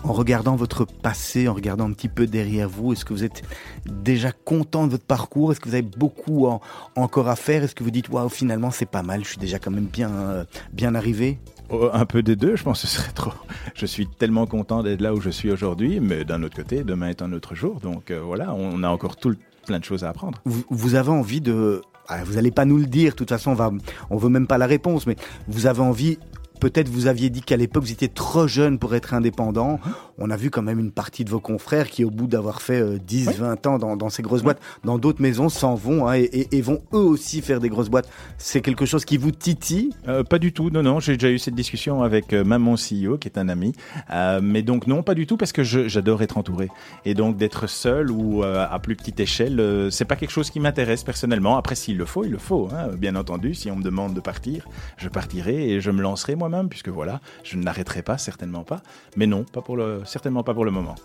En 0.03 0.13
regardant 0.13 0.55
votre 0.55 0.85
passé, 0.85 1.47
en 1.47 1.53
regardant 1.53 1.85
un 1.87 1.91
petit 1.91 2.07
peu 2.07 2.25
derrière 2.25 2.69
vous, 2.69 2.93
est-ce 2.93 3.03
que 3.05 3.13
vous 3.13 3.23
êtes 3.23 3.43
déjà 3.85 4.31
content 4.31 4.85
de 4.87 4.91
votre 4.91 5.03
parcours? 5.05 5.51
Est-ce 5.51 5.59
que 5.59 5.67
vous 5.69 5.75
avez 5.75 5.83
beaucoup 5.83 6.47
en- 6.47 6.61
encore 6.95 7.27
à 7.27 7.35
faire? 7.35 7.63
Est-ce 7.63 7.75
que 7.75 7.83
vous 7.83 7.91
dites 7.91 8.09
waouh 8.09 8.29
finalement 8.29 8.71
c'est 8.71 8.85
pas 8.89 9.03
mal, 9.03 9.23
je 9.23 9.29
suis 9.29 9.37
déjà 9.37 9.59
quand 9.59 9.71
même 9.71 9.85
bien 9.85 10.09
euh, 10.09 10.43
bien 10.73 10.95
arrivé? 10.95 11.37
Oh, 11.69 11.89
Un 11.93 12.05
peu 12.05 12.23
des 12.23 12.35
deux, 12.35 12.55
je 12.55 12.63
pense 12.63 12.81
que 12.81 12.87
ce 12.87 12.95
serait 12.97 13.11
trop. 13.11 13.33
Je 13.75 13.85
suis 13.85 14.07
tellement 14.07 14.47
content 14.47 14.81
d'être 14.83 15.01
là 15.01 15.13
où 15.13 15.21
je 15.21 15.29
suis 15.29 15.51
aujourd'hui, 15.51 15.99
mais 15.99 16.23
d'un 16.25 16.41
autre 16.43 16.55
côté, 16.55 16.83
demain 16.83 17.09
est 17.09 17.21
un 17.21 17.31
autre 17.33 17.53
jour. 17.53 17.79
Donc 17.81 18.09
euh, 18.09 18.19
voilà, 18.21 18.53
on 18.55 18.81
a 18.83 18.89
encore 18.89 19.15
tout 19.17 19.29
le- 19.29 19.37
plein 19.67 19.79
de 19.79 19.83
choses 19.83 20.03
à 20.05 20.09
apprendre. 20.09 20.39
vous, 20.45 20.63
vous 20.69 20.95
avez 20.95 21.11
envie 21.11 21.41
de 21.41 21.81
ah, 22.07 22.23
vous 22.23 22.37
allez 22.37 22.49
pas 22.51 22.65
nous 22.65 22.77
le 22.77 22.87
dire, 22.87 23.11
de 23.11 23.17
toute 23.17 23.29
façon 23.29 23.51
on 23.51 23.55
va 23.55 23.69
on 24.09 24.17
veut 24.17 24.29
même 24.29 24.47
pas 24.47 24.57
la 24.57 24.65
réponse, 24.65 25.05
mais 25.05 25.15
vous 25.47 25.67
avez 25.67 25.81
envie 25.81 26.17
Peut-être 26.59 26.89
vous 26.89 27.07
aviez 27.07 27.29
dit 27.29 27.41
qu'à 27.41 27.57
l'époque 27.57 27.83
vous 27.83 27.91
étiez 27.91 28.09
trop 28.09 28.47
jeune 28.47 28.79
pour 28.79 28.95
être 28.95 29.13
indépendant. 29.13 29.79
On 30.17 30.29
a 30.29 30.35
vu 30.35 30.49
quand 30.49 30.61
même 30.61 30.79
une 30.79 30.91
partie 30.91 31.23
de 31.23 31.29
vos 31.29 31.39
confrères 31.39 31.89
qui, 31.89 32.03
au 32.03 32.09
bout 32.11 32.27
d'avoir 32.27 32.61
fait 32.61 32.81
euh, 32.81 32.97
10, 32.99 33.37
20 33.37 33.67
ans 33.67 33.77
dans, 33.79 33.95
dans 33.95 34.09
ces 34.09 34.21
grosses 34.21 34.43
boîtes, 34.43 34.59
dans 34.83 34.97
d'autres 34.97 35.21
maisons, 35.21 35.49
s'en 35.49 35.75
vont 35.75 36.07
hein, 36.07 36.15
et, 36.15 36.61
vont 36.61 36.81
eux 36.93 36.97
aussi 36.97 37.41
faire 37.41 37.59
des 37.59 37.69
grosses 37.69 37.89
boîtes. 37.89 38.09
C'est 38.37 38.61
quelque 38.61 38.85
chose 38.85 39.05
qui 39.05 39.17
vous 39.17 39.31
titille? 39.31 39.91
Euh, 40.07 40.23
pas 40.23 40.39
du 40.39 40.51
tout, 40.51 40.69
non, 40.69 40.83
non. 40.83 40.99
J'ai 40.99 41.13
déjà 41.13 41.29
eu 41.31 41.39
cette 41.39 41.55
discussion 41.55 42.03
avec 42.03 42.33
euh, 42.33 42.43
mon 42.43 42.75
CEO, 42.75 43.17
qui 43.17 43.27
est 43.29 43.37
un 43.37 43.47
ami. 43.47 43.73
Euh, 44.11 44.41
mais 44.43 44.61
donc 44.61 44.87
non, 44.87 45.03
pas 45.03 45.15
du 45.15 45.25
tout, 45.25 45.37
parce 45.37 45.53
que 45.53 45.63
j'adore 45.63 46.21
être 46.21 46.37
entouré. 46.37 46.69
Et 47.05 47.13
donc 47.13 47.37
d'être 47.37 47.67
seul 47.67 48.11
ou 48.11 48.43
euh, 48.43 48.65
à 48.69 48.79
plus 48.79 48.95
petite 48.95 49.19
échelle, 49.19 49.87
c'est 49.91 50.05
pas 50.05 50.15
quelque 50.17 50.31
chose 50.31 50.49
qui 50.49 50.59
m'intéresse 50.59 51.03
personnellement. 51.03 51.57
Après, 51.57 51.75
s'il 51.75 51.97
le 51.97 52.05
faut, 52.05 52.25
il 52.25 52.31
le 52.31 52.37
faut. 52.37 52.67
hein. 52.73 52.89
Bien 52.97 53.15
entendu, 53.15 53.53
si 53.53 53.71
on 53.71 53.77
me 53.77 53.83
demande 53.83 54.13
de 54.13 54.19
partir, 54.19 54.67
je 54.97 55.07
partirai 55.07 55.69
et 55.71 55.81
je 55.81 55.91
me 55.91 56.01
lancerai 56.01 56.35
moi-même, 56.49 56.69
puisque 56.69 56.89
voilà, 56.89 57.21
je 57.43 57.57
n'arrêterai 57.57 58.01
pas, 58.01 58.17
certainement 58.17 58.63
pas. 58.63 58.81
Mais 59.15 59.27
non, 59.27 59.43
pas 59.43 59.61
pour 59.61 59.77
le, 59.77 60.01
certainement 60.05 60.43
pas 60.43 60.53
pour 60.53 60.65
le 60.65 60.71
moment. 60.71 60.95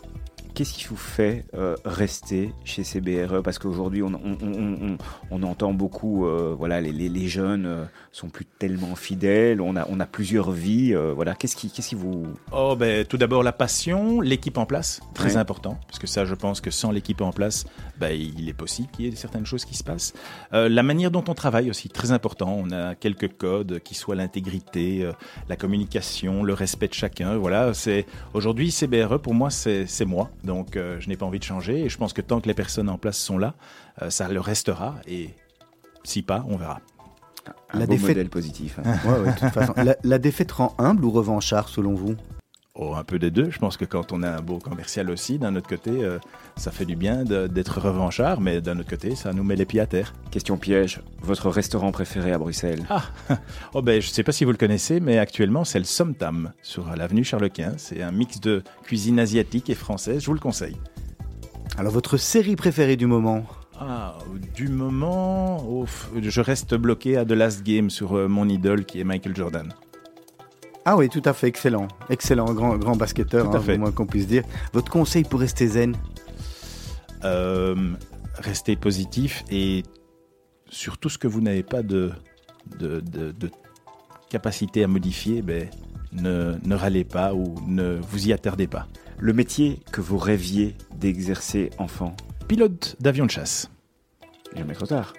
Qu'est-ce 0.55 0.73
qui 0.75 0.85
vous 0.85 0.97
fait 0.97 1.45
euh, 1.55 1.75
rester 1.85 2.53
chez 2.65 2.85
CBRE 2.85 3.43
Parce 3.43 3.59
qu'aujourd'hui, 3.59 4.05
on, 4.05 4.13
on, 4.15 4.39
on- 4.41 4.93
on- 4.93 4.99
on 5.33 5.43
entend 5.43 5.73
beaucoup, 5.75 6.27
euh, 6.27 6.55
voilà, 6.57 6.81
les, 6.81 6.93
les- 6.93 7.09
les 7.09 7.27
jeunes 7.27 7.67
euh, 7.67 7.85
sont 8.13 8.29
plus 8.29 8.45
tellement 8.45 8.95
fidèles, 8.95 9.61
on 9.61 9.75
a, 9.75 9.85
on 9.91 9.99
a 9.99 10.07
plusieurs 10.07 10.53
vies, 10.53 10.95
euh, 10.95 11.13
voilà. 11.13 11.35
Qu'est-ce 11.35 11.57
qui, 11.57 11.71
qu'est-ce 11.71 11.89
qui 11.89 11.95
vous... 11.97 12.27
Oh, 12.53 12.77
ben, 12.79 13.05
tout 13.05 13.17
d'abord 13.17 13.43
la 13.43 13.51
passion, 13.53 14.21
l'équipe 14.21 14.57
en 14.57 14.65
place, 14.65 15.01
très 15.13 15.33
Ouais. 15.33 15.37
important, 15.39 15.77
parce 15.89 15.99
que 15.99 16.07
ça, 16.07 16.25
je 16.25 16.35
pense 16.37 16.61
que 16.61 16.71
sans 16.71 16.93
l'équipe 16.93 17.21
en 17.21 17.33
place, 17.33 17.65
ben, 17.99 18.13
il 18.13 18.49
est 18.49 18.53
possible 18.55 18.89
qu'il 18.93 19.07
y 19.07 19.09
ait 19.09 19.17
certaines 19.17 19.47
choses 19.47 19.65
qui 19.65 19.75
se 19.77 19.83
passent. 19.83 20.13
La 20.53 20.83
manière 20.85 21.11
dont 21.11 21.25
on 21.27 21.35
travaille 21.35 21.69
aussi, 21.69 21.89
très 21.89 22.13
important. 22.13 22.55
On 22.63 22.71
a 22.71 22.95
quelques 22.95 23.37
codes 23.37 23.81
qui 23.81 23.95
soient 23.97 24.15
l'intégrité, 24.15 25.11
la 25.49 25.57
communication, 25.57 26.43
le 26.45 26.53
respect 26.55 26.87
de 26.89 26.95
chacun. 26.95 27.37
Voilà, 27.39 27.75
c'est 27.75 28.07
aujourd'hui 28.35 28.71
CBRE 28.71 29.19
pour 29.21 29.35
moi, 29.35 29.51
c'est 29.51 30.05
moi. 30.05 30.31
Donc, 30.45 30.77
euh, 30.77 31.01
je 31.01 31.09
n'ai 31.09 31.17
pas 31.17 31.27
envie 31.27 31.39
de 31.41 31.45
changer. 31.45 31.81
Et 31.85 31.89
je 31.89 31.97
pense 31.99 32.13
que 32.13 32.21
tant 32.21 32.41
que 32.41 32.47
les 32.47 32.55
personnes 32.55 32.89
en 32.89 32.99
place 32.99 33.19
sont 33.19 33.39
là, 33.39 33.55
euh, 34.03 34.11
ça 34.11 34.29
le 34.29 34.39
restera. 34.41 34.95
Et 35.09 35.31
si 36.05 36.23
pas, 36.23 36.45
on 36.49 36.57
verra. 36.57 36.81
Un 37.73 37.81
La 37.81 37.87
beau 37.87 37.93
défaite- 37.93 38.09
modèle 38.09 38.29
positif. 38.31 38.79
hein. 38.79 38.95
Ouais, 39.07 39.19
ouais, 39.21 39.33
de 39.33 39.39
toute 39.39 39.49
façon. 39.51 39.73
La, 39.77 39.97
la 40.05 40.19
défaite 40.19 40.53
rend 40.53 40.75
humble 40.79 41.05
ou 41.05 41.11
revanchard 41.11 41.69
selon 41.69 41.95
vous? 41.95 42.15
Oh, 42.77 42.95
un 42.97 43.05
peu 43.05 43.21
des 43.21 43.31
deux. 43.31 43.51
Je 43.51 43.59
pense 43.61 43.77
que 43.77 43.85
quand 43.85 44.11
on 44.11 44.25
a 44.25 44.29
un 44.29 44.41
beau 44.41 44.59
commercial 44.59 45.09
aussi, 45.09 45.39
d'un 45.39 45.55
autre 45.55 45.69
côté, 45.69 45.93
euh, 45.93 46.19
ça 46.57 46.73
fait 46.73 46.85
du 46.85 46.97
bien 46.97 47.23
d'être 47.23 47.81
revanchard, 47.81 48.41
mais 48.41 48.61
d'un 48.61 48.77
autre 48.81 48.91
côté, 48.91 49.15
ça 49.15 49.33
nous 49.33 49.45
met 49.45 49.55
les 49.55 49.65
pieds 49.65 49.79
à 49.79 49.87
terre. 49.87 50.13
Question 50.33 50.57
piège, 50.57 51.01
votre 51.21 51.51
restaurant 51.51 51.93
préféré 51.93 52.33
à 52.33 52.39
Bruxelles? 52.39 52.85
Ah, 52.91 53.05
oh 53.75 53.83
ben, 53.83 54.03
je 54.03 54.09
ne 54.09 54.13
sais 54.13 54.25
pas 54.25 54.33
si 54.33 54.45
vous 54.45 54.51
le 54.51 54.57
connaissez, 54.57 54.99
mais 54.99 55.19
actuellement, 55.19 55.63
c'est 55.63 55.79
le 55.79 55.85
Somtam 55.85 56.53
sur 56.63 56.97
l'avenue 56.97 57.23
Charles 57.23 57.49
Quint. 57.49 57.75
C'est 57.77 58.03
un 58.03 58.11
mix 58.11 58.41
de 58.41 58.65
cuisine 58.83 59.21
asiatique 59.21 59.71
et 59.71 59.77
française. 59.77 60.23
Je 60.23 60.27
vous 60.27 60.35
le 60.35 60.41
conseille. 60.41 60.77
Alors 61.79 61.93
votre 61.93 62.17
série 62.17 62.57
préférée 62.57 62.97
du 62.97 63.07
moment? 63.07 63.45
Ah, 63.79 64.19
du 64.57 64.67
moment, 64.67 65.65
oh, 65.69 65.87
je 66.21 66.41
reste 66.41 66.75
bloqué 66.75 67.17
à 67.17 67.25
The 67.25 67.33
Last 67.33 67.63
Game 67.63 67.89
sur 67.89 68.17
euh, 68.17 68.27
mon 68.27 68.49
idole 68.49 68.85
qui 68.85 68.99
est 68.99 69.05
Michael 69.05 69.37
Jordan. 69.37 69.73
Ah 70.85 70.97
oui, 70.97 71.09
tout 71.09 71.23
à 71.25 71.33
fait, 71.33 71.47
excellent. 71.49 71.89
Excellent, 72.11 72.53
grand, 72.53 72.77
grand 72.77 72.95
basketteur, 72.97 73.49
Tout 73.51 73.57
à 73.57 73.59
hein, 73.59 73.63
fait. 73.63 73.75
au 73.77 73.79
moins 73.79 73.91
qu'on 73.93 74.07
puisse 74.07 74.27
dire. 74.27 74.43
Votre 74.73 74.91
conseil 74.93 75.25
pour 75.25 75.41
rester 75.41 75.67
zen 75.67 75.97
Euh, 77.25 77.93
restez 78.35 78.77
positif 78.77 79.45
et 79.51 79.83
sur 80.69 80.99
tout 80.99 81.09
ce 81.09 81.17
que 81.17 81.27
vous 81.27 81.41
n'avez 81.41 81.63
pas 81.63 81.83
de, 81.83 82.13
de, 82.79 83.01
de- 83.01 83.33
de 83.33 83.51
capacité 84.29 84.85
à 84.85 84.89
modifier, 84.89 85.41
ben, 85.41 85.71
ne, 86.13 86.55
ne 86.63 86.75
râlez 86.75 87.05
pas 87.05 87.33
ou 87.33 87.55
ne 87.67 87.99
vous 88.11 88.29
y 88.29 88.33
attardez 88.35 88.67
pas. 88.67 88.87
Le 89.19 89.33
métier 89.33 89.81
que 89.93 90.01
vous 90.03 90.19
rêviez 90.19 90.77
d'exercer 90.97 91.71
enfant 91.79 92.15
Pilote 92.47 92.97
d'avion 93.01 93.25
de 93.25 93.31
chasse. 93.31 93.71
Jamais 94.55 94.75
trop 94.75 94.87
tard. 94.87 95.15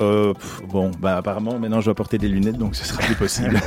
Euh, 0.00 0.32
pff, 0.32 0.62
bon, 0.68 0.90
bah 1.00 1.18
apparemment 1.18 1.58
maintenant 1.58 1.80
je 1.80 1.84
dois 1.86 1.94
porter 1.94 2.16
des 2.18 2.28
lunettes 2.28 2.56
donc 2.56 2.74
ce 2.74 2.84
sera 2.84 3.02
plus 3.02 3.14
possible. 3.14 3.60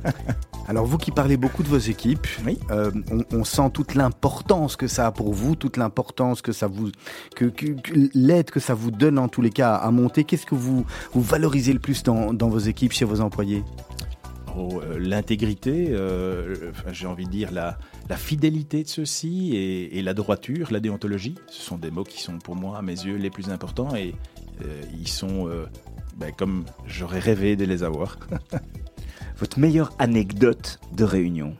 Alors 0.68 0.86
vous 0.86 0.96
qui 0.98 1.10
parlez 1.10 1.36
beaucoup 1.36 1.62
de 1.62 1.68
vos 1.68 1.78
équipes, 1.78 2.26
Oui. 2.46 2.58
euh, 2.70 2.90
on, 3.10 3.24
on 3.38 3.44
sent 3.44 3.70
toute 3.74 3.94
l'importance 3.94 4.76
que 4.76 4.86
ça 4.86 5.06
a 5.08 5.12
pour 5.12 5.32
vous, 5.32 5.56
toute 5.56 5.76
l'importance 5.76 6.40
que 6.40 6.52
ça 6.52 6.66
vous, 6.68 6.90
que, 7.34 7.46
que- 7.46 7.72
que 7.80 7.92
l'aide 8.14 8.50
que 8.50 8.60
ça 8.60 8.74
vous 8.74 8.90
donne 8.90 9.18
en 9.18 9.28
tous 9.28 9.42
les 9.42 9.50
cas 9.50 9.74
à 9.74 9.90
monter. 9.90 10.24
Qu'est-ce 10.24 10.46
que 10.46 10.54
vous 10.54 10.84
vous 11.14 11.22
valorisez 11.22 11.72
le 11.72 11.80
plus 11.80 12.02
dans, 12.04 12.32
dans 12.32 12.48
vos 12.48 12.58
équipes, 12.60 12.92
chez 12.92 13.04
vos 13.04 13.20
employés? 13.20 13.64
Oh, 14.56 14.80
euh, 14.82 14.98
L'intégrité, 15.00 15.88
euh, 15.90 16.54
enfin, 16.70 16.92
j'ai 16.92 17.06
envie 17.06 17.24
de 17.24 17.30
dire 17.30 17.48
la, 17.50 17.78
la 18.08 18.16
fidélité 18.16 18.82
de 18.82 18.88
ceux-ci 18.88 19.54
et, 19.54 19.98
et 19.98 20.02
la 20.02 20.14
droiture, 20.14 20.72
la 20.72 20.80
déontologie, 20.80 21.34
ce 21.48 21.62
sont 21.62 21.78
des 21.78 21.90
mots 21.90 22.04
qui 22.04 22.20
sont 22.20 22.38
pour 22.38 22.56
moi, 22.56 22.78
à 22.78 22.82
mes 22.82 22.92
yeux, 22.92 23.16
les 23.16 23.30
plus 23.30 23.50
importants 23.50 23.94
et 23.94 24.14
euh, 24.64 24.82
ils 24.98 25.08
sont 25.08 25.48
euh, 25.48 25.66
ben, 26.16 26.32
comme 26.32 26.64
j'aurais 26.86 27.20
rêvé 27.20 27.56
de 27.56 27.64
les 27.64 27.82
avoir. 27.82 28.18
Votre 29.38 29.58
meilleure 29.58 29.92
anecdote 29.98 30.78
de 30.92 31.04
réunion? 31.04 31.56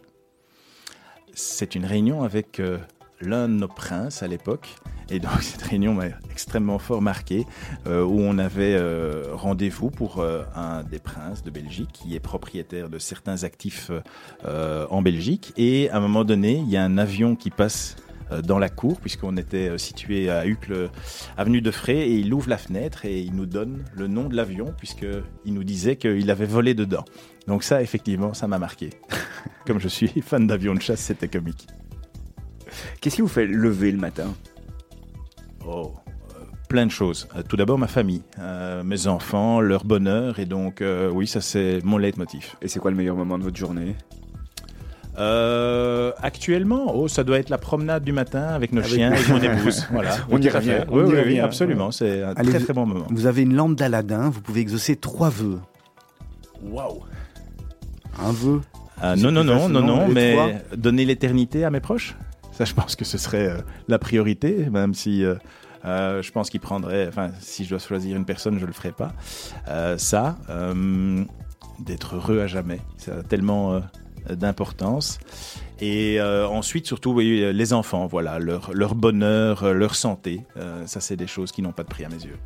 C'est 1.35 1.75
une 1.75 1.87
réunion 1.87 2.23
avec 2.23 2.61
euh, 2.61 2.79
l'un 3.21 3.49
de 3.49 3.55
nos 3.55 3.69
princes 3.69 4.23
à 4.23 4.29
l'époque. 4.29 4.77
Et 5.13 5.21
donc 5.21 5.31
cette 5.43 5.63
réunion 5.63 5.95
m'a 5.95 6.07
extrêmement 6.31 6.79
fort 6.79 7.03
marqué, 7.03 7.47
euh, 7.87 8.03
où 8.03 8.19
on 8.19 8.39
avait 8.39 8.75
euh, 8.75 9.27
rendez-vous 9.33 9.91
pour 9.91 10.19
euh, 10.19 10.43
un 10.57 10.83
des 10.83 10.99
princes 10.99 11.45
de 11.45 11.51
Belgique 11.51 11.91
qui 11.93 12.17
est 12.17 12.21
propriétaire 12.21 12.89
de 12.89 12.99
certains 12.99 13.45
actifs 13.45 13.91
en 14.45 15.03
Belgique. 15.03 15.53
Et 15.57 15.91
à 15.91 15.99
un 15.99 16.01
moment 16.01 16.25
donné, 16.25 16.57
il 16.57 16.71
y 16.71 16.77
a 16.77 16.85
un 16.85 16.97
avion 16.97 17.37
qui 17.37 17.51
passe 17.51 17.97
dans 18.45 18.59
la 18.59 18.71
cour, 18.71 18.99
puisqu'on 18.99 19.37
était 19.37 19.77
situé 19.77 20.31
à 20.31 20.47
Uccle, 20.47 20.89
avenue 21.37 21.61
de 21.61 21.71
Fray, 21.71 21.99
et 21.99 22.15
il 22.15 22.33
ouvre 22.33 22.49
la 22.49 22.57
fenêtre 22.57 23.05
et 23.05 23.21
il 23.21 23.35
nous 23.35 23.45
donne 23.45 23.85
le 23.95 24.07
nom 24.07 24.29
de 24.29 24.35
l'avion, 24.35 24.73
puisqu'il 24.79 25.53
nous 25.53 25.65
disait 25.65 25.97
qu'il 25.97 26.31
avait 26.31 26.47
volé 26.47 26.73
dedans. 26.73 27.05
Donc 27.47 27.63
ça, 27.63 27.83
effectivement, 27.83 28.33
ça 28.33 28.47
m'a 28.47 28.59
marqué. 28.59 28.91
Comme 29.67 29.81
je 29.81 29.89
suis 29.89 30.09
fan 30.23 30.47
d'avion 30.47 30.75
de 30.75 30.81
chasse, 30.81 31.01
c'était 31.01 31.29
comique. 31.29 31.67
Qu'est-ce 33.01 33.17
qui 33.17 33.23
vous 33.23 33.29
fait 33.29 33.47
lever 33.47 33.93
le 33.93 33.99
matin? 33.99 34.33
Oh, 35.67 35.93
euh, 36.31 36.45
plein 36.69 36.87
de 36.87 36.91
choses. 36.91 37.29
Euh, 37.37 37.43
tout 37.49 37.57
d'abord, 37.57 37.79
ma 37.79 37.87
famille, 37.87 38.23
euh, 38.39 38.83
mes 38.83 39.07
enfants, 39.07 39.61
leur 39.61 39.85
bonheur, 39.85 40.39
et 40.39 40.47
donc, 40.47 40.81
euh, 40.81 41.11
oui, 41.11 41.27
ça 41.27 41.41
c'est 41.41 41.81
mon 41.85 41.99
leitmotiv. 41.99 42.55
Et 42.63 42.69
c'est 42.69 42.81
quoi 42.81 42.91
le 42.91 42.97
meilleur 42.97 43.17
moment 43.17 43.39
de 43.39 43.45
votre 43.45 43.57
journée? 43.57 43.95
Euh, 45.19 46.13
actuellement, 46.23 46.95
oh, 46.97 47.07
ça 47.07 47.23
doit 47.23 47.39
être 47.39 47.51
la 47.51 47.59
promenade 47.59 48.03
du 48.03 48.13
matin 48.13 48.45
avec 48.49 48.73
nos 48.73 48.81
Avec 48.81 48.93
chiens 48.93 49.13
et 49.13 49.31
mon 49.31 49.41
épouse. 49.43 49.87
Voilà. 49.93 50.17
On 50.31 50.41
y 50.41 50.49
revient, 50.49 50.85
Oui, 50.91 51.03
oui, 51.07 51.19
oui, 51.27 51.41
absolument. 51.41 51.91
C'est 51.91 52.23
un 52.23 52.33
Allez, 52.35 52.49
très 52.49 52.61
très 52.61 52.73
bon 52.73 52.87
moment. 52.87 53.07
Vous 53.11 53.27
avez 53.27 53.43
une 53.43 53.55
lampe 53.55 53.77
d'Aladin, 53.77 54.31
vous 54.31 54.41
pouvez 54.41 54.61
exaucer 54.63 54.97
trois 54.97 55.29
vœux. 55.29 55.59
Waouh. 56.63 57.01
Un 58.19 58.33
vœu? 58.33 58.61
Ah, 59.01 59.17
non, 59.17 59.31
non, 59.33 59.45
non, 59.45 59.69
non, 59.69 59.83
non, 59.83 60.09
mais 60.09 60.63
donner 60.77 61.05
l'éternité 61.05 61.65
à 61.65 61.71
mes 61.71 61.81
proches, 61.81 62.17
ça, 62.53 62.65
je 62.65 62.75
pense 62.75 62.97
que 62.97 63.05
ce 63.05 63.19
serait 63.19 63.49
euh, 63.49 63.59
la 63.89 63.99
priorité, 63.99 64.69
même 64.71 64.95
si 64.95 65.25
euh, 65.25 65.35
euh, 65.85 66.23
je 66.23 66.31
pense 66.31 66.51
qu'il 66.51 66.61
prendrait, 66.61 67.09
enfin, 67.09 67.31
si 67.41 67.65
je 67.65 67.71
dois 67.71 67.79
choisir 67.79 68.17
une 68.17 68.25
personne, 68.25 68.59
je 68.59 68.67
le 68.67 68.73
ferai 68.73 68.93
pas. 68.93 69.13
Ça, 69.97 70.39
d'être 71.81 72.17
heureux 72.17 72.41
à 72.41 72.47
jamais, 72.47 72.81
ça 72.99 73.17
a 73.17 73.23
tellement 73.23 73.81
d'importance. 74.31 75.19
Et 75.81 76.21
ensuite, 76.21 76.87
surtout, 76.87 77.11
oui, 77.11 77.53
les 77.53 77.73
enfants, 77.73 78.07
voilà, 78.07 78.39
leur, 78.39 78.73
leur 78.73 78.95
bonheur, 78.95 79.75
leur 79.75 79.97
santé, 79.97 80.43
ça, 80.87 81.01
c'est 81.01 81.17
des 81.17 81.27
choses 81.27 81.51
qui 81.51 81.63
n'ont 81.63 81.73
pas 81.73 81.83
de 81.83 81.89
prix 81.89 82.05
à 82.05 82.09
mes 82.09 82.23
yeux. 82.23 82.39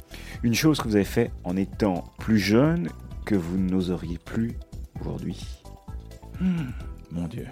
Une 0.43 0.55
chose 0.55 0.81
que 0.81 0.89
vous 0.89 0.97
avez 0.97 1.05
fait 1.05 1.31
en 1.45 1.59
étant 1.59 2.05
plus 2.19 2.39
jeune 2.39 2.89
que 3.27 3.35
vous 3.35 3.59
n'oseriez 3.59 4.19
plus 4.19 4.57
aujourd'hui 4.99 5.45
Mon 7.11 7.29
Dieu, 7.29 7.47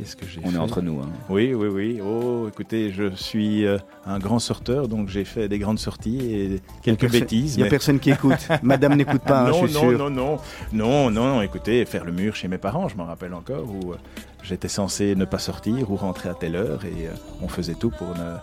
Qu'est-ce 0.00 0.16
que 0.16 0.26
j'ai 0.26 0.40
On 0.42 0.48
fait 0.48 0.56
est 0.56 0.58
entre 0.58 0.80
nous. 0.80 0.98
hein. 1.00 1.08
Oui, 1.28 1.52
oui, 1.52 1.68
oui. 1.68 2.00
Oh, 2.02 2.46
écoutez, 2.48 2.90
je 2.90 3.14
suis 3.14 3.66
euh, 3.66 3.76
un 4.06 4.18
grand 4.18 4.38
sorteur, 4.38 4.88
donc 4.88 5.08
j'ai 5.08 5.24
fait 5.26 5.46
des 5.48 5.58
grandes 5.58 5.78
sorties 5.78 6.18
et 6.34 6.60
quelques 6.82 7.10
bêtises. 7.10 7.54
Il 7.54 7.58
n'y 7.58 7.62
a 7.62 7.66
mais- 7.66 7.70
personne 7.70 8.00
qui 8.00 8.10
écoute. 8.10 8.48
Madame 8.62 8.94
n'écoute 8.94 9.20
pas, 9.22 9.42
hein, 9.42 9.50
non, 9.50 9.60
je 9.62 9.66
suis 9.66 9.74
non, 9.74 9.80
sûr. 9.90 9.98
non, 9.98 10.10
non, 10.10 10.38
non, 10.72 11.10
non, 11.10 11.34
non, 11.34 11.42
écoutez, 11.42 11.84
faire 11.84 12.04
le 12.06 12.12
mur 12.12 12.34
chez 12.34 12.48
mes 12.48 12.56
parents, 12.58 12.88
je 12.88 12.96
m'en 12.96 13.04
rappelle 13.04 13.34
encore, 13.34 13.66
où 13.70 13.92
euh, 13.92 13.96
j'étais 14.42 14.68
censé 14.68 15.14
ne 15.14 15.26
pas 15.26 15.38
sortir 15.38 15.90
ou 15.90 15.96
rentrer 15.96 16.30
à 16.30 16.34
telle 16.34 16.56
heure 16.56 16.84
et 16.86 17.06
euh, 17.08 17.12
on 17.42 17.48
faisait 17.48 17.74
tout 17.74 17.90
pour 17.90 18.08
ne... 18.08 18.36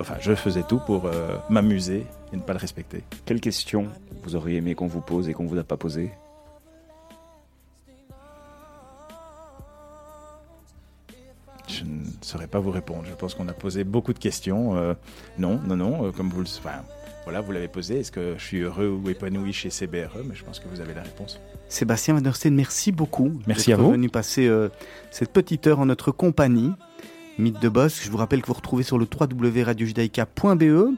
Enfin, 0.00 0.14
je 0.20 0.34
faisais 0.34 0.64
tout 0.68 0.80
pour 0.84 1.06
euh, 1.06 1.36
m'amuser 1.48 2.06
et 2.32 2.36
ne 2.36 2.42
pas 2.42 2.52
le 2.54 2.58
respecter. 2.58 3.04
Quelle 3.24 3.40
question 3.40 3.86
vous 4.24 4.34
auriez 4.36 4.56
aimé 4.58 4.74
qu'on 4.74 4.86
vous 4.88 5.00
pose 5.00 5.28
et 5.28 5.32
qu'on 5.32 5.46
vous 5.46 5.58
a 5.58 5.64
pas 5.64 5.76
posée 5.76 6.10
saurais 12.28 12.46
pas 12.46 12.58
vous 12.60 12.70
répondre. 12.70 13.04
Je 13.06 13.14
pense 13.14 13.34
qu'on 13.34 13.48
a 13.48 13.52
posé 13.52 13.84
beaucoup 13.84 14.12
de 14.12 14.18
questions. 14.18 14.76
Euh, 14.76 14.94
non, 15.38 15.60
non, 15.66 15.76
non, 15.76 16.06
euh, 16.06 16.12
comme 16.12 16.28
vous 16.28 16.40
le... 16.40 16.46
Enfin, 16.46 16.82
voilà, 17.24 17.40
vous 17.40 17.52
l'avez 17.52 17.68
posé. 17.68 18.00
Est-ce 18.00 18.12
que 18.12 18.34
je 18.38 18.42
suis 18.44 18.60
heureux 18.60 18.88
ou 18.88 19.08
épanoui 19.10 19.52
chez 19.52 19.70
CBRE 19.70 20.18
Mais 20.24 20.34
je 20.34 20.44
pense 20.44 20.60
que 20.60 20.68
vous 20.68 20.80
avez 20.80 20.94
la 20.94 21.02
réponse. 21.02 21.40
Sébastien 21.68 22.14
Van 22.14 22.20
der 22.20 22.36
Steen, 22.36 22.54
merci 22.54 22.92
beaucoup. 22.92 23.32
Merci 23.46 23.72
à 23.72 23.76
d'être 23.76 23.84
vous. 23.84 23.92
venu 23.92 24.08
passer 24.08 24.46
euh, 24.46 24.68
cette 25.10 25.30
petite 25.32 25.66
heure 25.66 25.80
en 25.80 25.86
notre 25.86 26.10
compagnie. 26.10 26.72
Mythe 27.38 27.62
de 27.62 27.68
Boss, 27.68 28.00
je 28.02 28.10
vous 28.10 28.16
rappelle 28.16 28.42
que 28.42 28.48
vous 28.48 28.54
retrouvez 28.54 28.82
sur 28.82 28.98
le 28.98 29.06
www.radiojudaïka.be. 29.06 30.96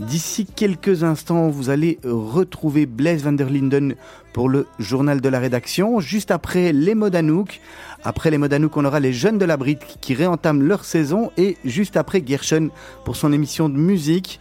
D'ici 0.00 0.44
quelques 0.44 1.04
instants, 1.04 1.48
vous 1.48 1.70
allez 1.70 2.00
retrouver 2.04 2.86
Blaise 2.86 3.22
van 3.22 3.32
der 3.32 3.48
Linden 3.48 3.94
pour 4.32 4.48
le 4.48 4.66
journal 4.80 5.20
de 5.20 5.28
la 5.28 5.38
rédaction. 5.38 6.00
Juste 6.00 6.32
après 6.32 6.72
les 6.72 6.96
mots 6.96 7.08
d'Anouk. 7.08 7.60
Après 8.02 8.32
les 8.32 8.36
mots 8.36 8.48
d'Anouk, 8.48 8.76
on 8.76 8.84
aura 8.84 8.98
les 8.98 9.12
jeunes 9.12 9.38
de 9.38 9.44
la 9.44 9.56
Brite 9.56 9.98
qui 10.00 10.14
réentament 10.14 10.60
leur 10.60 10.84
saison. 10.84 11.30
Et 11.36 11.56
juste 11.64 11.96
après, 11.96 12.22
Gershon 12.26 12.70
pour 13.04 13.14
son 13.14 13.32
émission 13.32 13.68
de 13.68 13.78
musique. 13.78 14.40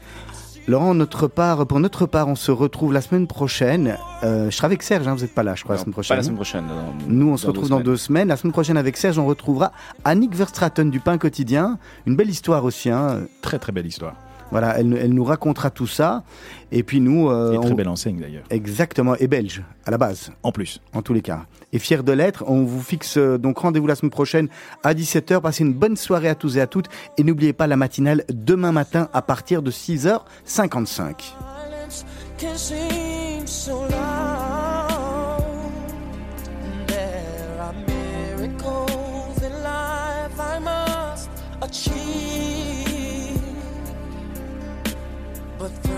Laurent, 0.68 0.96
notre 0.96 1.28
part, 1.28 1.68
pour 1.68 1.80
notre 1.80 2.08
part, 2.08 2.28
on 2.28 2.34
se 2.36 2.50
retrouve 2.52 2.92
la 2.92 3.02
semaine 3.02 3.28
prochaine. 3.28 3.98
Euh, 4.24 4.50
je 4.50 4.56
serai 4.56 4.66
avec 4.66 4.82
Serge, 4.82 5.08
hein, 5.08 5.14
vous 5.14 5.22
n'êtes 5.22 5.36
pas 5.36 5.44
là, 5.44 5.54
je 5.54 5.64
crois, 5.64 5.76
la 5.76 5.82
semaine 5.82 5.92
Pas 5.94 5.98
prochaine. 5.98 6.18
la 6.18 6.24
semaine 6.24 6.36
prochaine. 6.36 6.64
dans- 6.68 7.08
Nous, 7.08 7.30
on 7.30 7.38
se 7.38 7.46
retrouve 7.46 7.66
deux 7.66 7.70
dans 7.70 7.80
deux 7.82 7.98
semaines. 7.98 8.28
La 8.30 8.36
semaine 8.38 8.52
prochaine 8.52 8.76
avec 8.78 8.98
Serge, 8.98 9.20
on 9.20 9.28
retrouvera 9.28 9.72
Annick 10.06 10.34
Verstraten 10.36 10.90
du 10.90 11.00
Pain 11.00 11.20
Quotidien. 11.20 11.78
Une 12.08 12.16
belle 12.16 12.30
histoire 12.32 12.64
aussi. 12.66 12.90
Hein. 12.90 13.22
Très, 13.44 13.60
très 13.60 13.72
belle 13.72 13.86
histoire. 13.86 14.16
Voilà, 14.60 14.80
elle, 14.80 14.98
elle 15.02 15.14
nous 15.14 15.24
racontera 15.26 15.70
tout 15.70 15.86
ça. 15.88 16.24
Et 16.72 16.82
puis 16.84 17.02
nous, 17.02 17.30
euh, 17.30 17.54
Et 17.54 17.60
très 17.60 17.72
on- 17.72 17.76
belle 17.76 17.90
enseigne 17.90 18.20
d'ailleurs. 18.20 18.44
exactement, 18.50 19.16
et 19.18 19.28
belge 19.28 19.64
à 19.86 19.92
la 19.92 19.98
base, 19.98 20.32
En 20.44 20.52
plus. 20.52 20.82
en 20.94 21.02
tous 21.02 21.14
les 21.14 21.22
cas. 21.22 21.46
Et 21.74 21.80
fier 21.80 22.04
de 22.04 22.12
l'être, 22.14 22.44
on 22.48 22.64
vous 22.64 22.82
fixe 22.82 23.18
euh, 23.18 23.38
donc 23.38 23.58
rendez-vous 23.60 23.88
la 23.88 23.96
semaine 23.96 24.12
prochaine 24.12 24.48
à 24.84 24.94
17h. 24.94 25.42
Passez 25.42 25.64
une 25.64 25.74
bonne 25.74 25.98
soirée 25.98 26.30
à 26.30 26.36
tous 26.36 26.56
et 26.58 26.62
à 26.62 26.68
toutes. 26.68 26.88
Et 27.18 27.24
n'oubliez 27.24 27.52
pas 27.54 27.68
la 27.68 27.76
matinale 27.76 28.24
demain 28.30 28.72
matin 28.72 29.10
à 29.14 29.22
partir 29.22 29.62
de 29.62 29.72
6h55. 29.72 31.34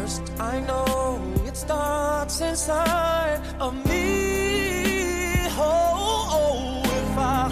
First, 0.07 0.21
I 0.39 0.59
know 0.61 1.19
it 1.45 1.55
starts 1.55 2.41
inside 2.41 3.41
of 3.59 3.73
me. 3.85 5.47
Oh, 5.59 6.29
oh 6.33 6.81
if 6.85 7.17
I 7.17 7.51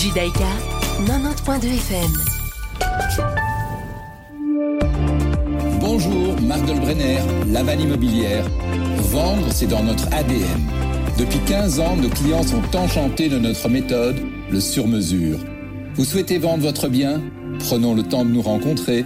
Judaïka 0.00 0.50
90.2 1.04 1.66
FM. 1.88 2.12
Bonjour, 5.80 6.40
Marc 6.42 6.64
Dolbrenner, 6.64 7.18
Laval 7.48 7.80
Immobilière. 7.80 8.44
Vendre, 9.12 9.46
c'est 9.52 9.66
dans 9.66 9.82
notre 9.82 10.06
ADN. 10.12 10.62
Depuis 11.18 11.40
15 11.40 11.80
ans, 11.80 11.96
nos 11.96 12.08
clients 12.08 12.42
sont 12.42 12.76
enchantés 12.76 13.28
de 13.28 13.38
notre 13.38 13.68
méthode, 13.68 14.16
le 14.50 14.60
sur-mesure. 14.60 15.38
Vous 15.94 16.04
souhaitez 16.04 16.38
vendre 16.38 16.62
votre 16.62 16.88
bien? 16.88 17.20
Prenons 17.58 17.94
le 17.94 18.02
temps 18.02 18.24
de 18.24 18.30
nous 18.30 18.42
rencontrer. 18.42 19.04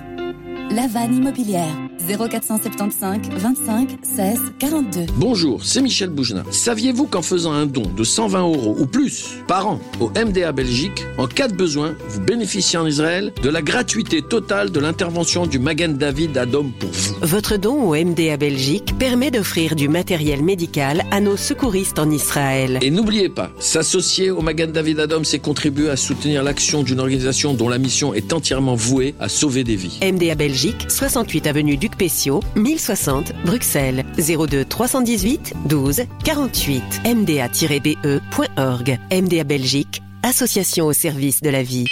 La 0.71 0.87
vanne 0.87 1.15
immobilière. 1.15 1.84
0475 2.07 3.21
25 3.37 3.89
16 4.03 4.39
42. 4.59 5.07
Bonjour, 5.17 5.65
c'est 5.65 5.81
Michel 5.81 6.11
Boujna. 6.11 6.43
Saviez-vous 6.51 7.07
qu'en 7.07 7.23
faisant 7.23 7.53
un 7.53 7.67
don 7.67 7.91
de 7.97 8.05
120 8.05 8.41
euros 8.41 8.77
ou 8.79 8.87
plus 8.87 9.37
par 9.47 9.67
an 9.67 9.81
au 10.01 10.11
MDA 10.11 10.53
Belgique, 10.53 11.05
en 11.19 11.27
cas 11.27 11.49
de 11.49 11.55
besoin, 11.55 11.95
vous 12.09 12.21
bénéficiez 12.21 12.79
en 12.79 12.87
Israël 12.87 13.33
de 13.43 13.49
la 13.49 13.63
gratuité 13.63 14.23
totale 14.23 14.71
de 14.71 14.81
l'intervention 14.81 15.47
du 15.47 15.59
Magen 15.59 15.97
David 15.97 16.37
Adom 16.37 16.73
pour 16.79 16.91
vous? 16.91 17.15
Votre 17.23 17.57
don 17.57 17.91
au 17.91 17.95
MDA 17.95 18.37
Belgique 18.37 18.95
permet 18.99 19.31
d'offrir 19.31 19.75
du 19.75 19.89
matériel 19.89 20.43
médical 20.43 21.05
à 21.11 21.21
nos 21.21 21.37
secouristes 21.37 21.99
en 21.99 22.11
Israël. 22.11 22.79
Et 22.83 22.91
n'oubliez 22.91 23.29
pas, 23.29 23.51
s'associer 23.59 24.31
au 24.31 24.43
Magen 24.43 24.73
David 24.73 25.01
Adom, 25.01 25.25
c'est 25.25 25.39
contribuer 25.39 25.91
à 25.91 25.97
soutenir 25.97 26.43
l'action 26.43 26.83
d'une 26.83 27.01
organisation 27.01 27.55
dont 27.55 27.69
la 27.69 27.79
mission 27.79 28.15
est 28.15 28.33
entièrement 28.33 28.75
vouée 28.75 29.15
à 29.21 29.29
sauver 29.29 29.65
des 29.65 29.77
vies. 29.77 30.01
MDA 30.03 30.35
Belgique, 30.35 30.87
68 30.89 31.47
avenue 31.47 31.77
Duc 31.95 31.99
Pessiot, 31.99 32.41
1060 32.57 33.33
Bruxelles, 33.45 34.05
02 34.19 34.65
318 34.65 35.55
12 35.67 36.03
48. 36.25 36.83
MDA-be.org. 37.05 38.99
MDA 39.13 39.45
Belgique, 39.45 40.03
association 40.23 40.87
au 40.87 40.93
service 40.93 41.41
de 41.41 41.51
la 41.51 41.63
vie. 41.63 41.87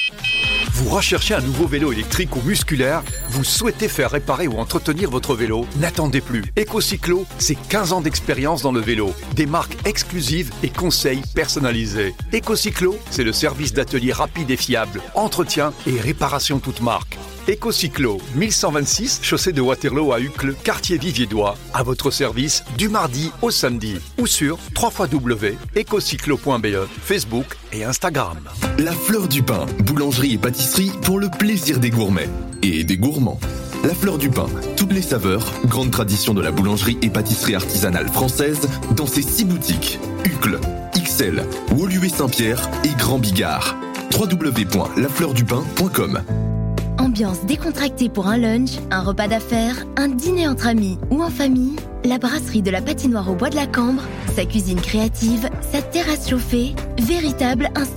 Vous 0.73 0.89
recherchez 0.89 1.35
un 1.35 1.41
nouveau 1.41 1.67
vélo 1.67 1.93
électrique 1.93 2.35
ou 2.35 2.41
musculaire? 2.43 3.03
Vous 3.29 3.45
souhaitez 3.45 3.89
faire 3.89 4.11
réparer 4.11 4.49
ou 4.49 4.59
entretenir 4.59 5.11
votre 5.11 5.35
vélo? 5.35 5.67
N'attendez 5.77 6.21
plus. 6.21 6.43
EcoCyclo, 6.59 7.27
c'est 7.39 7.59
15 7.69 7.93
ans 7.93 8.01
d'expérience 8.01 8.63
dans 8.63 8.73
le 8.73 8.81
vélo, 8.81 9.13
des 9.35 9.47
marques 9.47 9.77
exclusives 9.85 10.51
et 10.63 10.71
conseils 10.71 11.23
personnalisés. 11.35 12.15
EcoCyclo, 12.35 12.97
c'est 13.11 13.25
le 13.25 13.33
service 13.33 13.75
d'atelier 13.75 14.13
rapide 14.13 14.51
et 14.51 14.57
fiable, 14.57 15.03
entretien 15.15 15.73
et 15.87 16.01
réparation 16.01 16.59
toute 16.59 16.81
marque. 16.81 17.19
EcoCyclo, 17.49 18.21
1126, 18.37 19.21
chaussée 19.23 19.53
de 19.53 19.61
Waterloo 19.61 20.13
à 20.13 20.21
Uccle, 20.21 20.55
quartier 20.55 20.99
Viviédois, 20.99 21.57
à 21.75 21.83
votre 21.83 22.11
service 22.11 22.63
du 22.79 22.89
mardi 22.89 23.31
au 23.43 23.51
samedi 23.51 23.99
ou 24.19 24.27
sur 24.27 24.59
www.ecocyclo.be, 24.81 26.89
Facebook 27.03 27.59
et 27.73 27.85
Instagram. 27.85 28.39
La 28.79 28.93
fleur 28.93 29.27
du 29.29 29.43
pain, 29.43 29.67
boulangerie 29.81 30.33
et 30.35 30.39
pâtisserie 30.39 30.93
pour 31.03 31.19
le 31.19 31.29
plaisir 31.29 31.81
des 31.81 31.91
gourmets 31.91 32.29
et 32.63 32.85
des 32.85 32.97
gourmands. 32.97 33.41
La 33.85 33.95
fleur 33.95 34.17
du 34.19 34.31
pain, 34.31 34.47
toutes 34.77 34.93
les 34.93 35.03
saveurs, 35.03 35.45
grande 35.67 35.91
tradition 35.91 36.35
de 36.35 36.43
la 36.43 36.53
boulangerie 36.53 36.99
et 37.03 37.11
pâtisserie 37.11 37.57
artisanale 37.57 38.09
française 38.09 38.61
dans 38.97 39.09
ses 39.09 39.23
six 39.23 39.45
boutiques 39.45 39.99
Uccle, 40.25 40.61
XL, 40.95 41.43
Woluwe 41.73 42.09
Saint-Pierre 42.09 42.71
et 42.85 42.95
Grand 42.97 43.19
Bigard. 43.19 43.75
www.lafleurdupin.com 44.17 46.23
Ambiance 47.13 47.45
décontractée 47.45 48.09
pour 48.09 48.27
un 48.27 48.39
lunch, 48.39 48.71
un 48.91 49.03
repas 49.03 49.29
d'affaires, 49.29 49.85
un 49.99 50.09
dîner 50.09 50.49
entre 50.49 50.67
amis 50.67 50.99
ou 51.11 51.23
en 51.23 51.29
famille. 51.29 51.77
La 52.05 52.17
brasserie 52.17 52.63
de 52.63 52.71
la 52.71 52.81
patinoire 52.81 53.31
au 53.31 53.35
bois 53.35 53.51
de 53.51 53.55
la 53.55 53.67
Cambre, 53.67 54.03
sa 54.35 54.47
cuisine 54.47 54.81
créative, 54.81 55.51
sa 55.61 55.83
terrasse 55.83 56.31
chauffée, 56.31 56.75
véritable 56.99 57.69
institut 57.75 57.93